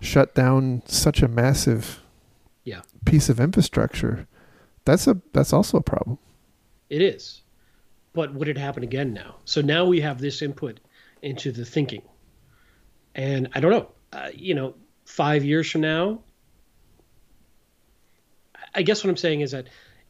shut 0.00 0.34
down 0.34 0.82
such 0.86 1.22
a 1.22 1.28
massive 1.28 2.00
yeah. 2.64 2.82
piece 3.04 3.28
of 3.28 3.40
infrastructure. 3.40 4.26
That's 4.84 5.06
a 5.06 5.20
that's 5.32 5.52
also 5.52 5.78
a 5.78 5.82
problem. 5.82 6.18
It 6.90 7.02
is 7.02 7.42
but 8.18 8.34
would 8.34 8.48
it 8.48 8.58
happen 8.58 8.82
again 8.82 9.12
now? 9.12 9.36
So 9.44 9.60
now 9.60 9.84
we 9.84 10.00
have 10.00 10.20
this 10.20 10.42
input 10.42 10.80
into 11.22 11.52
the 11.52 11.64
thinking. 11.64 12.02
And 13.14 13.50
I 13.54 13.60
don't 13.60 13.70
know, 13.70 13.88
uh, 14.12 14.30
you 14.34 14.56
know, 14.56 14.74
five 15.04 15.44
years 15.44 15.70
from 15.70 15.82
now, 15.82 16.22
I 18.74 18.82
guess 18.82 19.04
what 19.04 19.10
I'm 19.10 19.16
saying 19.16 19.42
is 19.42 19.52
that 19.52 19.68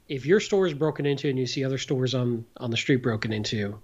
if 0.09 0.25
your 0.25 0.41
store 0.41 0.67
is 0.67 0.73
broken 0.73 1.05
into 1.05 1.29
and 1.29 1.39
you 1.39 1.47
see 1.47 1.67
other 1.67 1.77
stores 1.77 2.15
on, 2.15 2.47
on 2.57 2.71
the 2.71 2.79
street 2.79 3.03
broken 3.03 3.31
into, 3.31 3.79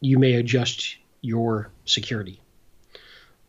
you 0.00 0.20
may 0.20 0.34
adjust 0.34 0.98
your 1.20 1.72
security. 1.86 2.40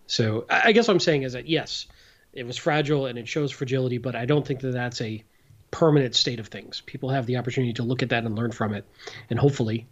So 0.08 0.48
I 0.50 0.72
guess 0.72 0.88
what 0.88 0.96
I'm 0.96 1.00
saying 1.00 1.22
is 1.22 1.34
that 1.34 1.48
yes, 1.48 1.86
it 2.34 2.48
was 2.48 2.58
fragile 2.58 3.06
and 3.06 3.20
it 3.20 3.28
shows 3.28 3.52
fragility, 3.52 4.00
but 4.00 4.16
I 4.16 4.26
don't 4.26 4.48
think 4.48 4.62
that 4.62 4.72
that's 4.72 5.00
a 5.00 5.24
permanent 5.72 6.16
state 6.16 6.40
of 6.40 6.48
things. 6.48 6.82
People 6.86 7.10
have 7.10 7.26
the 7.26 7.38
opportunity 7.38 7.74
to 7.74 7.84
look 7.84 8.04
at 8.04 8.10
that 8.10 8.26
and 8.26 8.36
learn 8.36 8.52
from 8.52 8.74
it, 8.74 8.86
and 9.30 9.40
hopefully 9.40 9.88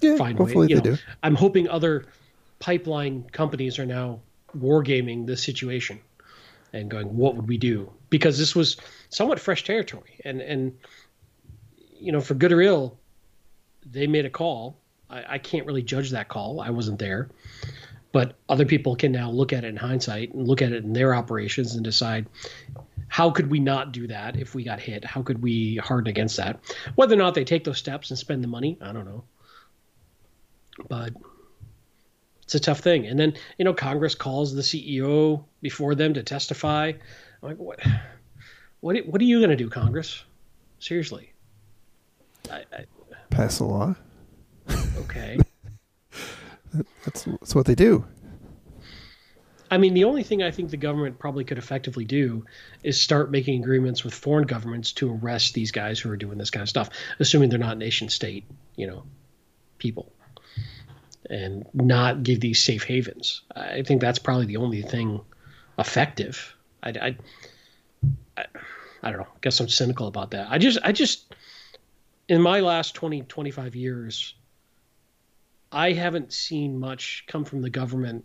yeah, 0.00 0.16
find 0.16 0.38
hopefully 0.38 0.68
way. 0.68 0.74
They 0.80 0.90
know, 0.90 0.96
do. 0.96 1.02
I'm 1.22 1.34
hoping 1.34 1.68
other 1.68 2.06
pipeline 2.58 3.24
companies 3.30 3.78
are 3.78 3.86
now 3.86 4.20
wargaming 4.56 5.26
this 5.26 5.42
situation 5.42 6.00
and 6.72 6.90
going, 6.90 7.16
"What 7.16 7.36
would 7.36 7.48
we 7.48 7.58
do?" 7.58 7.92
Because 8.10 8.38
this 8.38 8.54
was 8.54 8.76
somewhat 9.08 9.40
fresh 9.40 9.64
territory, 9.64 10.20
and 10.24 10.40
and 10.40 10.78
you 11.98 12.12
know, 12.12 12.20
for 12.20 12.34
good 12.34 12.52
or 12.52 12.60
ill, 12.60 12.98
they 13.84 14.06
made 14.06 14.24
a 14.24 14.30
call. 14.30 14.78
I, 15.10 15.34
I 15.34 15.38
can't 15.38 15.66
really 15.66 15.82
judge 15.82 16.10
that 16.10 16.28
call. 16.28 16.60
I 16.60 16.70
wasn't 16.70 16.98
there 16.98 17.28
but 18.12 18.34
other 18.48 18.64
people 18.64 18.96
can 18.96 19.12
now 19.12 19.30
look 19.30 19.52
at 19.52 19.64
it 19.64 19.68
in 19.68 19.76
hindsight 19.76 20.32
and 20.32 20.46
look 20.46 20.62
at 20.62 20.72
it 20.72 20.84
in 20.84 20.92
their 20.92 21.14
operations 21.14 21.74
and 21.74 21.84
decide 21.84 22.26
how 23.08 23.30
could 23.30 23.50
we 23.50 23.58
not 23.58 23.92
do 23.92 24.06
that 24.06 24.36
if 24.36 24.54
we 24.54 24.62
got 24.62 24.80
hit? 24.80 25.04
How 25.04 25.22
could 25.22 25.42
we 25.42 25.76
harden 25.76 26.08
against 26.08 26.36
that? 26.36 26.60
Whether 26.94 27.14
or 27.14 27.18
not 27.18 27.34
they 27.34 27.44
take 27.44 27.64
those 27.64 27.78
steps 27.78 28.10
and 28.10 28.18
spend 28.18 28.44
the 28.44 28.48
money, 28.48 28.78
I 28.80 28.92
don't 28.92 29.06
know. 29.06 29.24
But 30.88 31.14
it's 32.42 32.54
a 32.54 32.60
tough 32.60 32.80
thing. 32.80 33.06
And 33.06 33.18
then, 33.18 33.34
you 33.58 33.64
know, 33.64 33.74
Congress 33.74 34.14
calls 34.14 34.54
the 34.54 34.62
CEO 34.62 35.44
before 35.60 35.94
them 35.94 36.14
to 36.14 36.22
testify. 36.22 36.92
I'm 37.42 37.48
like, 37.48 37.58
what? 37.58 37.80
What? 38.80 38.96
What 39.06 39.20
are 39.20 39.24
you 39.24 39.38
going 39.38 39.50
to 39.50 39.56
do, 39.56 39.68
Congress? 39.68 40.22
Seriously. 40.78 41.32
I, 42.50 42.64
I, 42.72 42.84
Pass 43.30 43.58
a 43.60 43.64
law. 43.64 43.96
Okay. 44.98 45.38
that's, 47.04 47.24
that's 47.24 47.54
what 47.54 47.66
they 47.66 47.74
do. 47.74 48.06
I 49.70 49.78
mean, 49.78 49.94
the 49.94 50.04
only 50.04 50.22
thing 50.22 50.42
I 50.42 50.50
think 50.50 50.70
the 50.70 50.76
government 50.76 51.18
probably 51.18 51.44
could 51.44 51.58
effectively 51.58 52.04
do 52.04 52.44
is 52.82 53.00
start 53.00 53.30
making 53.30 53.62
agreements 53.62 54.04
with 54.04 54.14
foreign 54.14 54.46
governments 54.46 54.92
to 54.92 55.12
arrest 55.12 55.54
these 55.54 55.72
guys 55.72 56.00
who 56.00 56.10
are 56.10 56.16
doing 56.16 56.38
this 56.38 56.50
kind 56.50 56.62
of 56.62 56.68
stuff, 56.68 56.90
assuming 57.18 57.50
they're 57.50 57.58
not 57.58 57.78
nation 57.78 58.08
state, 58.08 58.44
you 58.76 58.86
know, 58.86 59.04
people, 59.78 60.12
and 61.28 61.66
not 61.74 62.22
give 62.22 62.40
these 62.40 62.62
safe 62.62 62.84
havens. 62.84 63.42
I 63.54 63.82
think 63.82 64.00
that's 64.00 64.18
probably 64.18 64.46
the 64.46 64.56
only 64.56 64.82
thing 64.82 65.20
effective. 65.78 66.54
I, 66.82 66.90
I, 66.90 67.16
I, 68.36 68.44
I 69.02 69.10
don't 69.10 69.20
know. 69.20 69.28
I 69.34 69.38
guess 69.42 69.60
I'm 69.60 69.68
cynical 69.68 70.06
about 70.06 70.30
that. 70.30 70.48
I 70.50 70.58
just, 70.58 70.78
I 70.82 70.92
just, 70.92 71.34
in 72.28 72.40
my 72.40 72.60
last 72.60 72.94
20, 72.94 73.22
25 73.22 73.76
years, 73.76 74.34
I 75.70 75.92
haven't 75.92 76.32
seen 76.32 76.80
much 76.80 77.24
come 77.26 77.44
from 77.44 77.60
the 77.60 77.70
government 77.70 78.24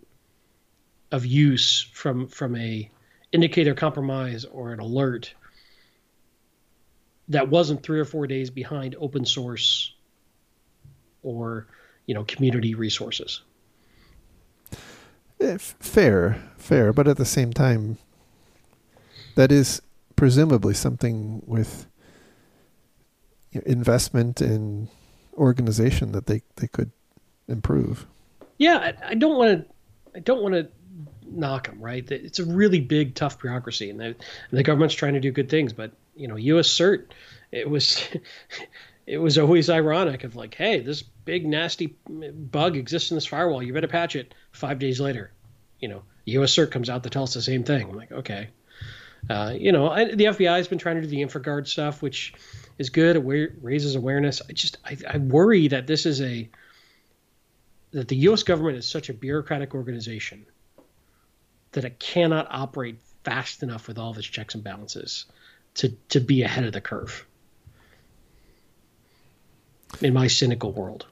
of 1.13 1.25
use 1.25 1.87
from 1.93 2.27
from 2.27 2.55
a 2.57 2.89
indicator 3.31 3.75
compromise 3.75 4.45
or 4.45 4.73
an 4.73 4.79
alert 4.79 5.33
that 7.29 7.47
wasn't 7.47 7.81
three 7.83 7.99
or 7.99 8.05
four 8.05 8.27
days 8.27 8.49
behind 8.49 8.95
open 8.99 9.23
source 9.23 9.93
or 11.21 11.67
you 12.07 12.15
know 12.15 12.23
community 12.25 12.73
resources. 12.73 13.41
Eh, 15.39 15.57
fair 15.59 16.41
fair 16.57 16.91
but 16.91 17.07
at 17.07 17.17
the 17.17 17.25
same 17.25 17.53
time 17.53 17.99
that 19.35 19.51
is 19.51 19.81
presumably 20.15 20.73
something 20.73 21.43
with 21.45 21.87
investment 23.65 24.41
in 24.41 24.89
organization 25.35 26.11
that 26.11 26.25
they, 26.25 26.41
they 26.55 26.67
could 26.67 26.91
improve. 27.47 28.07
Yeah 28.57 28.77
i, 28.77 29.09
I 29.11 29.13
don't 29.13 29.37
want 29.37 29.67
to 29.67 30.17
i 30.17 30.19
don't 30.19 30.41
want 30.41 30.55
to 30.55 30.67
knock 31.37 31.67
them, 31.67 31.79
right? 31.79 32.09
It's 32.11 32.39
a 32.39 32.45
really 32.45 32.79
big, 32.79 33.15
tough 33.15 33.39
bureaucracy, 33.39 33.89
and 33.89 33.99
the, 33.99 34.05
and 34.05 34.15
the 34.51 34.63
government's 34.63 34.95
trying 34.95 35.13
to 35.13 35.19
do 35.19 35.31
good 35.31 35.49
things. 35.49 35.73
But 35.73 35.91
you 36.15 36.27
know, 36.27 36.35
U.S. 36.35 36.67
CERT, 36.67 37.07
it 37.51 37.69
was 37.69 38.03
it 39.07 39.17
was 39.17 39.37
always 39.37 39.69
ironic 39.69 40.23
of 40.23 40.35
like, 40.35 40.55
hey, 40.55 40.79
this 40.79 41.01
big 41.01 41.45
nasty 41.45 41.95
bug 42.07 42.77
exists 42.77 43.11
in 43.11 43.15
this 43.15 43.25
firewall. 43.25 43.63
You 43.63 43.73
better 43.73 43.87
patch 43.87 44.15
it. 44.15 44.33
Five 44.51 44.79
days 44.79 44.99
later, 44.99 45.31
you 45.79 45.87
know, 45.87 46.03
U.S. 46.25 46.53
CERT 46.53 46.71
comes 46.71 46.89
out 46.89 47.03
to 47.03 47.09
tell 47.09 47.23
us 47.23 47.33
the 47.33 47.41
same 47.41 47.63
thing. 47.63 47.89
I'm 47.89 47.95
like, 47.95 48.11
okay. 48.11 48.49
Uh, 49.29 49.53
you 49.57 49.71
know, 49.71 49.89
I, 49.89 50.05
the 50.15 50.25
FBI 50.25 50.57
has 50.57 50.67
been 50.67 50.77
trying 50.77 50.97
to 50.97 51.01
do 51.01 51.07
the 51.07 51.21
InfraGard 51.21 51.65
stuff, 51.67 52.01
which 52.01 52.33
is 52.77 52.89
good. 52.89 53.15
It 53.15 53.53
raises 53.61 53.95
awareness. 53.95 54.41
I 54.47 54.53
just 54.53 54.77
I, 54.85 54.97
I 55.09 55.17
worry 55.17 55.67
that 55.69 55.87
this 55.87 56.05
is 56.05 56.21
a 56.21 56.49
that 57.91 58.07
the 58.07 58.15
U.S. 58.17 58.43
government 58.43 58.77
is 58.77 58.87
such 58.87 59.09
a 59.09 59.13
bureaucratic 59.13 59.75
organization 59.75 60.45
that 61.73 61.85
it 61.85 61.99
cannot 61.99 62.47
operate 62.49 62.99
fast 63.23 63.63
enough 63.63 63.87
with 63.87 63.97
all 63.97 64.11
of 64.11 64.17
its 64.17 64.27
checks 64.27 64.55
and 64.55 64.63
balances 64.63 65.25
to 65.75 65.89
to 66.09 66.19
be 66.19 66.43
ahead 66.43 66.63
of 66.63 66.73
the 66.73 66.81
curve. 66.81 67.25
In 70.01 70.13
my 70.13 70.27
cynical 70.27 70.71
world, 70.71 71.05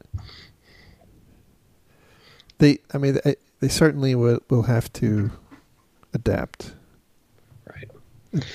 they 2.58 2.80
I 2.94 2.98
mean 2.98 3.20
they, 3.24 3.36
they 3.60 3.68
certainly 3.68 4.16
will 4.16 4.40
will 4.50 4.64
have 4.64 4.92
to 4.94 5.32
adapt, 6.14 6.74
right? 7.66 7.90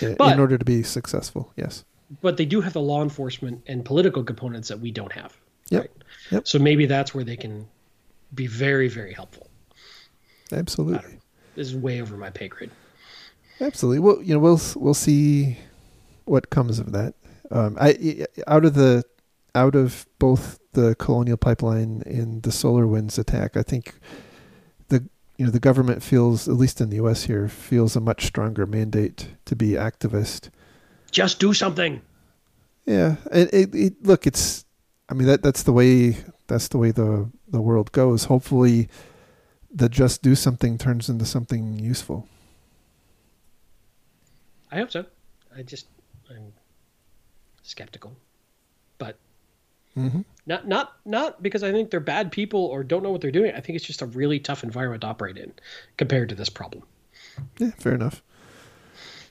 In, 0.01 0.17
but, 0.17 0.33
in 0.33 0.41
order 0.41 0.59
to 0.59 0.65
be 0.65 0.83
successful, 0.83 1.53
yes. 1.57 1.85
But 2.23 2.37
they 2.37 2.45
do 2.45 2.61
have 2.61 2.73
the 2.73 2.81
law 2.81 3.03
enforcement 3.03 3.65
and 3.67 3.85
political 3.85 4.23
components 4.23 4.69
that 4.69 4.79
we 4.79 4.91
don't 4.91 5.13
have. 5.13 5.37
Yep. 5.71 5.81
Right? 5.81 5.91
Yep. 6.31 6.49
So 6.49 6.59
maybe 6.59 6.87
that's 6.87 7.15
where 7.15 7.25
they 7.25 7.37
can 7.37 7.69
be 8.35 8.47
very 8.47 8.89
very 8.89 9.13
helpful. 9.13 9.49
Absolutely 10.53 11.21
is 11.57 11.75
way 11.75 12.01
over 12.01 12.17
my 12.17 12.31
pay 12.31 12.49
grade. 12.49 12.71
Absolutely. 13.61 14.01
Well, 14.01 14.23
you 14.23 14.35
know, 14.35 14.41
we'll 14.41 14.61
we'll 14.77 14.95
see 14.95 15.59
what 16.25 16.51
comes 16.51 16.79
of 16.79 16.93
that. 16.93 17.15
Um, 17.51 17.77
I 17.81 18.27
out 18.47 18.65
of 18.65 18.75
the 18.75 19.05
out 19.55 19.75
of 19.75 20.07
both 20.19 20.59
the 20.73 20.95
Colonial 20.97 21.39
Pipeline 21.39 22.03
and 22.05 22.43
the 22.43 22.51
SolarWinds 22.51 23.19
attack, 23.19 23.57
I 23.57 23.63
think 23.63 23.95
the 24.89 25.09
you 25.39 25.47
know 25.47 25.51
the 25.51 25.61
government 25.61 26.03
feels, 26.03 26.49
at 26.49 26.55
least 26.55 26.81
in 26.81 26.91
the 26.91 26.97
U.S. 26.97 27.25
here, 27.25 27.49
feels 27.49 27.97
a 27.97 28.01
much 28.01 28.27
stronger 28.27 28.67
mandate 28.67 29.29
to 29.47 29.57
be 29.57 29.71
activist. 29.71 30.51
Just 31.11 31.41
do 31.41 31.55
something. 31.55 32.03
Yeah, 32.85 33.17
it, 33.33 33.53
it, 33.53 33.75
it, 33.75 34.07
look, 34.07 34.27
it's. 34.27 34.65
I 35.09 35.15
mean 35.15 35.29
that 35.29 35.43
that's 35.43 35.63
the 35.63 35.73
way 35.73 36.17
that's 36.49 36.69
the 36.69 36.79
way 36.79 36.91
the 36.91 37.31
the 37.49 37.61
world 37.61 37.93
goes. 37.93 38.25
Hopefully, 38.25 38.89
the 39.77 39.89
just 39.89 40.23
do 40.23 40.35
something 40.35 40.79
turns 40.79 41.09
into 41.09 41.27
something 41.27 41.79
useful. 41.79 42.27
I 44.73 44.77
hope 44.77 44.91
so. 44.91 45.05
I 45.57 45.63
just 45.63 45.87
I'm 46.31 46.53
skeptical, 47.63 48.17
but 48.99 49.19
mm-hmm. 49.97 50.23
not 50.47 50.67
not 50.67 50.97
not 51.05 51.43
because 51.43 51.63
I 51.63 51.73
think 51.73 51.91
they're 51.91 52.01
bad 52.01 52.33
people 52.33 52.65
or 52.65 52.83
don't 52.83 53.03
know 53.03 53.11
what 53.11 53.21
they're 53.21 53.31
doing. 53.31 53.53
I 53.55 53.61
think 53.61 53.77
it's 53.77 53.85
just 53.85 54.03
a 54.03 54.07
really 54.07 54.41
tough 54.41 54.65
environment 54.65 55.03
to 55.03 55.09
operate 55.09 55.37
in 55.37 55.53
compared 55.99 56.31
to 56.31 56.35
this 56.35 56.49
problem. 56.49 56.83
Yeah, 57.59 57.71
fair 57.79 57.95
enough. 57.95 58.23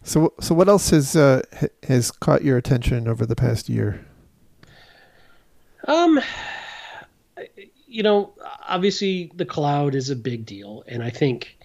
So 0.04 0.34
so 0.40 0.54
what 0.54 0.70
else 0.70 0.92
has 0.92 1.16
uh, 1.16 1.42
has 1.88 2.12
caught 2.12 2.44
your 2.44 2.58
attention 2.58 3.08
over 3.08 3.26
the 3.26 3.36
past 3.36 3.68
year? 3.68 4.06
Um, 5.88 6.20
you 7.96 8.04
know, 8.04 8.34
obviously 8.68 9.32
the 9.36 9.46
cloud 9.46 9.96
is 9.96 10.10
a 10.10 10.18
big 10.18 10.46
deal, 10.46 10.84
and 10.86 11.02
I 11.02 11.10
think 11.10 11.58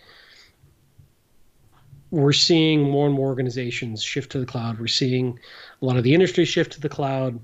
we're 2.12 2.32
seeing 2.32 2.88
more 2.88 3.06
and 3.06 3.14
more 3.16 3.26
organizations 3.26 4.00
shift 4.00 4.30
to 4.32 4.38
the 4.38 4.46
cloud. 4.46 4.78
We're 4.78 4.86
seeing 4.86 5.40
a 5.82 5.84
lot 5.84 5.96
of 5.96 6.04
the 6.04 6.14
industry 6.14 6.44
shift 6.44 6.74
to 6.74 6.80
the 6.80 6.88
cloud. 6.88 7.40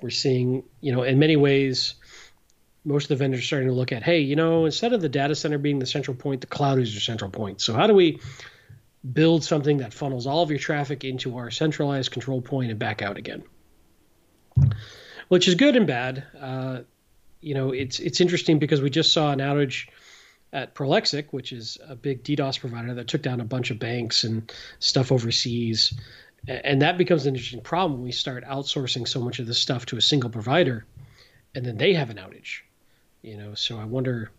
We're 0.00 0.08
seeing, 0.08 0.62
you 0.80 0.90
know, 0.90 1.02
in 1.02 1.18
many 1.18 1.36
ways, 1.36 1.96
most 2.82 3.04
of 3.04 3.08
the 3.10 3.16
vendors 3.16 3.40
are 3.40 3.44
starting 3.44 3.68
to 3.68 3.74
look 3.74 3.92
at, 3.92 4.02
hey, 4.02 4.20
you 4.20 4.36
know, 4.36 4.64
instead 4.64 4.94
of 4.94 5.02
the 5.02 5.10
data 5.10 5.34
center 5.34 5.58
being 5.58 5.78
the 5.78 5.84
central 5.84 6.16
point, 6.16 6.40
the 6.40 6.46
cloud 6.46 6.78
is 6.78 6.94
your 6.94 7.02
central 7.02 7.30
point. 7.30 7.60
So 7.60 7.74
how 7.74 7.86
do 7.86 7.92
we 7.92 8.20
build 9.12 9.44
something 9.44 9.76
that 9.78 9.92
funnels 9.92 10.26
all 10.26 10.42
of 10.42 10.48
your 10.48 10.58
traffic 10.58 11.04
into 11.04 11.36
our 11.36 11.50
centralized 11.50 12.10
control 12.10 12.40
point 12.40 12.70
and 12.70 12.78
back 12.78 13.02
out 13.02 13.18
again? 13.18 13.42
Which 15.28 15.46
is 15.46 15.56
good 15.56 15.76
and 15.76 15.86
bad. 15.86 16.24
Uh, 16.40 16.80
you 17.42 17.54
know, 17.54 17.72
it's 17.72 17.98
it's 17.98 18.20
interesting 18.20 18.58
because 18.58 18.80
we 18.80 18.88
just 18.88 19.12
saw 19.12 19.32
an 19.32 19.40
outage 19.40 19.88
at 20.52 20.74
Prolexic, 20.74 21.26
which 21.32 21.52
is 21.52 21.76
a 21.86 21.96
big 21.96 22.22
DDoS 22.22 22.60
provider 22.60 22.94
that 22.94 23.08
took 23.08 23.22
down 23.22 23.40
a 23.40 23.44
bunch 23.44 23.70
of 23.70 23.78
banks 23.78 24.24
and 24.24 24.52
stuff 24.78 25.10
overseas. 25.10 25.98
And 26.46 26.82
that 26.82 26.98
becomes 26.98 27.26
an 27.26 27.34
interesting 27.34 27.60
problem 27.60 27.94
when 27.94 28.02
we 28.02 28.12
start 28.12 28.44
outsourcing 28.44 29.06
so 29.06 29.20
much 29.20 29.38
of 29.38 29.46
this 29.46 29.58
stuff 29.58 29.86
to 29.86 29.96
a 29.96 30.00
single 30.00 30.30
provider, 30.30 30.84
and 31.54 31.64
then 31.64 31.76
they 31.76 31.94
have 31.94 32.10
an 32.10 32.16
outage. 32.16 32.62
You 33.22 33.36
know, 33.36 33.54
so 33.54 33.78
I 33.78 33.84
wonder, 33.84 34.30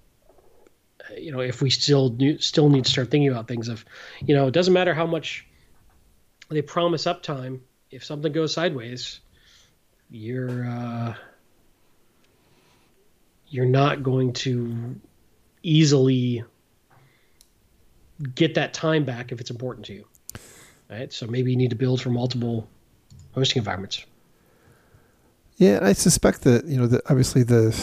you 1.18 1.32
know, 1.32 1.39
if 1.39 1.62
we 1.62 1.70
still 1.70 2.16
still 2.39 2.70
need 2.70 2.86
to 2.86 2.92
start 2.92 3.10
thinking 3.10 3.30
about 3.30 3.48
things 3.48 3.70
of, 3.70 3.86
you 4.26 4.36
know, 4.36 4.48
it 4.48 4.54
doesn't 4.54 4.74
matter 4.74 4.94
how 4.94 5.06
much 5.06 5.46
they 6.50 6.62
promise 6.62 7.06
uptime. 7.06 7.62
If 7.89 8.04
something 8.04 8.32
goes 8.32 8.54
sideways, 8.54 9.22
you're 10.10 10.66
uh, 10.66 11.16
you're 13.54 13.66
not 13.66 14.02
going 14.02 14.34
to 14.34 15.00
easily 15.62 16.44
get 18.34 18.56
that 18.56 18.74
time 18.74 19.06
back 19.06 19.32
if 19.32 19.39
it's 19.39 19.52
important 19.52 19.86
to 19.86 19.94
you. 19.94 20.06
Right? 20.89 21.13
So 21.13 21.28
maybe 21.28 21.52
you 21.52 21.58
need 21.58 21.70
to 21.70 21.76
build 21.76 22.02
for 22.02 22.10
multiple 22.10 22.68
hosting 23.34 23.60
environments. 23.60 24.06
Yeah, 25.58 25.80
I 25.84 25.94
suspect 25.94 26.42
that 26.42 26.66
you 26.66 26.78
know 26.78 26.88
that 26.88 27.02
obviously 27.10 27.44
the, 27.44 27.78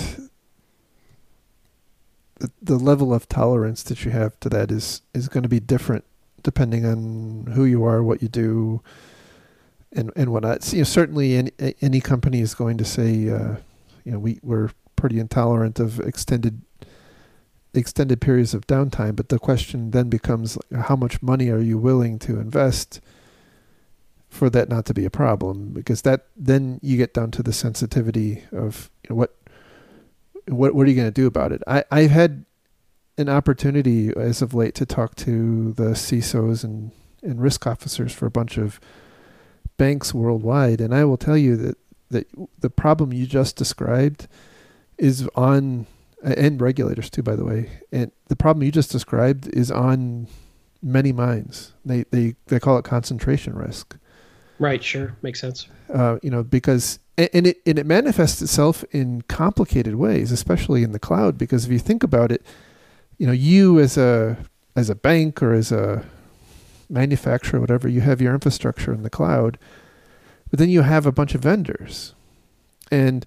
the 2.41 2.51
the 2.61 2.77
level 2.77 3.15
of 3.15 3.29
tolerance 3.29 3.85
that 3.85 4.05
you 4.05 4.11
have 4.11 4.39
to 4.41 4.49
that 4.49 4.73
is 4.73 5.03
is 5.15 5.29
going 5.29 5.45
to 5.45 5.49
be 5.49 5.61
different 5.61 6.05
depending 6.43 6.85
on 6.85 7.53
who 7.55 7.65
you 7.65 7.85
are, 7.85 8.03
what 8.03 8.23
you 8.23 8.29
do, 8.29 8.83
and 9.93 10.11
and 10.17 10.33
whatnot. 10.33 10.73
You 10.73 10.79
know, 10.79 10.85
certainly 10.85 11.37
any 11.37 11.53
any 11.81 12.01
company 12.01 12.41
is 12.41 12.55
going 12.57 12.77
to 12.79 12.85
say, 12.85 13.31
uh, 13.31 13.57
you 14.05 14.13
know, 14.13 14.19
we 14.19 14.41
we're 14.43 14.71
pretty 15.01 15.19
intolerant 15.19 15.81
of 15.81 15.99
extended 16.01 16.61
extended 17.73 18.21
periods 18.21 18.53
of 18.53 18.67
downtime. 18.67 19.17
But 19.17 19.31
the 19.31 19.39
question 19.39 19.93
then 19.93 20.09
becomes 20.09 20.59
how 20.75 20.97
much 20.97 21.23
money 21.23 21.49
are 21.49 21.61
you 21.61 21.79
willing 21.79 22.19
to 22.21 22.39
invest 22.39 23.01
for 24.29 24.51
that 24.51 24.69
not 24.69 24.85
to 24.87 24.95
be 24.95 25.05
a 25.05 25.11
problem? 25.11 25.71
Because 25.73 26.03
that 26.03 26.27
then 26.37 26.79
you 26.83 26.97
get 26.97 27.15
down 27.15 27.31
to 27.33 27.43
the 27.43 27.53
sensitivity 27.53 28.45
of 28.53 28.91
you 29.05 29.11
know, 29.11 29.17
what 29.17 29.37
what 30.47 30.75
what 30.75 30.87
are 30.87 30.91
you 30.91 30.97
going 30.97 31.09
to 31.09 31.23
do 31.23 31.27
about 31.27 31.51
it? 31.51 31.63
I 31.67 31.85
I've 31.91 32.11
had 32.11 32.45
an 33.17 33.29
opportunity 33.29 34.13
as 34.17 34.43
of 34.43 34.55
late 34.55 34.75
to 34.77 34.87
talk 34.87 35.15
to 35.17 35.73
the 35.73 35.91
CISOs 35.91 36.63
and 36.63 36.93
and 37.23 37.41
risk 37.41 37.67
officers 37.67 38.13
for 38.13 38.27
a 38.27 38.31
bunch 38.31 38.59
of 38.59 38.81
banks 39.77 40.13
worldwide, 40.13 40.81
and 40.81 40.95
I 40.95 41.05
will 41.05 41.17
tell 41.17 41.39
you 41.39 41.57
that 41.57 41.79
that 42.11 42.27
the 42.59 42.71
problem 42.71 43.13
you 43.13 43.27
just 43.27 43.57
described 43.57 44.29
is 45.01 45.27
on 45.35 45.87
and 46.23 46.61
regulators 46.61 47.11
too, 47.11 47.23
by 47.23 47.35
the 47.35 47.45
way. 47.45 47.71
And 47.91 48.13
the 48.29 48.37
problem 48.37 48.63
you 48.63 48.71
just 48.71 48.93
described 48.93 49.49
is 49.49 49.71
on 49.71 50.29
many 50.83 51.13
minds. 51.13 51.73
They 51.85 52.05
they 52.11 52.37
they 52.47 52.61
call 52.61 52.79
it 52.79 52.85
concentration 52.85 53.55
risk. 53.55 53.97
Right. 54.59 54.85
Sure. 54.85 55.17
Makes 55.23 55.41
sense. 55.41 55.69
Uh, 55.93 56.19
you 56.23 56.31
know, 56.31 56.43
because 56.43 56.99
and 57.17 57.47
it 57.47 57.61
and 57.67 57.79
it 57.79 57.87
manifests 57.87 58.43
itself 58.43 58.85
in 58.91 59.23
complicated 59.23 59.97
ways, 59.97 60.31
especially 60.31 60.83
in 60.83 60.93
the 60.93 60.99
cloud. 60.99 61.39
Because 61.39 61.65
if 61.65 61.73
you 61.73 61.79
think 61.79 62.03
about 62.03 62.31
it, 62.31 62.45
you 63.19 63.27
know, 63.27 63.33
you 63.33 63.81
as 63.81 63.97
a 63.97 64.37
as 64.77 64.91
a 64.91 64.95
bank 64.95 65.43
or 65.43 65.55
as 65.55 65.73
a 65.73 66.05
manufacturer, 66.91 67.61
whatever, 67.61 67.89
you 67.89 68.03
have 68.03 68.21
your 68.21 68.35
infrastructure 68.35 68.93
in 68.93 69.03
the 69.03 69.11
cloud, 69.11 69.59
but 70.51 70.59
then 70.59 70.69
you 70.69 70.83
have 70.83 71.07
a 71.07 71.13
bunch 71.13 71.35
of 71.35 71.43
vendors, 71.43 72.15
and 72.91 73.25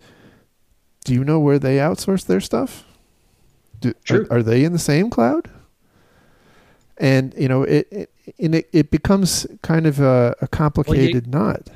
do 1.03 1.13
you 1.13 1.23
know 1.23 1.39
where 1.39 1.59
they 1.59 1.77
outsource 1.77 2.25
their 2.25 2.41
stuff? 2.41 2.85
Do, 3.79 3.93
True. 4.03 4.27
Are, 4.29 4.37
are, 4.37 4.43
they 4.43 4.63
in 4.63 4.73
the 4.73 4.79
same 4.79 5.09
cloud? 5.09 5.49
And 6.97 7.33
you 7.37 7.47
know, 7.47 7.63
it 7.63 7.87
it 7.91 8.09
it, 8.37 8.69
it 8.71 8.91
becomes 8.91 9.45
kind 9.61 9.85
of 9.85 9.99
a, 9.99 10.35
a 10.41 10.47
complicated 10.47 11.27
well, 11.33 11.43
you, 11.43 11.47
knot. 11.47 11.69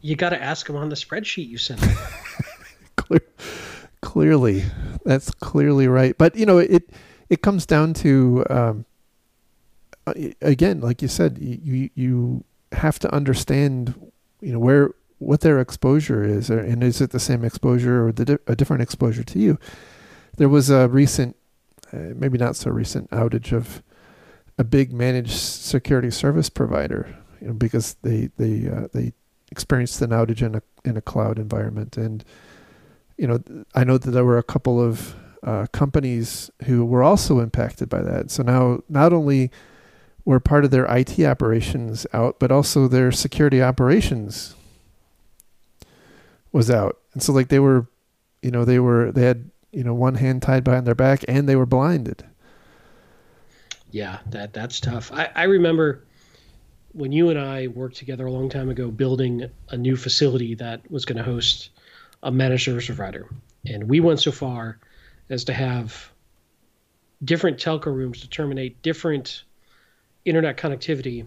You 0.00 0.16
got 0.16 0.30
to 0.30 0.42
ask 0.42 0.66
them 0.66 0.76
on 0.76 0.88
the 0.88 0.96
spreadsheet 0.96 1.48
you 1.48 1.58
sent. 1.58 1.80
Clear, 2.96 3.20
clearly, 4.00 4.64
that's 5.04 5.30
clearly 5.30 5.88
right. 5.88 6.16
But 6.16 6.36
you 6.36 6.46
know, 6.46 6.58
it 6.58 6.90
it 7.28 7.42
comes 7.42 7.66
down 7.66 7.94
to 7.94 8.44
um, 8.50 8.86
again, 10.40 10.80
like 10.80 11.02
you 11.02 11.08
said, 11.08 11.38
you 11.38 11.90
you 11.94 12.44
have 12.72 12.98
to 13.00 13.14
understand, 13.14 13.94
you 14.40 14.52
know, 14.52 14.58
where 14.58 14.90
what 15.24 15.40
their 15.40 15.60
exposure 15.60 16.22
is, 16.22 16.50
and 16.50 16.82
is 16.82 17.00
it 17.00 17.10
the 17.10 17.20
same 17.20 17.44
exposure 17.44 18.06
or 18.06 18.12
the, 18.12 18.38
a 18.46 18.54
different 18.54 18.82
exposure 18.82 19.24
to 19.24 19.38
you? 19.38 19.58
There 20.36 20.48
was 20.48 20.70
a 20.70 20.88
recent, 20.88 21.36
uh, 21.92 22.12
maybe 22.14 22.38
not 22.38 22.56
so 22.56 22.70
recent, 22.70 23.10
outage 23.10 23.52
of 23.52 23.82
a 24.58 24.64
big 24.64 24.92
managed 24.92 25.32
security 25.32 26.10
service 26.10 26.48
provider, 26.48 27.16
you 27.40 27.48
know, 27.48 27.52
because 27.54 27.94
they 28.02 28.30
they 28.36 28.68
uh, 28.68 28.88
they 28.92 29.12
experienced 29.50 30.00
an 30.02 30.10
outage 30.10 30.42
in 30.42 30.54
a 30.56 30.62
in 30.84 30.96
a 30.96 31.02
cloud 31.02 31.38
environment, 31.38 31.96
and 31.96 32.24
you 33.16 33.26
know, 33.26 33.42
I 33.74 33.84
know 33.84 33.98
that 33.98 34.10
there 34.10 34.24
were 34.24 34.38
a 34.38 34.42
couple 34.42 34.80
of 34.80 35.14
uh, 35.42 35.66
companies 35.72 36.50
who 36.64 36.84
were 36.84 37.02
also 37.02 37.40
impacted 37.40 37.88
by 37.88 38.02
that. 38.02 38.30
So 38.30 38.42
now, 38.42 38.80
not 38.88 39.12
only 39.12 39.50
were 40.24 40.40
part 40.40 40.64
of 40.64 40.70
their 40.70 40.86
IT 40.86 41.20
operations 41.20 42.06
out, 42.12 42.40
but 42.40 42.50
also 42.50 42.88
their 42.88 43.12
security 43.12 43.62
operations 43.62 44.54
was 46.54 46.70
out. 46.70 46.98
And 47.12 47.22
so 47.22 47.32
like 47.32 47.48
they 47.48 47.58
were, 47.58 47.86
you 48.40 48.50
know, 48.50 48.64
they 48.64 48.78
were 48.78 49.12
they 49.12 49.24
had, 49.24 49.50
you 49.72 49.84
know, 49.84 49.92
one 49.92 50.14
hand 50.14 50.40
tied 50.40 50.64
behind 50.64 50.86
their 50.86 50.94
back 50.94 51.24
and 51.28 51.48
they 51.48 51.56
were 51.56 51.66
blinded. 51.66 52.24
Yeah, 53.90 54.20
that 54.30 54.54
that's 54.54 54.80
tough. 54.80 55.12
I, 55.12 55.30
I 55.34 55.42
remember 55.44 56.04
when 56.92 57.12
you 57.12 57.28
and 57.28 57.38
I 57.38 57.66
worked 57.66 57.96
together 57.96 58.26
a 58.26 58.32
long 58.32 58.48
time 58.48 58.70
ago 58.70 58.90
building 58.90 59.50
a 59.68 59.76
new 59.76 59.96
facility 59.96 60.54
that 60.54 60.88
was 60.90 61.04
going 61.04 61.18
to 61.18 61.24
host 61.24 61.70
a 62.22 62.30
managed 62.30 62.64
service 62.64 62.86
provider. 62.86 63.28
And 63.66 63.88
we 63.88 64.00
went 64.00 64.20
so 64.20 64.30
far 64.30 64.78
as 65.28 65.44
to 65.44 65.52
have 65.52 66.10
different 67.24 67.58
telco 67.58 67.86
rooms 67.86 68.20
to 68.20 68.28
terminate 68.28 68.80
different 68.82 69.42
internet 70.24 70.56
connectivity 70.56 71.26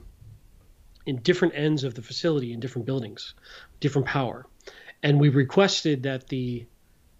in 1.05 1.17
different 1.17 1.53
ends 1.55 1.83
of 1.83 1.95
the 1.95 2.01
facility 2.01 2.53
in 2.53 2.59
different 2.59 2.85
buildings, 2.85 3.33
different 3.79 4.07
power 4.07 4.45
and 5.03 5.19
we 5.19 5.29
requested 5.29 6.03
that 6.03 6.27
the 6.27 6.65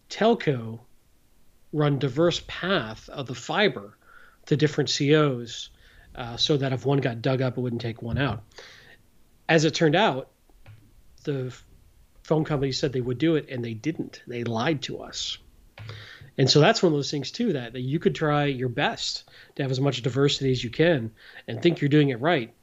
telco 0.10 0.80
run 1.74 2.00
diverse 2.00 2.42
path 2.48 3.10
of 3.10 3.28
the 3.28 3.36
fiber 3.36 3.98
to 4.46 4.58
different 4.58 4.96
COs 4.96 5.70
uh, 6.16 6.38
so 6.38 6.58
that 6.58 6.74
if 6.74 6.86
one 6.86 7.00
got 7.00 7.22
dug 7.22 7.42
up, 7.42 7.58
it 7.58 7.62
wouldn't 7.62 7.82
take 7.82 8.02
one 8.02 8.18
out. 8.18 8.44
As 9.48 9.66
it 9.66 9.76
turned 9.76 9.96
out, 9.96 10.30
the 11.24 11.54
phone 12.24 12.44
company 12.44 12.72
said 12.72 12.92
they 12.92 13.02
would 13.02 13.18
do 13.18 13.36
it, 13.36 13.48
and 13.50 13.64
they 13.64 13.74
didn't. 13.74 14.22
They 14.28 14.44
lied 14.44 14.82
to 14.84 15.02
us. 15.02 15.38
And 16.38 16.50
so 16.50 16.60
that's 16.60 16.84
one 16.84 16.92
of 16.92 16.98
those 16.98 17.10
things 17.10 17.32
too 17.32 17.54
that, 17.54 17.74
that 17.74 17.82
you 17.82 18.00
could 18.00 18.14
try 18.14 18.46
your 18.46 18.70
best 18.70 19.24
to 19.56 19.64
have 19.64 19.72
as 19.72 19.80
much 19.80 20.02
diversity 20.02 20.52
as 20.52 20.64
you 20.64 20.70
can 20.70 21.12
and 21.48 21.62
think 21.62 21.82
you're 21.82 21.90
doing 21.90 22.10
it 22.10 22.22
right 22.22 22.54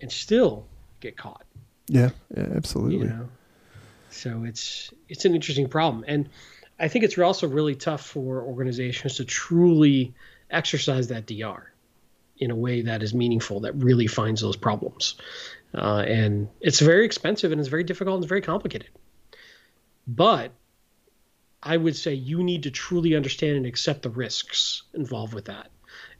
and 0.00 0.12
still 0.12 0.66
get 1.00 1.16
caught. 1.16 1.44
Yeah, 1.88 2.10
yeah 2.36 2.48
absolutely. 2.54 2.98
You 2.98 3.04
know? 3.12 3.28
So 4.16 4.44
it's 4.44 4.90
it's 5.08 5.24
an 5.24 5.34
interesting 5.34 5.68
problem, 5.68 6.04
and 6.06 6.28
I 6.78 6.88
think 6.88 7.04
it's 7.04 7.18
also 7.18 7.48
really 7.48 7.74
tough 7.74 8.04
for 8.04 8.42
organizations 8.42 9.16
to 9.16 9.24
truly 9.24 10.14
exercise 10.50 11.08
that 11.08 11.26
DR 11.26 11.72
in 12.38 12.50
a 12.50 12.54
way 12.54 12.82
that 12.82 13.02
is 13.02 13.14
meaningful, 13.14 13.60
that 13.60 13.74
really 13.76 14.06
finds 14.06 14.40
those 14.40 14.56
problems. 14.56 15.16
Uh, 15.74 16.04
and 16.06 16.48
it's 16.60 16.80
very 16.80 17.04
expensive 17.04 17.50
and 17.50 17.60
it's 17.60 17.68
very 17.68 17.84
difficult 17.84 18.16
and 18.16 18.24
it's 18.24 18.28
very 18.28 18.42
complicated. 18.42 18.88
But 20.06 20.52
I 21.62 21.76
would 21.76 21.96
say 21.96 22.14
you 22.14 22.42
need 22.42 22.64
to 22.64 22.70
truly 22.70 23.16
understand 23.16 23.56
and 23.56 23.66
accept 23.66 24.02
the 24.02 24.10
risks 24.10 24.82
involved 24.94 25.34
with 25.34 25.46
that 25.46 25.70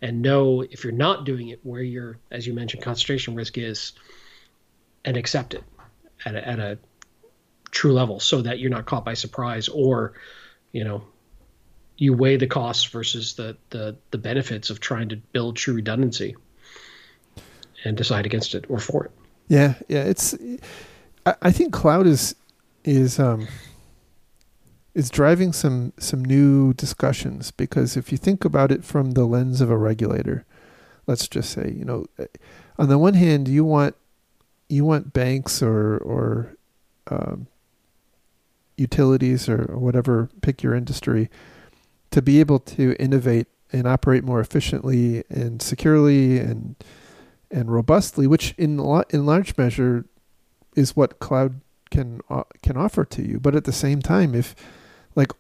and 0.00 0.22
know 0.22 0.62
if 0.62 0.85
you're 0.85 0.92
not 0.92 1.24
doing 1.24 1.48
it 1.48 1.61
where 1.62 1.82
your, 1.82 2.18
as 2.30 2.46
you 2.46 2.54
mentioned, 2.54 2.82
concentration 2.82 3.35
risk 3.35 3.59
is 3.59 3.92
and 5.04 5.16
accept 5.16 5.54
it 5.54 5.64
at 6.24 6.35
a, 6.35 6.48
at 6.48 6.59
a 6.59 6.78
true 7.70 7.92
level 7.92 8.20
so 8.20 8.42
that 8.42 8.59
you're 8.59 8.70
not 8.70 8.87
caught 8.87 9.05
by 9.05 9.14
surprise 9.14 9.68
or 9.68 10.12
you 10.72 10.85
know 10.85 11.02
you 11.98 12.12
weigh 12.12 12.37
the 12.37 12.46
costs 12.46 12.85
versus 12.85 13.35
the 13.35 13.57
the, 13.70 13.96
the 14.11 14.18
benefits 14.18 14.70
of 14.70 14.81
trying 14.81 15.09
to 15.09 15.16
build 15.16 15.57
true 15.57 15.74
redundancy 15.74 16.37
and 17.85 17.96
decide 17.96 18.26
against 18.26 18.55
it 18.55 18.64
or 18.68 18.79
for 18.79 19.05
it. 19.05 19.11
Yeah 19.48 19.74
yeah 19.88 20.02
it's 20.02 20.35
i, 21.24 21.50
think 21.50 21.72
cloud 21.72 22.07
is 22.07 22.35
is 22.85 23.18
um 23.18 23.46
is 24.94 25.11
driving 25.11 25.52
some 25.52 25.92
some 25.98 26.24
new 26.24 26.72
discussions 26.74 27.50
because 27.50 27.96
if 27.96 28.11
you 28.11 28.18
think 28.18 28.44
about 28.44 28.72
it 28.72 28.85
from 28.85 29.12
the 29.12 29.24
lens 29.24 29.61
of 29.61 29.70
a 29.70 29.76
regulator 29.76 30.44
let's 31.07 31.29
just 31.29 31.50
say 31.50 31.72
you 31.76 31.85
know 31.85 32.07
on 32.79 32.88
the 32.88 32.98
one 32.98 33.14
hand 33.14 33.46
you 33.46 33.64
want 33.64 33.94
you 34.68 34.85
want 34.85 35.12
banks 35.12 35.62
or 35.62 35.98
or 35.98 36.57
um, 37.09 37.46
utilities 38.76 39.48
or, 39.48 39.76
whatever, 39.78 40.28
pick 40.42 40.62
your 40.62 40.74
industry, 40.74 41.30
to 42.10 42.22
be 42.22 42.40
able 42.40 42.58
to 42.58 42.94
innovate 42.98 43.46
and 43.72 43.86
operate 43.86 44.24
more 44.24 44.40
efficiently 44.40 45.24
and 45.28 45.60
securely 45.60 46.38
and 46.38 46.76
and 47.50 47.72
robustly, 47.72 48.26
which 48.26 48.54
in 48.58 48.80
in 49.10 49.26
large 49.26 49.56
measure 49.56 50.04
is 50.74 50.96
what 50.96 51.18
cloud 51.18 51.60
can 51.90 52.20
can 52.62 52.76
offer 52.76 53.04
to 53.04 53.22
you. 53.22 53.40
But 53.40 53.54
at 53.54 53.64
the 53.64 53.72
same 53.72 54.02
time, 54.02 54.34
if 54.34 54.54
like 55.14 55.32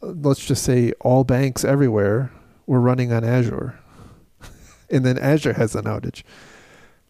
let's 0.00 0.44
just 0.44 0.62
say 0.62 0.92
all 1.00 1.24
banks 1.24 1.64
everywhere 1.64 2.30
were 2.66 2.80
running 2.80 3.12
on 3.12 3.24
Azure, 3.24 3.78
and 4.90 5.04
then 5.04 5.18
Azure 5.18 5.54
has 5.54 5.74
an 5.74 5.84
outage, 5.84 6.22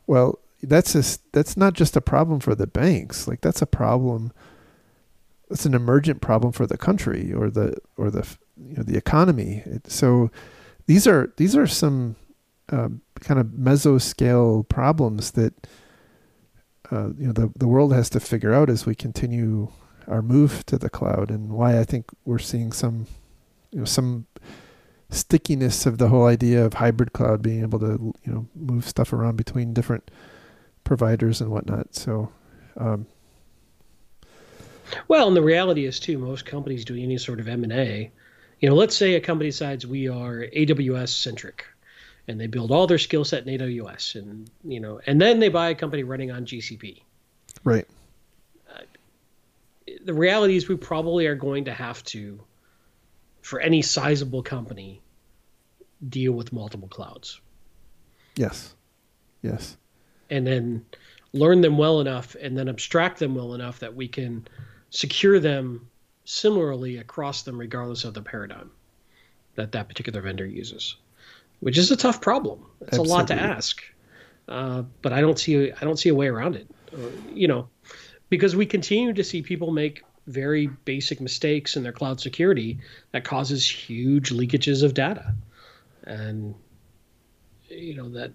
well, 0.07 0.39
that's 0.63 0.93
just 0.95 1.21
that's 1.33 1.57
not 1.57 1.75
just 1.75 1.97
a 1.97 2.01
problem 2.01 2.41
for 2.41 2.55
the 2.55 2.67
banks. 2.67 3.29
Like 3.29 3.41
that's 3.41 3.63
a 3.63 3.67
problem 3.67 4.33
it's 5.51 5.67
an 5.67 5.75
emergent 5.75 6.21
problem 6.21 6.53
for 6.53 6.67
the 6.67 6.79
country 6.79 7.33
or 7.33 7.51
the 7.51 7.77
or 7.97 8.11
the 8.11 8.27
you 8.57 8.77
know 8.77 8.83
the 8.83 8.97
economy. 8.97 9.63
It, 9.65 9.91
so 9.91 10.31
these 10.87 11.07
are 11.07 11.33
these 11.37 11.57
are 11.57 11.67
some 11.67 12.17
um, 12.71 13.03
kind 13.21 13.41
of 13.41 13.47
mesoscale 13.47 14.69
problems 14.69 15.33
that 15.33 15.67
uh, 16.91 17.11
you 17.19 17.27
know 17.27 17.33
the 17.33 17.53
the 17.57 17.69
world 17.69 17.93
has 17.93 18.11
to 18.11 18.21
figure 18.21 18.53
out 18.53 18.71
as 18.71 18.87
we 18.87 18.95
continue 18.95 19.71
our 20.07 20.23
move 20.23 20.65
to 20.67 20.79
the 20.79 20.91
cloud, 20.91 21.31
and 21.31 21.51
why 21.51 21.79
I 21.79 21.85
think 21.85 22.07
we're 22.25 22.39
seeing 22.39 22.73
some 22.73 23.07
you 23.71 23.81
know 23.81 23.85
some 23.85 24.27
stickiness 25.11 25.87
of 25.87 25.97
the 25.97 26.09
whole 26.09 26.27
idea 26.27 26.65
of 26.65 26.75
hybrid 26.75 27.15
cloud 27.15 27.41
being 27.41 27.63
able 27.63 27.79
to 27.79 28.13
you 28.25 28.33
know 28.33 28.47
move 28.55 28.87
stuff 28.87 29.13
around 29.13 29.37
between 29.37 29.73
different 29.73 30.11
providers 30.85 31.41
and 31.41 31.51
whatnot. 31.51 31.95
So 31.95 32.33
um, 32.77 33.07
well, 35.09 35.29
and 35.29 35.37
the 35.37 35.43
reality 35.43 35.85
is 35.85 36.01
too, 36.01 36.19
most 36.19 36.47
companies 36.47 36.85
doing 36.85 37.03
any 37.03 37.19
sort 37.19 37.41
of 37.41 37.49
M 37.49 37.65
and 37.65 37.73
A, 37.73 38.11
you 38.61 38.69
know, 38.69 38.75
let's 38.75 38.97
say 38.97 39.15
a 39.15 39.21
company 39.21 39.51
decides 39.51 39.87
we 39.87 40.09
are 40.09 40.47
AWS 40.55 41.11
centric, 41.11 41.65
and 42.27 42.41
they 42.41 42.47
build 42.47 42.71
all 42.71 42.87
their 42.87 42.99
skill 42.99 43.25
set 43.25 43.47
in 43.47 43.59
AWS, 43.59 44.17
and 44.17 44.51
you 44.65 44.81
know, 44.81 45.01
and 45.07 45.21
then 45.21 45.39
they 45.39 45.49
buy 45.49 45.71
a 45.71 45.75
company 45.75 46.03
running 46.03 46.31
on 46.31 46.45
GCP. 46.45 47.03
Right. 47.65 47.87
Uh, 48.75 48.83
the 50.05 50.15
reality 50.15 50.57
is, 50.57 50.69
we 50.69 50.77
probably 50.77 51.27
are 51.27 51.35
going 51.35 51.67
to 51.67 51.73
have 51.73 52.03
to, 52.05 52.41
for 53.43 53.61
any 53.61 53.83
sizable 53.83 54.43
company, 54.43 55.01
deal 56.09 56.33
with 56.33 56.53
multiple 56.53 56.89
clouds. 56.89 57.41
Yes. 58.37 58.75
Yes. 59.43 59.77
And 60.31 60.47
then 60.47 60.85
learn 61.33 61.61
them 61.61 61.79
well 61.79 62.01
enough, 62.01 62.37
and 62.41 62.57
then 62.57 62.69
abstract 62.69 63.19
them 63.19 63.35
well 63.35 63.55
enough 63.55 63.81
that 63.81 63.95
we 63.95 64.09
can 64.09 64.47
secure 64.91 65.39
them 65.39 65.89
similarly 66.25 66.99
across 66.99 67.43
them 67.43 67.59
regardless 67.59 68.05
of 68.05 68.15
the 68.15 68.23
paradigm 68.23 68.71
that 69.55 69.73
that 69.73 69.89
particular 69.89 70.21
vendor 70.21 70.47
uses, 70.47 70.97
which 71.61 71.79
is 71.79 71.91
a 71.91 71.97
tough 71.97 72.21
problem. 72.21 72.65
It's 72.81 72.91
Absolutely. 72.91 73.13
a 73.13 73.17
lot 73.17 73.29
to 73.29 73.35
ask, 73.35 73.83
uh, 74.49 74.83
but 75.03 75.13
I 75.13 75.21
don't 75.21 75.39
see 75.39 75.73
I 75.73 75.81
don't 75.81 75.99
see 75.99 76.09
a 76.09 76.15
way 76.15 76.29
around 76.29 76.57
it. 76.57 76.69
Uh, 76.93 76.99
you 77.33 77.49
know, 77.49 77.69
because 78.29 78.55
we 78.55 78.67
continue 78.67 79.13
to 79.13 79.25
see 79.25 79.43
people 79.43 79.73
make 79.73 80.05
very 80.27 80.67
basic 80.85 81.21
mistakes 81.21 81.77
in 81.77 81.83
their 81.83 81.93
cloud 81.93 82.21
security 82.21 82.79
that 83.13 83.25
causes 83.25 83.69
huge 83.69 84.31
leakages 84.31 84.83
of 84.83 84.95
data, 84.95 85.35
and 86.05 86.55
you 87.71 87.95
know 87.95 88.09
that 88.11 88.33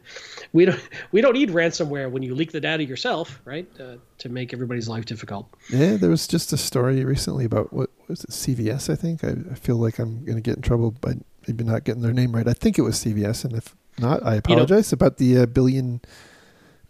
we 0.52 0.64
don't 0.64 0.80
we 1.12 1.20
don't 1.20 1.34
need 1.34 1.50
ransomware 1.50 2.10
when 2.10 2.22
you 2.22 2.34
leak 2.34 2.52
the 2.52 2.60
data 2.60 2.84
yourself, 2.84 3.40
right? 3.44 3.68
Uh, 3.78 3.96
to 4.18 4.28
make 4.28 4.52
everybody's 4.52 4.88
life 4.88 5.04
difficult. 5.04 5.48
Yeah, 5.70 5.96
there 5.96 6.10
was 6.10 6.26
just 6.26 6.52
a 6.52 6.56
story 6.56 7.04
recently 7.04 7.44
about 7.44 7.72
what 7.72 7.90
was 8.08 8.24
it 8.24 8.30
CVS? 8.30 8.90
I 8.90 8.96
think 8.96 9.24
I, 9.24 9.34
I 9.50 9.54
feel 9.54 9.76
like 9.76 9.98
I'm 9.98 10.24
going 10.24 10.36
to 10.36 10.42
get 10.42 10.56
in 10.56 10.62
trouble 10.62 10.92
by 10.92 11.14
maybe 11.46 11.64
not 11.64 11.84
getting 11.84 12.02
their 12.02 12.12
name 12.12 12.32
right. 12.32 12.48
I 12.48 12.52
think 12.52 12.78
it 12.78 12.82
was 12.82 12.96
CVS, 12.96 13.44
and 13.44 13.54
if 13.54 13.74
not, 13.98 14.24
I 14.24 14.36
apologize 14.36 14.90
you 14.92 14.96
know, 14.96 15.06
about 15.06 15.18
the 15.18 15.38
uh, 15.38 15.46
billion 15.46 16.00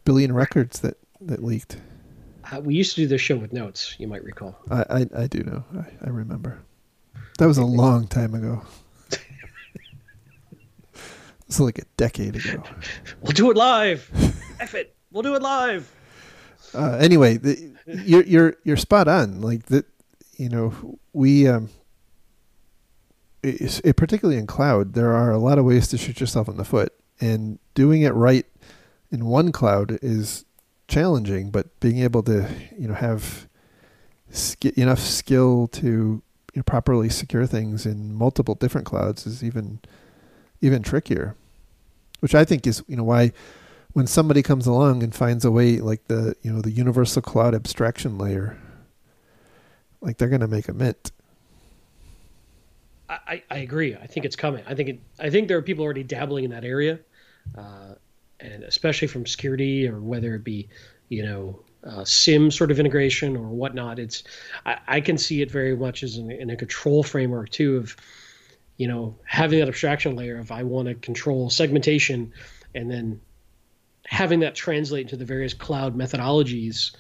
billion 0.05 0.33
records 0.33 0.81
that 0.81 0.99
that 1.21 1.43
leaked. 1.43 1.79
Uh, 2.53 2.61
we 2.61 2.75
used 2.75 2.95
to 2.95 3.03
do 3.03 3.09
this 3.09 3.21
show 3.21 3.37
with 3.37 3.53
notes. 3.53 3.97
You 3.99 4.07
might 4.07 4.25
recall. 4.25 4.57
I 4.71 4.85
I, 4.89 5.07
I 5.23 5.27
do 5.27 5.43
know. 5.43 5.65
I, 5.77 6.07
I 6.07 6.11
remember. 6.11 6.63
That 7.39 7.47
was 7.47 7.59
a 7.59 7.65
long 7.65 8.07
time 8.07 8.35
ago. 8.35 8.63
It's 11.47 11.61
like 11.61 11.79
a 11.79 11.85
decade 11.97 12.37
ago. 12.37 12.63
we'll 13.21 13.33
do 13.33 13.51
it 13.51 13.57
live. 13.57 14.11
F 14.61 14.75
it. 14.75 14.95
We'll 15.11 15.23
do 15.23 15.35
it 15.35 15.43
live. 15.43 15.91
Uh, 16.75 16.99
anyway, 17.01 17.37
the, 17.37 17.73
you're 17.87 18.25
you're 18.25 18.55
you're 18.65 18.77
spot 18.77 19.09
on. 19.09 19.41
Like 19.41 19.67
that, 19.67 19.87
you 20.37 20.49
know, 20.49 20.99
we 21.13 21.47
um, 21.47 21.71
it, 23.43 23.81
it, 23.85 23.97
particularly 23.97 24.39
in 24.39 24.47
cloud, 24.47 24.95
there 24.95 25.13
are 25.13 25.31
a 25.31 25.39
lot 25.39 25.59
of 25.59 25.65
ways 25.65 25.89
to 25.89 25.99
shoot 25.99 26.21
yourself 26.21 26.49
in 26.49 26.57
the 26.57 26.65
foot, 26.65 26.93
and 27.21 27.59
doing 27.75 28.03
it 28.03 28.13
right 28.15 28.47
in 29.11 29.27
one 29.27 29.53
cloud 29.53 29.99
is 30.03 30.45
challenging. 30.89 31.51
But 31.51 31.79
being 31.81 31.99
able 31.99 32.23
to, 32.25 32.49
you 32.77 32.89
know, 32.89 32.95
have 32.95 33.49
sk- 34.31 34.77
enough 34.77 35.01
skill 35.01 35.69
to 35.69 35.87
you 35.87 36.23
know, 36.57 36.63
properly 36.65 37.09
secure 37.09 37.47
things 37.47 37.87
in 37.87 38.15
multiple 38.15 38.55
different 38.55 38.87
clouds 38.87 39.27
is 39.27 39.45
even 39.45 39.81
even 40.61 40.83
trickier, 40.83 41.35
which 42.21 42.35
I 42.35 42.45
think 42.45 42.67
is 42.67 42.83
you 42.89 42.97
know 42.97 43.05
why 43.05 43.33
when 43.93 44.07
somebody 44.07 44.43
comes 44.43 44.67
along 44.67 45.03
and 45.03 45.15
finds 45.15 45.45
a 45.45 45.51
way 45.51 45.79
like 45.79 46.07
the 46.09 46.37
you 46.43 46.53
know 46.53 46.61
the 46.61 46.71
universal 46.71 47.23
cloud 47.23 47.55
abstraction 47.55 48.19
layer, 48.19 48.59
like 50.01 50.19
they're 50.19 50.29
going 50.29 50.41
to 50.41 50.49
make 50.49 50.69
a 50.69 50.75
mint. 50.75 51.13
I, 53.09 53.43
I 53.51 53.59
agree. 53.59 53.95
I 53.95 54.07
think 54.07 54.27
it's 54.27 54.37
coming. 54.37 54.65
I 54.67 54.75
think 54.75 54.89
it. 54.89 55.01
I 55.21 55.31
think 55.31 55.49
there 55.49 55.57
are 55.57 55.63
people 55.63 55.85
already 55.85 56.03
dabbling 56.03 56.45
in 56.45 56.51
that 56.51 56.65
area, 56.65 56.99
uh, 57.57 57.95
and 58.41 58.65
especially 58.65 59.09
from 59.09 59.27
security 59.27 59.89
or 59.89 60.01
whether 60.01 60.35
it 60.35 60.45
be, 60.45 60.69
you 61.09 61.25
know, 61.25 61.61
uh, 61.85 62.05
SIEM 62.05 62.51
sort 62.51 62.71
of 62.71 62.81
integration 62.81 63.37
or 63.37 63.49
whatnot. 63.49 63.99
It's 63.99 64.25
I, 64.65 64.79
I 64.89 65.01
can 65.01 65.19
see 65.19 65.41
it 65.43 65.51
very 65.51 65.77
much 65.77 66.03
as 66.03 66.17
in, 66.19 66.31
in, 66.31 66.51
a 66.51 66.57
control 66.57 67.03
framework 67.03 67.51
too 67.51 67.77
of 67.77 67.97
you 68.77 68.89
know, 68.89 69.17
having 69.25 69.59
that 69.61 69.69
abstraction 69.69 70.17
layer 70.17 70.39
of 70.39 70.51
I 70.51 70.63
want 70.63 70.89
to 70.89 70.95
control 70.95 71.51
segmentation 71.51 72.33
and 72.75 72.91
then 72.91 73.21
having 74.07 74.41
that 74.41 74.55
translate 74.55 75.03
into 75.03 75.17
the 75.17 75.25
various 75.25 75.55
cloud 75.55 75.97
methodologies, 75.97 76.95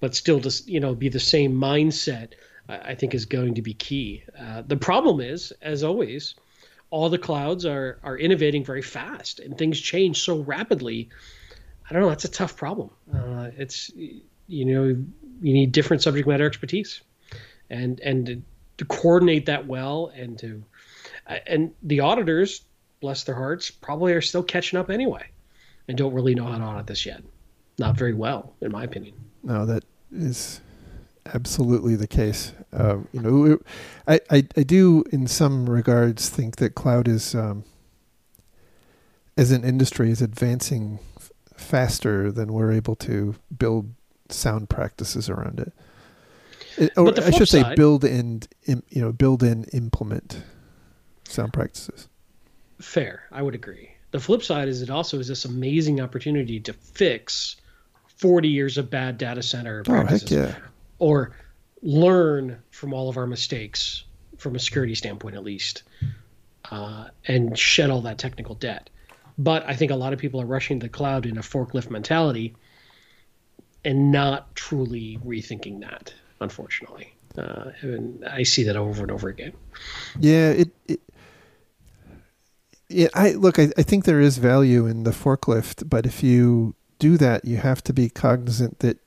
but 0.00 0.14
still 0.14 0.38
just, 0.38 0.68
you 0.68 0.80
know, 0.80 0.94
be 0.94 1.08
the 1.08 1.20
same 1.20 1.52
mindset, 1.52 2.32
I 2.68 2.94
think 2.94 3.14
is 3.14 3.24
going 3.24 3.54
to 3.54 3.62
be 3.62 3.74
key. 3.74 4.22
Uh, 4.38 4.62
the 4.66 4.76
problem 4.76 5.20
is, 5.20 5.52
as 5.62 5.82
always, 5.82 6.34
all 6.90 7.08
the 7.08 7.18
clouds 7.18 7.66
are, 7.66 7.98
are 8.02 8.16
innovating 8.16 8.64
very 8.64 8.82
fast 8.82 9.40
and 9.40 9.56
things 9.56 9.80
change 9.80 10.22
so 10.22 10.40
rapidly. 10.40 11.08
I 11.88 11.92
don't 11.92 12.02
know. 12.02 12.08
That's 12.08 12.24
a 12.24 12.30
tough 12.30 12.56
problem. 12.56 12.90
Uh, 13.12 13.50
it's, 13.56 13.90
you 14.46 14.64
know, 14.64 14.84
you 14.84 15.52
need 15.52 15.72
different 15.72 16.02
subject 16.02 16.28
matter 16.28 16.46
expertise 16.46 17.00
and, 17.68 17.98
and 18.00 18.26
to, 18.26 18.42
to 18.78 18.84
coordinate 18.84 19.46
that 19.46 19.66
well 19.66 20.12
and 20.14 20.38
to, 20.38 20.62
and 21.26 21.72
the 21.82 22.00
auditors, 22.00 22.62
bless 23.00 23.24
their 23.24 23.34
hearts, 23.34 23.70
probably 23.70 24.12
are 24.12 24.20
still 24.20 24.42
catching 24.42 24.78
up 24.78 24.90
anyway, 24.90 25.26
and 25.88 25.96
don't 25.98 26.14
really 26.14 26.34
know 26.34 26.44
how 26.44 26.58
to 26.58 26.64
audit 26.64 26.86
this 26.86 27.04
yet. 27.06 27.22
Not 27.78 27.96
very 27.96 28.14
well, 28.14 28.54
in 28.60 28.70
my 28.70 28.84
opinion. 28.84 29.14
No, 29.42 29.66
that 29.66 29.84
is 30.12 30.60
absolutely 31.26 31.96
the 31.96 32.06
case. 32.06 32.52
Um, 32.72 33.08
you 33.12 33.20
know, 33.20 33.58
I, 34.06 34.20
I, 34.30 34.46
I 34.56 34.62
do 34.62 35.04
in 35.10 35.26
some 35.26 35.68
regards 35.68 36.28
think 36.28 36.56
that 36.56 36.74
cloud 36.74 37.08
is, 37.08 37.34
um, 37.34 37.64
as 39.36 39.50
an 39.50 39.64
industry, 39.64 40.10
is 40.10 40.22
advancing 40.22 40.98
f- 41.16 41.32
faster 41.56 42.30
than 42.30 42.52
we're 42.52 42.72
able 42.72 42.94
to 42.96 43.34
build 43.56 43.92
sound 44.28 44.68
practices 44.68 45.28
around 45.28 45.60
it. 45.60 45.72
it 46.76 46.92
or 46.96 47.08
I 47.08 47.30
should 47.30 47.48
side, 47.48 47.66
say, 47.66 47.74
build 47.74 48.04
and 48.04 48.46
you 48.66 49.02
know, 49.02 49.12
build 49.12 49.42
and 49.42 49.68
implement 49.72 50.42
sound 51.34 51.52
practices. 51.52 52.08
Fair, 52.80 53.24
I 53.30 53.42
would 53.42 53.54
agree. 53.54 53.90
The 54.10 54.20
flip 54.20 54.42
side 54.42 54.68
is 54.68 54.82
it 54.82 54.90
also 54.90 55.18
is 55.18 55.28
this 55.28 55.44
amazing 55.44 56.00
opportunity 56.00 56.60
to 56.60 56.72
fix 56.72 57.56
40 58.16 58.48
years 58.48 58.78
of 58.78 58.90
bad 58.90 59.18
data 59.18 59.42
center 59.42 59.82
practices. 59.82 60.32
Oh, 60.32 60.36
yeah. 60.36 60.54
Or 60.98 61.36
learn 61.82 62.62
from 62.70 62.94
all 62.94 63.08
of 63.08 63.16
our 63.16 63.26
mistakes 63.26 64.04
from 64.38 64.54
a 64.54 64.58
security 64.58 64.94
standpoint, 64.94 65.36
at 65.36 65.44
least, 65.44 65.82
uh, 66.70 67.08
and 67.26 67.58
shed 67.58 67.90
all 67.90 68.02
that 68.02 68.18
technical 68.18 68.54
debt. 68.54 68.90
But 69.36 69.68
I 69.68 69.74
think 69.74 69.90
a 69.90 69.96
lot 69.96 70.12
of 70.12 70.18
people 70.18 70.40
are 70.40 70.46
rushing 70.46 70.80
to 70.80 70.84
the 70.84 70.90
cloud 70.90 71.26
in 71.26 71.38
a 71.38 71.42
forklift 71.42 71.90
mentality 71.90 72.54
and 73.84 74.12
not 74.12 74.54
truly 74.54 75.18
rethinking 75.24 75.80
that, 75.80 76.14
unfortunately. 76.40 77.14
Uh, 77.36 77.70
and 77.80 78.24
I 78.24 78.44
see 78.44 78.62
that 78.64 78.76
over 78.76 79.02
and 79.02 79.10
over 79.10 79.28
again. 79.28 79.52
Yeah, 80.20 80.50
it, 80.50 80.70
it 80.86 81.00
yeah, 82.88 83.08
I 83.14 83.32
look. 83.32 83.58
I, 83.58 83.70
I 83.76 83.82
think 83.82 84.04
there 84.04 84.20
is 84.20 84.38
value 84.38 84.86
in 84.86 85.04
the 85.04 85.10
forklift, 85.10 85.88
but 85.88 86.06
if 86.06 86.22
you 86.22 86.74
do 86.98 87.16
that, 87.16 87.44
you 87.44 87.56
have 87.56 87.82
to 87.84 87.92
be 87.92 88.08
cognizant 88.08 88.80
that 88.80 88.98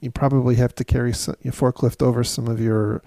you 0.00 0.10
probably 0.10 0.56
have 0.56 0.74
to 0.76 0.84
carry 0.84 1.12
some, 1.12 1.36
your 1.42 1.52
forklift 1.52 2.02
over 2.02 2.22
some 2.22 2.46
of 2.46 2.60
your 2.60 3.02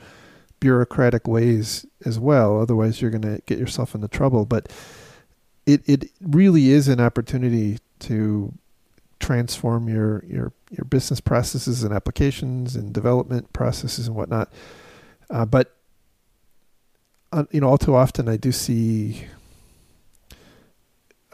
bureaucratic 0.59 1.27
ways 1.27 1.85
as 2.05 2.19
well. 2.19 2.61
Otherwise, 2.61 3.01
you're 3.01 3.11
going 3.11 3.21
to 3.21 3.41
get 3.45 3.57
yourself 3.59 3.95
into 3.95 4.07
trouble. 4.07 4.45
But 4.45 4.71
it 5.65 5.81
it 5.85 6.11
really 6.21 6.69
is 6.69 6.87
an 6.87 6.99
opportunity 6.99 7.79
to 7.99 8.53
transform 9.19 9.87
your 9.87 10.23
your 10.25 10.53
your 10.69 10.85
business 10.85 11.19
processes 11.19 11.83
and 11.83 11.93
applications 11.93 12.75
and 12.75 12.93
development 12.93 13.51
processes 13.53 14.07
and 14.07 14.15
whatnot. 14.15 14.51
Uh, 15.29 15.45
but 15.45 15.75
uh, 17.31 17.43
you 17.51 17.61
know, 17.61 17.67
all 17.67 17.77
too 17.77 17.95
often 17.95 18.27
I 18.27 18.37
do 18.37 18.51
see 18.51 19.25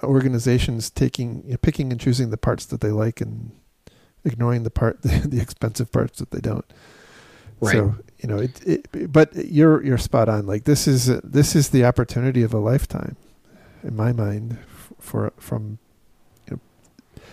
organizations 0.03 0.89
taking 0.89 1.43
you 1.45 1.51
know, 1.51 1.57
picking 1.57 1.91
and 1.91 1.99
choosing 1.99 2.29
the 2.29 2.37
parts 2.37 2.65
that 2.67 2.81
they 2.81 2.91
like 2.91 3.21
and 3.21 3.51
ignoring 4.23 4.63
the 4.63 4.69
part 4.69 5.01
the, 5.03 5.27
the 5.27 5.39
expensive 5.39 5.91
parts 5.91 6.19
that 6.19 6.31
they 6.31 6.39
don't. 6.39 6.65
Right. 7.59 7.73
So 7.73 7.95
you 8.19 8.29
know 8.29 8.37
it, 8.37 8.67
it, 8.67 9.11
but 9.11 9.35
you're 9.35 9.83
you're 9.83 9.97
spot 9.97 10.29
on. 10.29 10.45
Like 10.45 10.65
this 10.65 10.87
is 10.87 11.07
this 11.21 11.55
is 11.55 11.69
the 11.69 11.85
opportunity 11.85 12.43
of 12.43 12.53
a 12.53 12.59
lifetime, 12.59 13.15
in 13.83 13.95
my 13.95 14.11
mind, 14.11 14.59
for 14.99 15.33
from 15.37 15.79
you 16.47 16.59
know, 16.59 17.23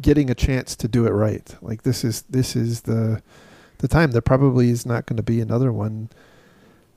getting 0.00 0.28
a 0.30 0.34
chance 0.34 0.76
to 0.76 0.88
do 0.88 1.06
it 1.06 1.10
right. 1.10 1.54
Like 1.62 1.82
this 1.82 2.04
is 2.04 2.22
this 2.22 2.54
is 2.54 2.82
the 2.82 3.22
the 3.78 3.88
time. 3.88 4.10
There 4.10 4.20
probably 4.20 4.68
is 4.68 4.84
not 4.84 5.06
going 5.06 5.16
to 5.16 5.22
be 5.22 5.40
another 5.40 5.72
one 5.72 6.10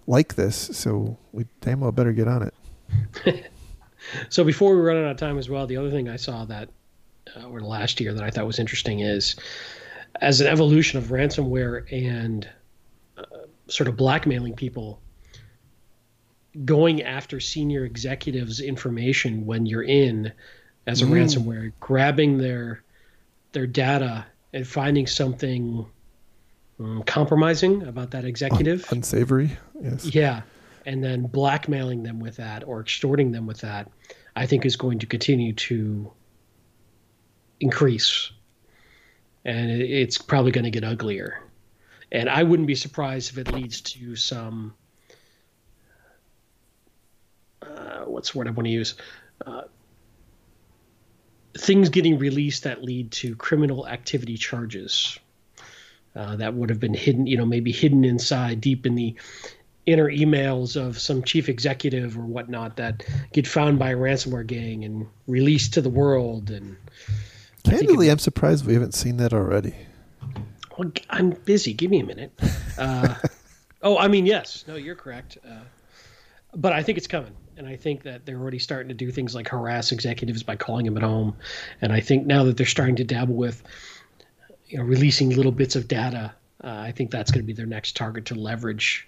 like 0.05 0.35
this. 0.35 0.55
So 0.73 1.17
we 1.31 1.45
damn 1.61 1.79
well 1.79 1.93
better 1.93 2.11
get 2.11 2.27
on 2.27 2.43
it. 2.43 3.49
So 4.29 4.43
before 4.43 4.75
we 4.75 4.81
run 4.81 4.97
out 4.97 5.11
of 5.11 5.17
time 5.17 5.37
as 5.37 5.49
well, 5.49 5.67
the 5.67 5.77
other 5.77 5.91
thing 5.91 6.09
I 6.09 6.17
saw 6.17 6.45
that 6.45 6.69
uh, 7.35 7.47
or 7.47 7.61
last 7.61 7.99
year 7.99 8.13
that 8.13 8.23
I 8.23 8.29
thought 8.29 8.45
was 8.45 8.59
interesting 8.59 8.99
is 8.99 9.35
as 10.21 10.41
an 10.41 10.47
evolution 10.47 10.99
of 10.99 11.05
ransomware 11.05 11.91
and 11.91 12.47
uh, 13.17 13.23
sort 13.67 13.87
of 13.87 13.95
blackmailing 13.95 14.55
people 14.55 14.99
going 16.65 17.01
after 17.01 17.39
senior 17.39 17.83
executives 17.83 18.59
information 18.59 19.45
when 19.45 19.65
you're 19.65 19.83
in 19.83 20.31
as 20.85 21.01
a 21.01 21.05
mm. 21.05 21.11
ransomware 21.11 21.71
grabbing 21.79 22.37
their 22.37 22.83
their 23.53 23.65
data 23.65 24.25
and 24.51 24.67
finding 24.67 25.07
something 25.07 25.85
um, 26.79 27.01
compromising 27.03 27.83
about 27.83 28.11
that 28.11 28.25
executive. 28.25 28.85
unsavory 28.91 29.57
yes. 29.81 30.13
Yeah 30.13 30.41
and 30.85 31.03
then 31.03 31.27
blackmailing 31.27 32.03
them 32.03 32.19
with 32.19 32.37
that 32.37 32.63
or 32.67 32.81
extorting 32.81 33.31
them 33.31 33.45
with 33.45 33.61
that, 33.61 33.91
I 34.35 34.45
think 34.45 34.65
is 34.65 34.75
going 34.75 34.99
to 34.99 35.05
continue 35.05 35.53
to 35.53 36.11
increase. 37.59 38.31
And 39.45 39.69
it's 39.69 40.17
probably 40.17 40.51
going 40.51 40.65
to 40.65 40.71
get 40.71 40.83
uglier. 40.83 41.41
And 42.11 42.29
I 42.29 42.43
wouldn't 42.43 42.67
be 42.67 42.75
surprised 42.75 43.31
if 43.31 43.37
it 43.37 43.47
leads 43.47 43.81
to 43.81 44.15
some 44.15 44.73
uh, 47.61 48.05
what's 48.05 48.31
the 48.31 48.37
word 48.37 48.47
I 48.47 48.51
want 48.51 48.65
to 48.65 48.71
use? 48.71 48.95
Uh, 49.45 49.63
things 51.57 51.89
getting 51.89 52.17
released 52.17 52.63
that 52.63 52.83
lead 52.83 53.11
to 53.11 53.35
criminal 53.35 53.87
activity 53.87 54.37
charges 54.37 55.17
uh, 56.15 56.35
that 56.35 56.53
would 56.53 56.69
have 56.69 56.79
been 56.79 56.93
hidden, 56.93 57.27
you 57.27 57.37
know, 57.37 57.45
maybe 57.45 57.71
hidden 57.71 58.03
inside 58.03 58.61
deep 58.61 58.85
in 58.85 58.95
the 58.95 59.15
inner 59.85 60.09
emails 60.09 60.75
of 60.75 60.99
some 60.99 61.23
chief 61.23 61.49
executive 61.49 62.17
or 62.17 62.25
whatnot 62.25 62.77
that 62.77 63.03
get 63.33 63.45
found 63.45 63.79
by 63.79 63.91
a 63.91 63.95
ransomware 63.95 64.45
gang 64.45 64.83
and 64.85 65.07
released 65.27 65.73
to 65.73 65.81
the 65.81 65.89
world. 65.89 66.49
And 66.49 66.77
candidly, 67.63 68.09
I'm 68.09 68.19
surprised 68.19 68.65
we 68.65 68.73
haven't 68.73 68.93
seen 68.93 69.17
that 69.17 69.33
already. 69.33 69.75
Well, 70.77 70.91
I'm 71.09 71.31
busy. 71.31 71.73
Give 71.73 71.91
me 71.91 71.99
a 71.99 72.05
minute. 72.05 72.31
Uh, 72.77 73.15
oh, 73.81 73.97
I 73.97 74.07
mean, 74.07 74.25
yes. 74.25 74.63
No, 74.67 74.75
you're 74.75 74.95
correct. 74.95 75.37
Uh, 75.47 75.59
but 76.55 76.73
I 76.73 76.81
think 76.81 76.97
it's 76.97 77.07
coming. 77.07 77.35
And 77.57 77.67
I 77.67 77.75
think 77.75 78.03
that 78.03 78.25
they're 78.25 78.39
already 78.39 78.59
starting 78.59 78.87
to 78.87 78.95
do 78.95 79.11
things 79.11 79.35
like 79.35 79.47
harass 79.47 79.91
executives 79.91 80.41
by 80.41 80.55
calling 80.55 80.85
them 80.85 80.97
at 80.97 81.03
home. 81.03 81.35
And 81.81 81.93
I 81.93 81.99
think 81.99 82.25
now 82.25 82.43
that 82.45 82.57
they're 82.57 82.65
starting 82.65 82.95
to 82.95 83.03
dabble 83.03 83.35
with, 83.35 83.61
you 84.67 84.79
know, 84.79 84.83
releasing 84.83 85.29
little 85.29 85.51
bits 85.51 85.75
of 85.75 85.87
data, 85.87 86.33
uh, 86.63 86.67
I 86.69 86.91
think 86.91 87.11
that's 87.11 87.31
going 87.31 87.43
to 87.43 87.45
be 87.45 87.53
their 87.53 87.67
next 87.67 87.95
target 87.95 88.25
to 88.25 88.35
leverage 88.35 89.07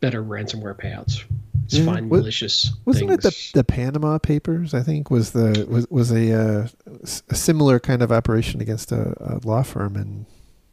better 0.00 0.22
ransomware 0.22 0.76
payouts. 0.76 1.24
It's 1.64 1.78
yeah. 1.78 1.84
find 1.84 2.08
what, 2.08 2.18
malicious. 2.18 2.72
Wasn't 2.84 3.08
things. 3.08 3.24
it 3.24 3.52
the, 3.52 3.60
the 3.60 3.64
Panama 3.64 4.18
Papers? 4.18 4.72
I 4.72 4.82
think 4.82 5.10
was 5.10 5.32
the 5.32 5.66
was 5.68 5.86
was 5.88 6.12
a, 6.12 6.32
uh, 6.32 6.68
a 7.28 7.34
similar 7.34 7.80
kind 7.80 8.02
of 8.02 8.12
operation 8.12 8.60
against 8.60 8.92
a, 8.92 9.14
a 9.18 9.40
law 9.46 9.62
firm 9.62 9.96
in 9.96 10.26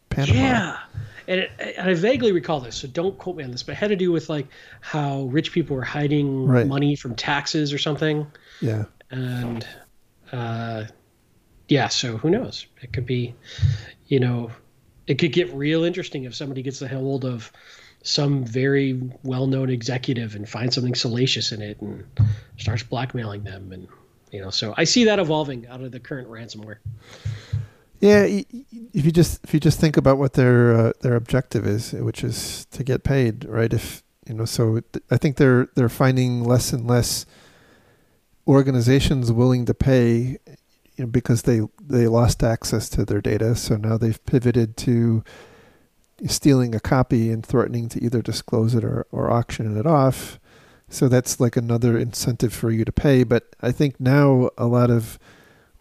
Panama. 0.09 0.39
Yeah. 0.39 0.79
And, 1.27 1.39
it, 1.39 1.51
and, 1.57 1.89
I 1.89 1.93
vaguely 1.93 2.31
recall 2.31 2.59
this, 2.59 2.75
so 2.75 2.87
don't 2.87 3.17
quote 3.17 3.37
me 3.37 3.43
on 3.43 3.51
this, 3.51 3.63
but 3.63 3.71
it 3.73 3.75
had 3.75 3.89
to 3.89 3.95
do 3.95 4.11
with 4.11 4.29
like 4.29 4.47
how 4.81 5.23
rich 5.23 5.51
people 5.51 5.75
were 5.75 5.83
hiding 5.83 6.45
right. 6.45 6.67
money 6.67 6.95
from 6.95 7.15
taxes 7.15 7.73
or 7.73 7.77
something. 7.77 8.27
Yeah. 8.61 8.85
And 9.09 9.65
uh, 10.31 10.85
yeah, 11.69 11.87
so 11.87 12.17
who 12.17 12.29
knows? 12.29 12.67
It 12.81 12.93
could 12.93 13.05
be, 13.05 13.33
you 14.07 14.19
know, 14.19 14.51
it 15.07 15.15
could 15.15 15.31
get 15.31 15.51
real 15.53 15.83
interesting 15.83 16.25
if 16.25 16.35
somebody 16.35 16.61
gets 16.61 16.81
a 16.81 16.87
hold 16.87 17.25
of 17.25 17.51
some 18.03 18.45
very 18.45 19.01
well-known 19.23 19.69
executive 19.69 20.35
and 20.35 20.47
finds 20.47 20.75
something 20.75 20.95
salacious 20.95 21.51
in 21.51 21.61
it 21.61 21.79
and 21.81 22.05
starts 22.57 22.83
blackmailing 22.83 23.43
them 23.43 23.71
and 23.71 23.87
you 24.31 24.41
know 24.41 24.49
so 24.49 24.73
i 24.77 24.83
see 24.83 25.05
that 25.05 25.19
evolving 25.19 25.65
out 25.67 25.81
of 25.81 25.91
the 25.91 25.99
current 25.99 26.29
ransomware 26.29 26.77
yeah, 28.03 28.25
if 28.25 29.05
you 29.05 29.13
just 29.13 29.41
if 29.45 29.53
you 29.53 29.61
just 29.61 29.79
think 29.79 29.95
about 29.95 30.17
what 30.17 30.33
their 30.33 30.75
uh, 30.75 30.91
their 30.99 31.15
objective 31.15 31.65
is, 31.65 31.93
which 31.93 32.21
is 32.21 32.65
to 32.71 32.83
get 32.83 33.05
paid, 33.05 33.45
right? 33.45 33.71
If 33.71 34.03
you 34.27 34.33
know, 34.33 34.43
so 34.43 34.81
I 35.09 35.15
think 35.15 35.37
they're 35.37 35.69
they're 35.75 35.87
finding 35.87 36.43
less 36.43 36.73
and 36.73 36.85
less 36.85 37.25
organizations 38.45 39.31
willing 39.31 39.63
to 39.63 39.73
pay, 39.73 40.37
you 40.97 41.05
know, 41.05 41.05
because 41.05 41.43
they 41.43 41.61
they 41.81 42.07
lost 42.07 42.43
access 42.43 42.89
to 42.89 43.05
their 43.05 43.21
data. 43.21 43.55
So 43.55 43.77
now 43.77 43.97
they've 43.97 44.25
pivoted 44.25 44.75
to 44.77 45.23
stealing 46.27 46.73
a 46.73 46.79
copy 46.79 47.31
and 47.31 47.45
threatening 47.45 47.89
to 47.89 48.03
either 48.03 48.21
disclose 48.21 48.75
it 48.75 48.83
or, 48.83 49.05
or 49.11 49.31
auction 49.31 49.77
it 49.77 49.85
off. 49.85 50.39
So 50.89 51.07
that's 51.07 51.39
like 51.39 51.57
another 51.57 51.97
incentive 51.97 52.53
for 52.53 52.69
you 52.71 52.85
to 52.85 52.91
pay. 52.91 53.23
But 53.23 53.55
I 53.61 53.71
think 53.71 53.99
now 53.99 54.49
a 54.57 54.67
lot 54.67 54.91
of 54.91 55.17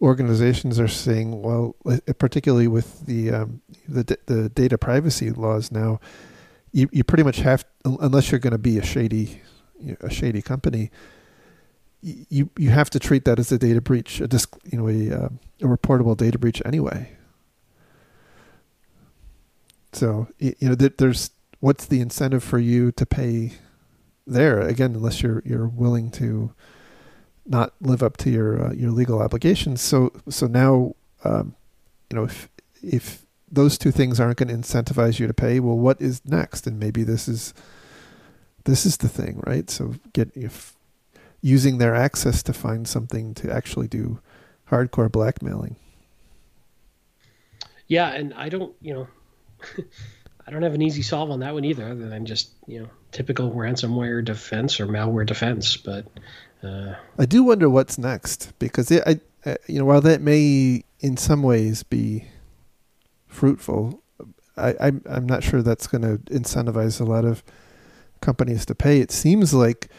organizations 0.01 0.79
are 0.79 0.87
saying, 0.87 1.41
well, 1.41 1.75
particularly 2.17 2.67
with 2.67 3.05
the 3.05 3.31
um, 3.31 3.61
the, 3.87 4.17
the 4.25 4.49
data 4.49 4.77
privacy 4.77 5.29
laws 5.31 5.71
now, 5.71 5.99
you, 6.71 6.89
you 6.91 7.03
pretty 7.03 7.23
much 7.23 7.37
have, 7.37 7.63
unless 7.85 8.31
you're 8.31 8.39
going 8.39 8.51
to 8.51 8.57
be 8.57 8.77
a 8.77 8.83
shady 8.83 9.41
a 10.01 10.09
shady 10.09 10.41
company, 10.41 10.91
you 12.01 12.49
you 12.57 12.69
have 12.69 12.89
to 12.89 12.99
treat 12.99 13.25
that 13.25 13.39
as 13.39 13.51
a 13.51 13.57
data 13.57 13.81
breach, 13.81 14.19
a 14.19 14.27
disc, 14.27 14.55
you 14.65 14.77
know, 14.77 14.87
a, 14.89 15.25
uh, 15.25 15.29
a 15.61 15.65
reportable 15.65 16.17
data 16.17 16.37
breach 16.37 16.61
anyway. 16.65 17.09
So 19.95 20.27
you 20.39 20.55
know, 20.61 20.75
there's 20.75 21.31
what's 21.59 21.85
the 21.85 22.01
incentive 22.01 22.43
for 22.43 22.59
you 22.59 22.91
to 22.93 23.05
pay 23.05 23.53
there 24.25 24.59
again, 24.61 24.95
unless 24.95 25.21
you're 25.21 25.41
you're 25.45 25.67
willing 25.67 26.11
to 26.11 26.53
not 27.45 27.73
live 27.81 28.03
up 28.03 28.17
to 28.17 28.29
your 28.29 28.67
uh, 28.67 28.73
your 28.73 28.91
legal 28.91 29.21
obligations. 29.21 29.81
So 29.81 30.11
so 30.29 30.47
now, 30.47 30.95
um, 31.23 31.55
you 32.09 32.17
know, 32.17 32.23
if 32.25 32.49
if 32.81 33.25
those 33.51 33.77
two 33.77 33.91
things 33.91 34.19
aren't 34.19 34.37
going 34.37 34.49
to 34.49 34.55
incentivize 34.55 35.19
you 35.19 35.27
to 35.27 35.33
pay, 35.33 35.59
well, 35.59 35.77
what 35.77 36.01
is 36.01 36.21
next? 36.25 36.65
And 36.65 36.79
maybe 36.79 37.03
this 37.03 37.27
is 37.27 37.53
this 38.65 38.85
is 38.85 38.97
the 38.97 39.09
thing, 39.09 39.41
right? 39.45 39.69
So 39.69 39.95
get 40.13 40.31
if 40.35 40.75
using 41.41 41.77
their 41.77 41.93
access 41.93 42.41
to 42.43 42.53
find 42.53 42.87
something 42.87 43.33
to 43.35 43.51
actually 43.51 43.87
do 43.87 44.19
hardcore 44.71 45.11
blackmailing. 45.11 45.75
Yeah, 47.87 48.09
and 48.09 48.33
I 48.33 48.49
don't, 48.49 48.73
you 48.81 48.93
know, 48.93 49.07
I 50.47 50.51
don't 50.51 50.63
have 50.63 50.73
an 50.73 50.81
easy 50.81 51.01
solve 51.01 51.31
on 51.31 51.39
that 51.39 51.53
one 51.53 51.63
either, 51.63 51.87
other 51.87 52.09
than 52.09 52.25
just 52.25 52.51
you 52.67 52.81
know 52.81 52.89
typical 53.11 53.51
ransomware 53.51 54.23
defense 54.23 54.79
or 54.79 54.87
malware 54.87 55.25
defense. 55.25 55.77
But 55.77 56.05
uh, 56.63 56.95
I 57.17 57.25
do 57.25 57.43
wonder 57.43 57.69
what's 57.69 57.97
next 57.97 58.51
because 58.59 58.91
it, 58.91 59.03
I, 59.05 59.19
I, 59.49 59.57
you 59.67 59.79
know, 59.79 59.85
while 59.85 60.01
that 60.01 60.21
may 60.21 60.83
in 60.99 61.17
some 61.17 61.43
ways 61.43 61.83
be 61.83 62.25
fruitful, 63.27 64.01
I, 64.57 64.75
I'm 64.79 65.01
I'm 65.05 65.25
not 65.25 65.43
sure 65.43 65.61
that's 65.61 65.87
going 65.87 66.01
to 66.01 66.17
incentivize 66.31 66.99
a 66.99 67.05
lot 67.05 67.25
of 67.25 67.43
companies 68.21 68.65
to 68.65 68.75
pay. 68.75 68.99
It 68.99 69.11
seems 69.11 69.53
like, 69.53 69.89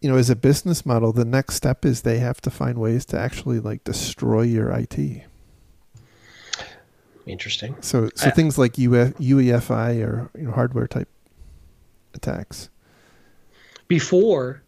you 0.00 0.08
know, 0.08 0.16
as 0.16 0.30
a 0.30 0.36
business 0.36 0.84
model, 0.84 1.12
the 1.12 1.24
next 1.24 1.54
step 1.54 1.84
is 1.84 2.02
they 2.02 2.18
have 2.18 2.40
to 2.42 2.50
find 2.50 2.78
ways 2.78 3.04
to 3.06 3.18
actually 3.18 3.60
like 3.60 3.84
destroy 3.84 4.42
your 4.42 4.70
IT. 4.70 5.24
Interesting. 7.26 7.76
So, 7.80 8.10
so 8.14 8.28
I, 8.28 8.30
things 8.30 8.58
like 8.58 8.72
UF, 8.72 9.14
UEFI 9.14 10.06
or 10.06 10.30
you 10.36 10.44
know 10.44 10.52
hardware 10.52 10.86
type 10.86 11.08
attacks. 12.12 12.68
Before 13.88 14.62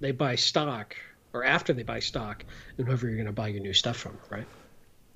they 0.00 0.10
buy 0.10 0.34
stock 0.34 0.96
or 1.32 1.44
after 1.44 1.72
they 1.72 1.82
buy 1.82 2.00
stock 2.00 2.44
and 2.76 2.86
whoever 2.86 3.06
you're 3.06 3.16
going 3.16 3.26
to 3.26 3.32
buy 3.32 3.48
your 3.48 3.60
new 3.60 3.72
stuff 3.72 3.96
from, 3.96 4.18
right? 4.30 4.46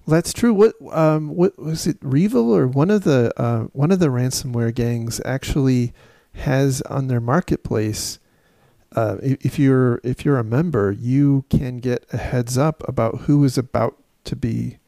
That's 0.06 0.32
true. 0.32 0.54
What 0.54 0.74
um, 0.92 1.34
what 1.34 1.58
was 1.58 1.86
it? 1.86 1.98
REvil 2.00 2.54
or 2.54 2.68
one 2.68 2.90
of 2.90 3.02
the 3.02 3.32
uh, 3.36 3.64
one 3.72 3.90
of 3.90 3.98
the 3.98 4.06
ransomware 4.06 4.72
gangs 4.72 5.20
actually 5.24 5.92
has 6.34 6.80
on 6.82 7.08
their 7.08 7.20
marketplace. 7.20 8.20
Uh, 8.94 9.16
if 9.20 9.58
you're 9.58 10.00
if 10.04 10.24
you're 10.24 10.38
a 10.38 10.44
member, 10.44 10.92
you 10.92 11.44
can 11.50 11.78
get 11.78 12.06
a 12.12 12.18
heads 12.18 12.56
up 12.56 12.88
about 12.88 13.22
who 13.22 13.42
is 13.44 13.58
about 13.58 14.00
to 14.24 14.36
be 14.36 14.78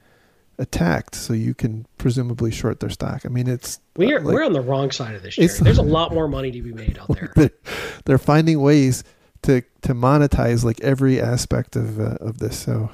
attacked, 0.59 1.15
so 1.15 1.33
you 1.33 1.55
can 1.55 1.87
presumably 1.99 2.51
short 2.51 2.81
their 2.81 2.91
stock. 2.91 3.25
I 3.25 3.29
mean, 3.29 3.49
it's 3.49 3.81
we're 3.97 4.21
like, 4.21 4.35
we're 4.35 4.45
on 4.45 4.53
the 4.53 4.61
wrong 4.61 4.91
side 4.91 5.15
of 5.15 5.23
this. 5.23 5.37
There's 5.37 5.79
a 5.79 5.83
lot 5.83 6.13
more 6.13 6.29
money 6.29 6.51
to 6.51 6.63
be 6.63 6.73
made 6.73 6.99
out 6.99 7.09
there. 7.09 7.33
They're, 7.37 7.51
they're 8.05 8.19
finding 8.19 8.61
ways 8.61 9.05
to 9.43 9.63
to 9.83 9.95
monetize 9.95 10.65
like 10.65 10.81
every 10.81 11.21
aspect 11.21 11.77
of 11.77 12.01
uh, 12.01 12.17
of 12.21 12.39
this. 12.39 12.59
So, 12.59 12.91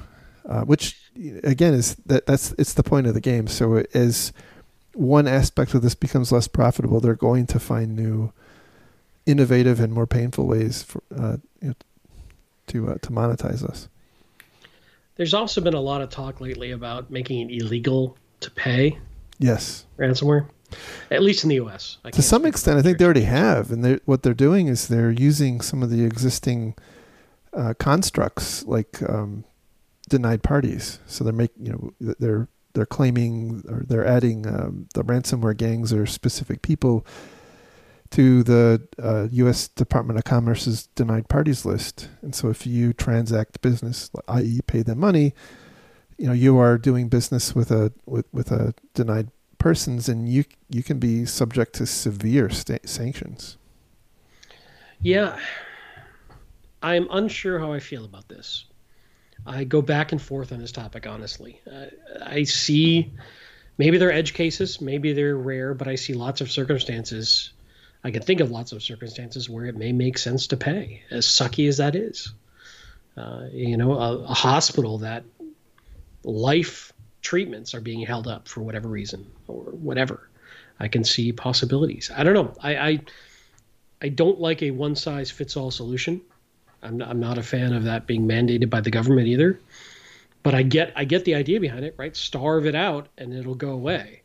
uh, 0.47 0.61
which 0.61 0.97
again 1.43 1.73
is 1.73 1.95
that 2.05 2.25
that's 2.25 2.51
it's 2.53 2.73
the 2.73 2.83
point 2.83 3.07
of 3.07 3.13
the 3.13 3.21
game. 3.21 3.47
So 3.47 3.83
as 3.93 4.31
one 4.93 5.27
aspect 5.27 5.73
of 5.73 5.81
this 5.81 5.95
becomes 5.95 6.31
less 6.31 6.47
profitable, 6.47 6.99
they're 6.99 7.15
going 7.15 7.47
to 7.47 7.59
find 7.59 7.95
new, 7.95 8.31
innovative 9.25 9.79
and 9.79 9.91
more 9.91 10.07
painful 10.07 10.47
ways 10.47 10.83
for 10.83 11.03
uh, 11.17 11.37
you 11.61 11.69
know, 11.69 11.75
to 12.67 12.89
uh, 12.91 12.95
to 13.01 13.09
monetize 13.09 13.63
us. 13.63 13.89
There's 15.15 15.33
also 15.33 15.61
been 15.61 15.73
a 15.73 15.81
lot 15.81 16.01
of 16.01 16.09
talk 16.09 16.41
lately 16.41 16.71
about 16.71 17.09
making 17.09 17.49
it 17.49 17.61
illegal 17.61 18.17
to 18.41 18.51
pay. 18.51 18.99
Yes. 19.39 19.85
Ransomware 19.97 20.47
at 21.11 21.21
least 21.21 21.43
in 21.43 21.49
the 21.49 21.55
U.S. 21.55 21.97
to 22.11 22.21
some 22.21 22.45
extent, 22.45 22.77
I 22.77 22.81
think 22.81 22.97
they 22.97 23.05
already 23.05 23.21
have, 23.21 23.71
and 23.71 23.83
they're, 23.83 23.99
what 24.05 24.23
they're 24.23 24.33
doing 24.33 24.67
is 24.67 24.87
they're 24.87 25.11
using 25.11 25.61
some 25.61 25.83
of 25.83 25.89
the 25.89 26.03
existing 26.03 26.75
uh, 27.53 27.73
constructs 27.77 28.63
like 28.65 29.01
um, 29.07 29.45
denied 30.09 30.43
parties. 30.43 30.99
So 31.05 31.23
they're 31.23 31.33
making, 31.33 31.65
you 31.65 31.71
know, 31.71 32.15
they're 32.19 32.47
they're 32.73 32.85
claiming 32.85 33.63
or 33.69 33.83
they're 33.87 34.05
adding 34.05 34.45
um, 34.47 34.87
the 34.93 35.03
ransomware 35.03 35.55
gangs 35.55 35.93
or 35.93 36.05
specific 36.05 36.61
people 36.61 37.05
to 38.11 38.43
the 38.43 38.87
uh, 39.01 39.27
U.S. 39.31 39.67
Department 39.67 40.17
of 40.17 40.25
Commerce's 40.25 40.87
denied 40.87 41.27
parties 41.27 41.65
list. 41.65 42.09
And 42.21 42.33
so, 42.35 42.49
if 42.49 42.65
you 42.65 42.93
transact 42.93 43.61
business, 43.61 44.09
i.e., 44.27 44.61
pay 44.67 44.81
them 44.81 44.99
money, 44.99 45.33
you 46.17 46.27
know 46.27 46.33
you 46.33 46.57
are 46.57 46.77
doing 46.77 47.09
business 47.09 47.53
with 47.53 47.71
a 47.71 47.91
with, 48.05 48.25
with 48.31 48.51
a 48.51 48.73
denied 48.93 49.29
persons, 49.57 50.07
and 50.07 50.29
you 50.29 50.45
you 50.69 50.83
can 50.83 50.99
be 50.99 51.25
subject 51.25 51.73
to 51.73 51.85
severe 51.85 52.49
sta- 52.49 52.85
sanctions. 52.85 53.57
Yeah, 55.01 55.37
I'm 56.81 57.07
unsure 57.11 57.59
how 57.59 57.73
I 57.73 57.79
feel 57.79 58.05
about 58.05 58.27
this. 58.29 58.65
I 59.45 59.63
go 59.63 59.81
back 59.81 60.11
and 60.11 60.21
forth 60.21 60.51
on 60.51 60.59
this 60.59 60.71
topic, 60.71 61.05
honestly. 61.05 61.59
Uh, 61.71 61.87
I 62.23 62.43
see 62.43 63.11
maybe 63.77 63.97
they're 63.97 64.11
edge 64.11 64.33
cases, 64.33 64.81
maybe 64.81 65.13
they're 65.13 65.37
rare, 65.37 65.73
but 65.73 65.87
I 65.87 65.95
see 65.95 66.13
lots 66.13 66.41
of 66.41 66.49
circumstances 66.49 67.51
I 68.05 68.11
can 68.11 68.21
think 68.21 68.39
of 68.39 68.51
lots 68.51 68.71
of 68.71 68.83
circumstances 68.83 69.49
where 69.49 69.65
it 69.65 69.75
may 69.75 69.91
make 69.91 70.19
sense 70.19 70.45
to 70.47 70.57
pay, 70.57 71.01
as 71.09 71.25
sucky 71.25 71.67
as 71.67 71.77
that 71.77 71.95
is. 71.95 72.31
Uh, 73.17 73.47
you 73.51 73.77
know, 73.77 73.93
a, 73.93 74.17
a 74.25 74.33
hospital 74.33 74.99
that 74.99 75.23
life 76.23 76.93
treatments 77.23 77.73
are 77.73 77.81
being 77.81 78.05
held 78.05 78.27
up 78.27 78.47
for 78.47 78.61
whatever 78.61 78.87
reason 78.87 79.25
or 79.47 79.63
whatever. 79.63 80.29
I 80.79 80.87
can 80.87 81.03
see 81.03 81.31
possibilities. 81.31 82.11
I 82.15 82.23
don't 82.23 82.35
know. 82.35 82.53
I 82.61 82.75
I, 82.77 82.99
I 84.03 84.09
don't 84.09 84.39
like 84.39 84.61
a 84.61 84.69
one 84.69 84.95
size 84.95 85.31
fits 85.31 85.57
all 85.57 85.71
solution. 85.71 86.21
I'm 86.83 87.01
I'm 87.01 87.19
not 87.19 87.39
a 87.39 87.43
fan 87.43 87.73
of 87.73 87.85
that 87.85 88.05
being 88.05 88.27
mandated 88.27 88.69
by 88.69 88.81
the 88.81 88.91
government 88.91 89.29
either. 89.29 89.59
But 90.43 90.53
I 90.53 90.61
get 90.61 90.93
I 90.95 91.05
get 91.05 91.25
the 91.25 91.33
idea 91.33 91.59
behind 91.59 91.83
it, 91.83 91.95
right? 91.97 92.15
Starve 92.15 92.67
it 92.67 92.75
out 92.75 93.07
and 93.17 93.33
it'll 93.33 93.55
go 93.55 93.71
away. 93.71 94.21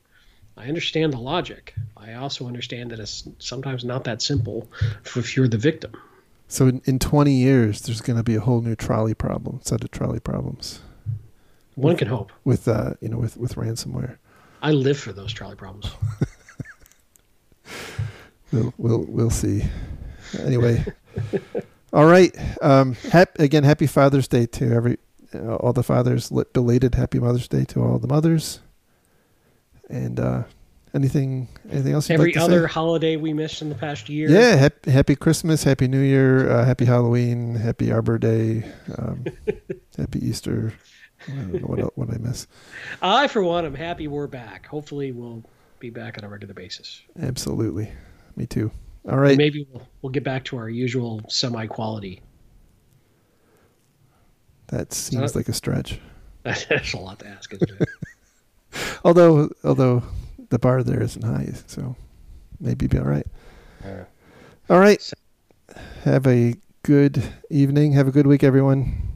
I 0.57 0.67
understand 0.67 1.13
the 1.13 1.19
logic. 1.19 1.75
I 1.97 2.15
also 2.15 2.47
understand 2.47 2.91
that 2.91 3.01
it's 3.01 3.27
sometimes 3.39 3.85
not 3.85 4.05
that 4.05 4.21
simple 4.21 4.71
if 5.17 5.37
you're 5.37 5.49
the 5.49 5.59
victim. 5.59 5.93
So 6.49 6.67
in, 6.67 6.83
in 6.85 6.99
20 6.99 7.33
years, 7.33 7.83
there's 7.83 8.01
going 8.01 8.17
to 8.17 8.23
be 8.23 8.35
a 8.35 8.41
whole 8.41 8.61
new 8.61 8.75
trolley 8.75 9.15
problem, 9.15 9.61
set 9.63 9.85
of 9.85 9.91
trolley 9.91 10.21
problems. 10.21 10.81
One 11.77 11.97
can 11.97 12.09
hope. 12.09 12.33
With 12.45 12.69
uh, 12.69 12.95
you 13.01 13.09
know, 13.09 13.17
with 13.17 13.37
with 13.37 13.55
ransomware. 13.55 14.19
I 14.61 14.73
live 14.73 14.99
for 14.99 15.13
those 15.13 15.33
trolley 15.33 15.57
problems. 15.57 15.91
we'll 18.53 18.75
we'll 18.77 19.07
we'll 19.09 19.31
see. 19.31 19.63
Anyway, 20.39 20.85
all 21.93 22.05
right. 22.05 22.37
Um, 22.61 22.95
hap- 23.13 23.39
again, 23.39 23.65
happy 23.65 23.87
Father's 23.87 24.29
Day 24.29 24.45
to 24.47 24.73
every 24.73 24.99
uh, 25.35 25.55
all 25.57 25.73
the 25.73 25.83
fathers. 25.83 26.31
Belated 26.53 26.97
Happy 26.97 27.19
Mother's 27.19 27.49
Day 27.49 27.65
to 27.67 27.83
all 27.83 27.99
the 27.99 28.09
mothers. 28.09 28.61
And 29.91 30.21
uh, 30.21 30.45
anything 30.95 31.49
anything 31.71 31.93
else? 31.93 32.09
Every 32.11 32.33
like 32.33 32.43
other 32.43 32.69
say? 32.69 32.73
holiday 32.73 33.17
we 33.17 33.33
missed 33.33 33.61
in 33.61 33.69
the 33.69 33.75
past 33.75 34.09
year. 34.09 34.31
Yeah. 34.31 34.57
Happy, 34.57 34.91
happy 34.91 35.17
Christmas, 35.17 35.65
Happy 35.65 35.89
New 35.89 36.01
Year, 36.01 36.51
uh, 36.51 36.65
Happy 36.65 36.85
Halloween, 36.85 37.55
Happy 37.57 37.91
Arbor 37.93 38.19
Day, 38.19 38.65
um, 38.97 39.25
Happy 39.99 40.25
Easter. 40.25 40.73
I 41.29 41.33
don't 41.33 41.55
know 41.55 41.67
what 41.67 41.99
what 41.99 42.11
I 42.11 42.19
miss. 42.19 42.47
I, 43.03 43.29
for 43.29 43.43
one, 43.43 43.67
am 43.67 43.75
happy 43.75 44.09
we're 44.09 44.27
back. 44.27 44.67
Hopefully, 44.67 45.13
we'll 45.13 45.43
be 45.79 45.91
back 45.91 46.17
on 46.19 46.25
a 46.25 46.29
regular 46.29 46.55
basis. 46.55 47.03
Absolutely, 47.21 47.93
me 48.37 48.47
too. 48.47 48.71
All 49.09 49.19
right, 49.19 49.37
maybe 49.37 49.67
we'll, 49.71 49.87
we'll 50.03 50.13
get 50.13 50.25
back 50.25 50.45
to 50.47 50.57
our 50.57 50.69
usual 50.69 51.21
semi 51.29 51.67
quality. 51.67 52.23
That 54.69 54.93
seems 54.93 55.35
like 55.35 55.49
a 55.49 55.53
stretch. 55.53 55.99
That's 56.43 56.95
a 56.95 56.99
lot 56.99 57.19
to 57.19 57.27
ask, 57.27 57.53
isn't 57.53 57.71
it? 57.71 57.89
Although, 59.05 59.51
although 59.65 60.03
the 60.51 60.59
bar 60.59 60.83
there 60.83 61.03
isn't 61.03 61.23
high, 61.23 61.53
so 61.67 61.97
maybe 62.61 62.87
be 62.87 62.99
all 62.99 63.05
right. 63.05 63.27
Uh, 63.85 64.05
all 64.69 64.79
right. 64.79 65.13
Have 66.05 66.27
a 66.27 66.55
good 66.83 67.23
evening. 67.51 67.93
Have 67.93 68.09
a 68.09 68.11
good 68.11 68.27
week, 68.27 68.43
everyone. 68.43 69.09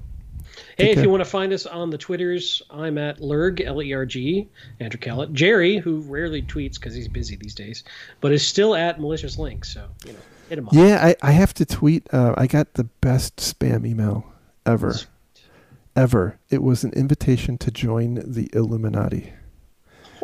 Hey, 0.77 0.91
if 0.91 1.03
you 1.03 1.11
want 1.11 1.23
to 1.23 1.29
find 1.29 1.53
us 1.53 1.67
on 1.67 1.91
the 1.91 1.99
Twitters, 1.99 2.61
I'm 2.69 2.99
at 2.99 3.19
Lerg, 3.21 3.65
L 3.65 3.81
E 3.81 3.93
R 3.93 4.05
G, 4.05 4.49
Andrew 4.81 4.99
Kalat. 4.99 5.33
Jerry, 5.33 5.77
who 5.79 6.01
rarely 6.01 6.43
tweets 6.43 6.75
because 6.75 6.95
he's 6.95 7.07
busy 7.07 7.37
these 7.37 7.55
days, 7.55 7.85
but 8.21 8.33
is 8.33 8.45
still 8.45 8.75
at 8.75 9.01
Malicious 9.01 9.39
Link. 9.39 9.65
So, 9.65 9.87
you 10.05 10.13
know, 10.13 10.19
hit 10.49 10.59
him 10.59 10.67
up. 10.67 10.75
Yeah, 10.75 10.99
I, 11.01 11.17
I 11.23 11.31
have 11.31 11.55
to 11.55 11.65
tweet. 11.65 12.13
Uh, 12.13 12.35
I 12.37 12.49
got 12.49 12.75
the 12.75 12.85
best 12.85 13.37
spam 13.37 13.87
email 13.87 14.27
ever. 14.67 14.97
Ever. 15.95 16.39
It 16.51 16.61
was 16.61 16.83
an 16.83 16.93
invitation 16.95 17.57
to 17.59 17.71
join 17.71 18.15
the 18.27 18.51
Illuminati. 18.53 19.33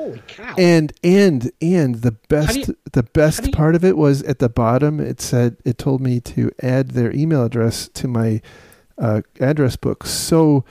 Holy 0.01 0.23
cow! 0.27 0.55
And 0.57 0.95
and 1.05 1.53
and 1.61 1.97
the 1.97 2.13
best 2.13 2.69
you, 2.69 2.77
the 2.93 3.03
best 3.03 3.47
you, 3.47 3.53
part 3.53 3.75
of 3.75 3.85
it 3.85 3.99
was 3.99 4.23
at 4.23 4.39
the 4.39 4.49
bottom. 4.49 4.99
It 4.99 5.21
said 5.21 5.59
it 5.67 5.77
told 5.77 6.01
me 6.01 6.21
to 6.21 6.51
add 6.63 6.93
their 6.93 7.15
email 7.15 7.45
address 7.45 7.87
to 7.89 8.09
my 8.09 8.41
uh, 8.97 9.21
address 9.41 9.77
book. 9.77 10.07
So, 10.07 10.65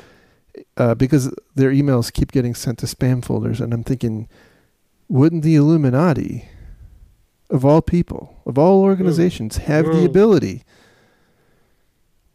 uh, 0.77 0.95
because 0.95 1.32
their 1.53 1.69
emails 1.69 2.11
keep 2.11 2.32
getting 2.32 2.55
sent 2.55 2.80
to 2.80 2.88
spam 2.88 3.23
folders, 3.23 3.61
and 3.61 3.71
I'm 3.71 3.84
thinking, 3.84 4.27
wouldn't 5.07 5.43
the 5.43 5.53
Illuminati, 5.55 6.49
of 7.51 7.63
all 7.63 7.84
people, 7.84 8.41
of 8.47 8.57
all 8.57 8.82
organizations, 8.82 9.57
have 9.57 9.86
mm. 9.86 9.93
the 9.93 10.05
ability, 10.05 10.63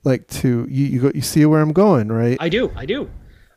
like 0.05 0.29
to 0.29 0.65
you 0.71 0.87
you 0.87 1.01
go 1.01 1.11
you 1.13 1.23
see 1.23 1.45
where 1.45 1.61
I'm 1.61 1.73
going, 1.73 2.07
right? 2.07 2.37
I 2.39 2.49
do, 2.49 2.71
I 2.77 2.87
do, 2.87 3.11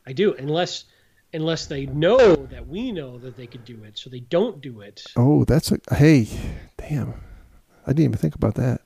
I 0.04 0.12
do. 0.12 0.34
Unless 0.34 0.86
unless 1.32 1.66
they 1.66 1.86
know 1.86 2.34
that 2.36 2.66
we 2.66 2.92
know 2.92 3.18
that 3.18 3.36
they 3.36 3.46
could 3.46 3.64
do 3.64 3.84
it, 3.84 3.98
so 3.98 4.10
they 4.10 4.20
don't 4.20 4.60
do 4.60 4.80
it. 4.80 5.02
Oh, 5.16 5.44
that's 5.44 5.72
a 5.72 5.78
hey, 5.94 6.28
damn! 6.76 7.14
I 7.86 7.88
didn't 7.88 8.04
even 8.04 8.18
think 8.18 8.34
about 8.34 8.54
that 8.56 8.82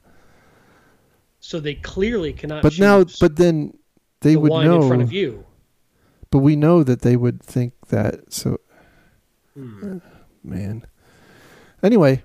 so 1.43 1.59
they 1.59 1.75
clearly 1.75 2.33
cannot. 2.33 2.63
But 2.63 2.79
now, 2.79 3.05
but 3.21 3.37
then 3.37 3.77
they 4.21 4.35
the 4.35 4.41
would 4.41 4.65
know 4.65 4.83
in 4.83 4.89
front 4.89 5.03
of 5.03 5.13
you. 5.13 5.45
But 6.31 6.39
we 6.39 6.57
know 6.57 6.83
that 6.83 7.03
they 7.03 7.17
would 7.17 7.43
think 7.43 7.75
that. 7.89 8.33
So, 8.33 8.59
hmm. 9.55 9.97
uh, 9.97 9.99
man. 10.43 10.87
Anyway. 11.83 12.23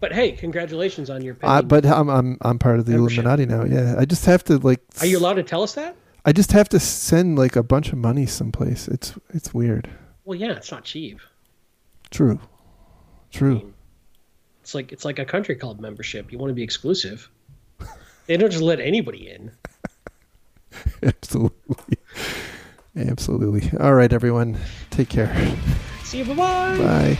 But 0.00 0.12
hey, 0.12 0.32
congratulations 0.32 1.08
on 1.08 1.22
your. 1.22 1.36
Uh, 1.40 1.62
but 1.62 1.86
I'm 1.86 2.10
I'm 2.10 2.36
I'm 2.42 2.58
part 2.58 2.80
of 2.80 2.86
the 2.86 2.92
membership. 2.92 3.24
Illuminati 3.24 3.46
now. 3.46 3.64
Yeah, 3.64 3.94
I 3.96 4.04
just 4.04 4.26
have 4.26 4.42
to 4.44 4.58
like. 4.58 4.80
Are 5.00 5.06
you 5.06 5.18
allowed 5.18 5.34
to 5.34 5.44
tell 5.44 5.62
us 5.62 5.74
that? 5.74 5.94
I 6.24 6.32
just 6.32 6.52
have 6.52 6.68
to 6.70 6.80
send 6.80 7.38
like 7.38 7.56
a 7.56 7.62
bunch 7.62 7.92
of 7.92 7.98
money 7.98 8.26
someplace. 8.26 8.88
It's 8.88 9.14
it's 9.30 9.52
weird. 9.52 9.90
Well, 10.24 10.38
yeah, 10.38 10.52
it's 10.52 10.70
not 10.70 10.84
cheap. 10.84 11.18
True. 12.10 12.38
True. 13.30 13.56
I 13.56 13.62
mean, 13.62 13.74
it's 14.60 14.74
like 14.74 14.92
it's 14.92 15.04
like 15.04 15.18
a 15.18 15.24
country 15.24 15.56
club 15.56 15.80
membership. 15.80 16.30
You 16.30 16.38
want 16.38 16.50
to 16.50 16.54
be 16.54 16.62
exclusive. 16.62 17.28
They 18.26 18.36
don't 18.36 18.50
just 18.50 18.62
let 18.62 18.78
anybody 18.78 19.30
in. 19.30 19.50
Absolutely. 21.02 21.98
Absolutely. 22.96 23.78
All 23.80 23.94
right, 23.94 24.12
everyone. 24.12 24.56
Take 24.90 25.08
care. 25.08 25.34
See 26.04 26.18
you. 26.18 26.24
Bye-bye. 26.26 26.78
Bye. 26.78 27.18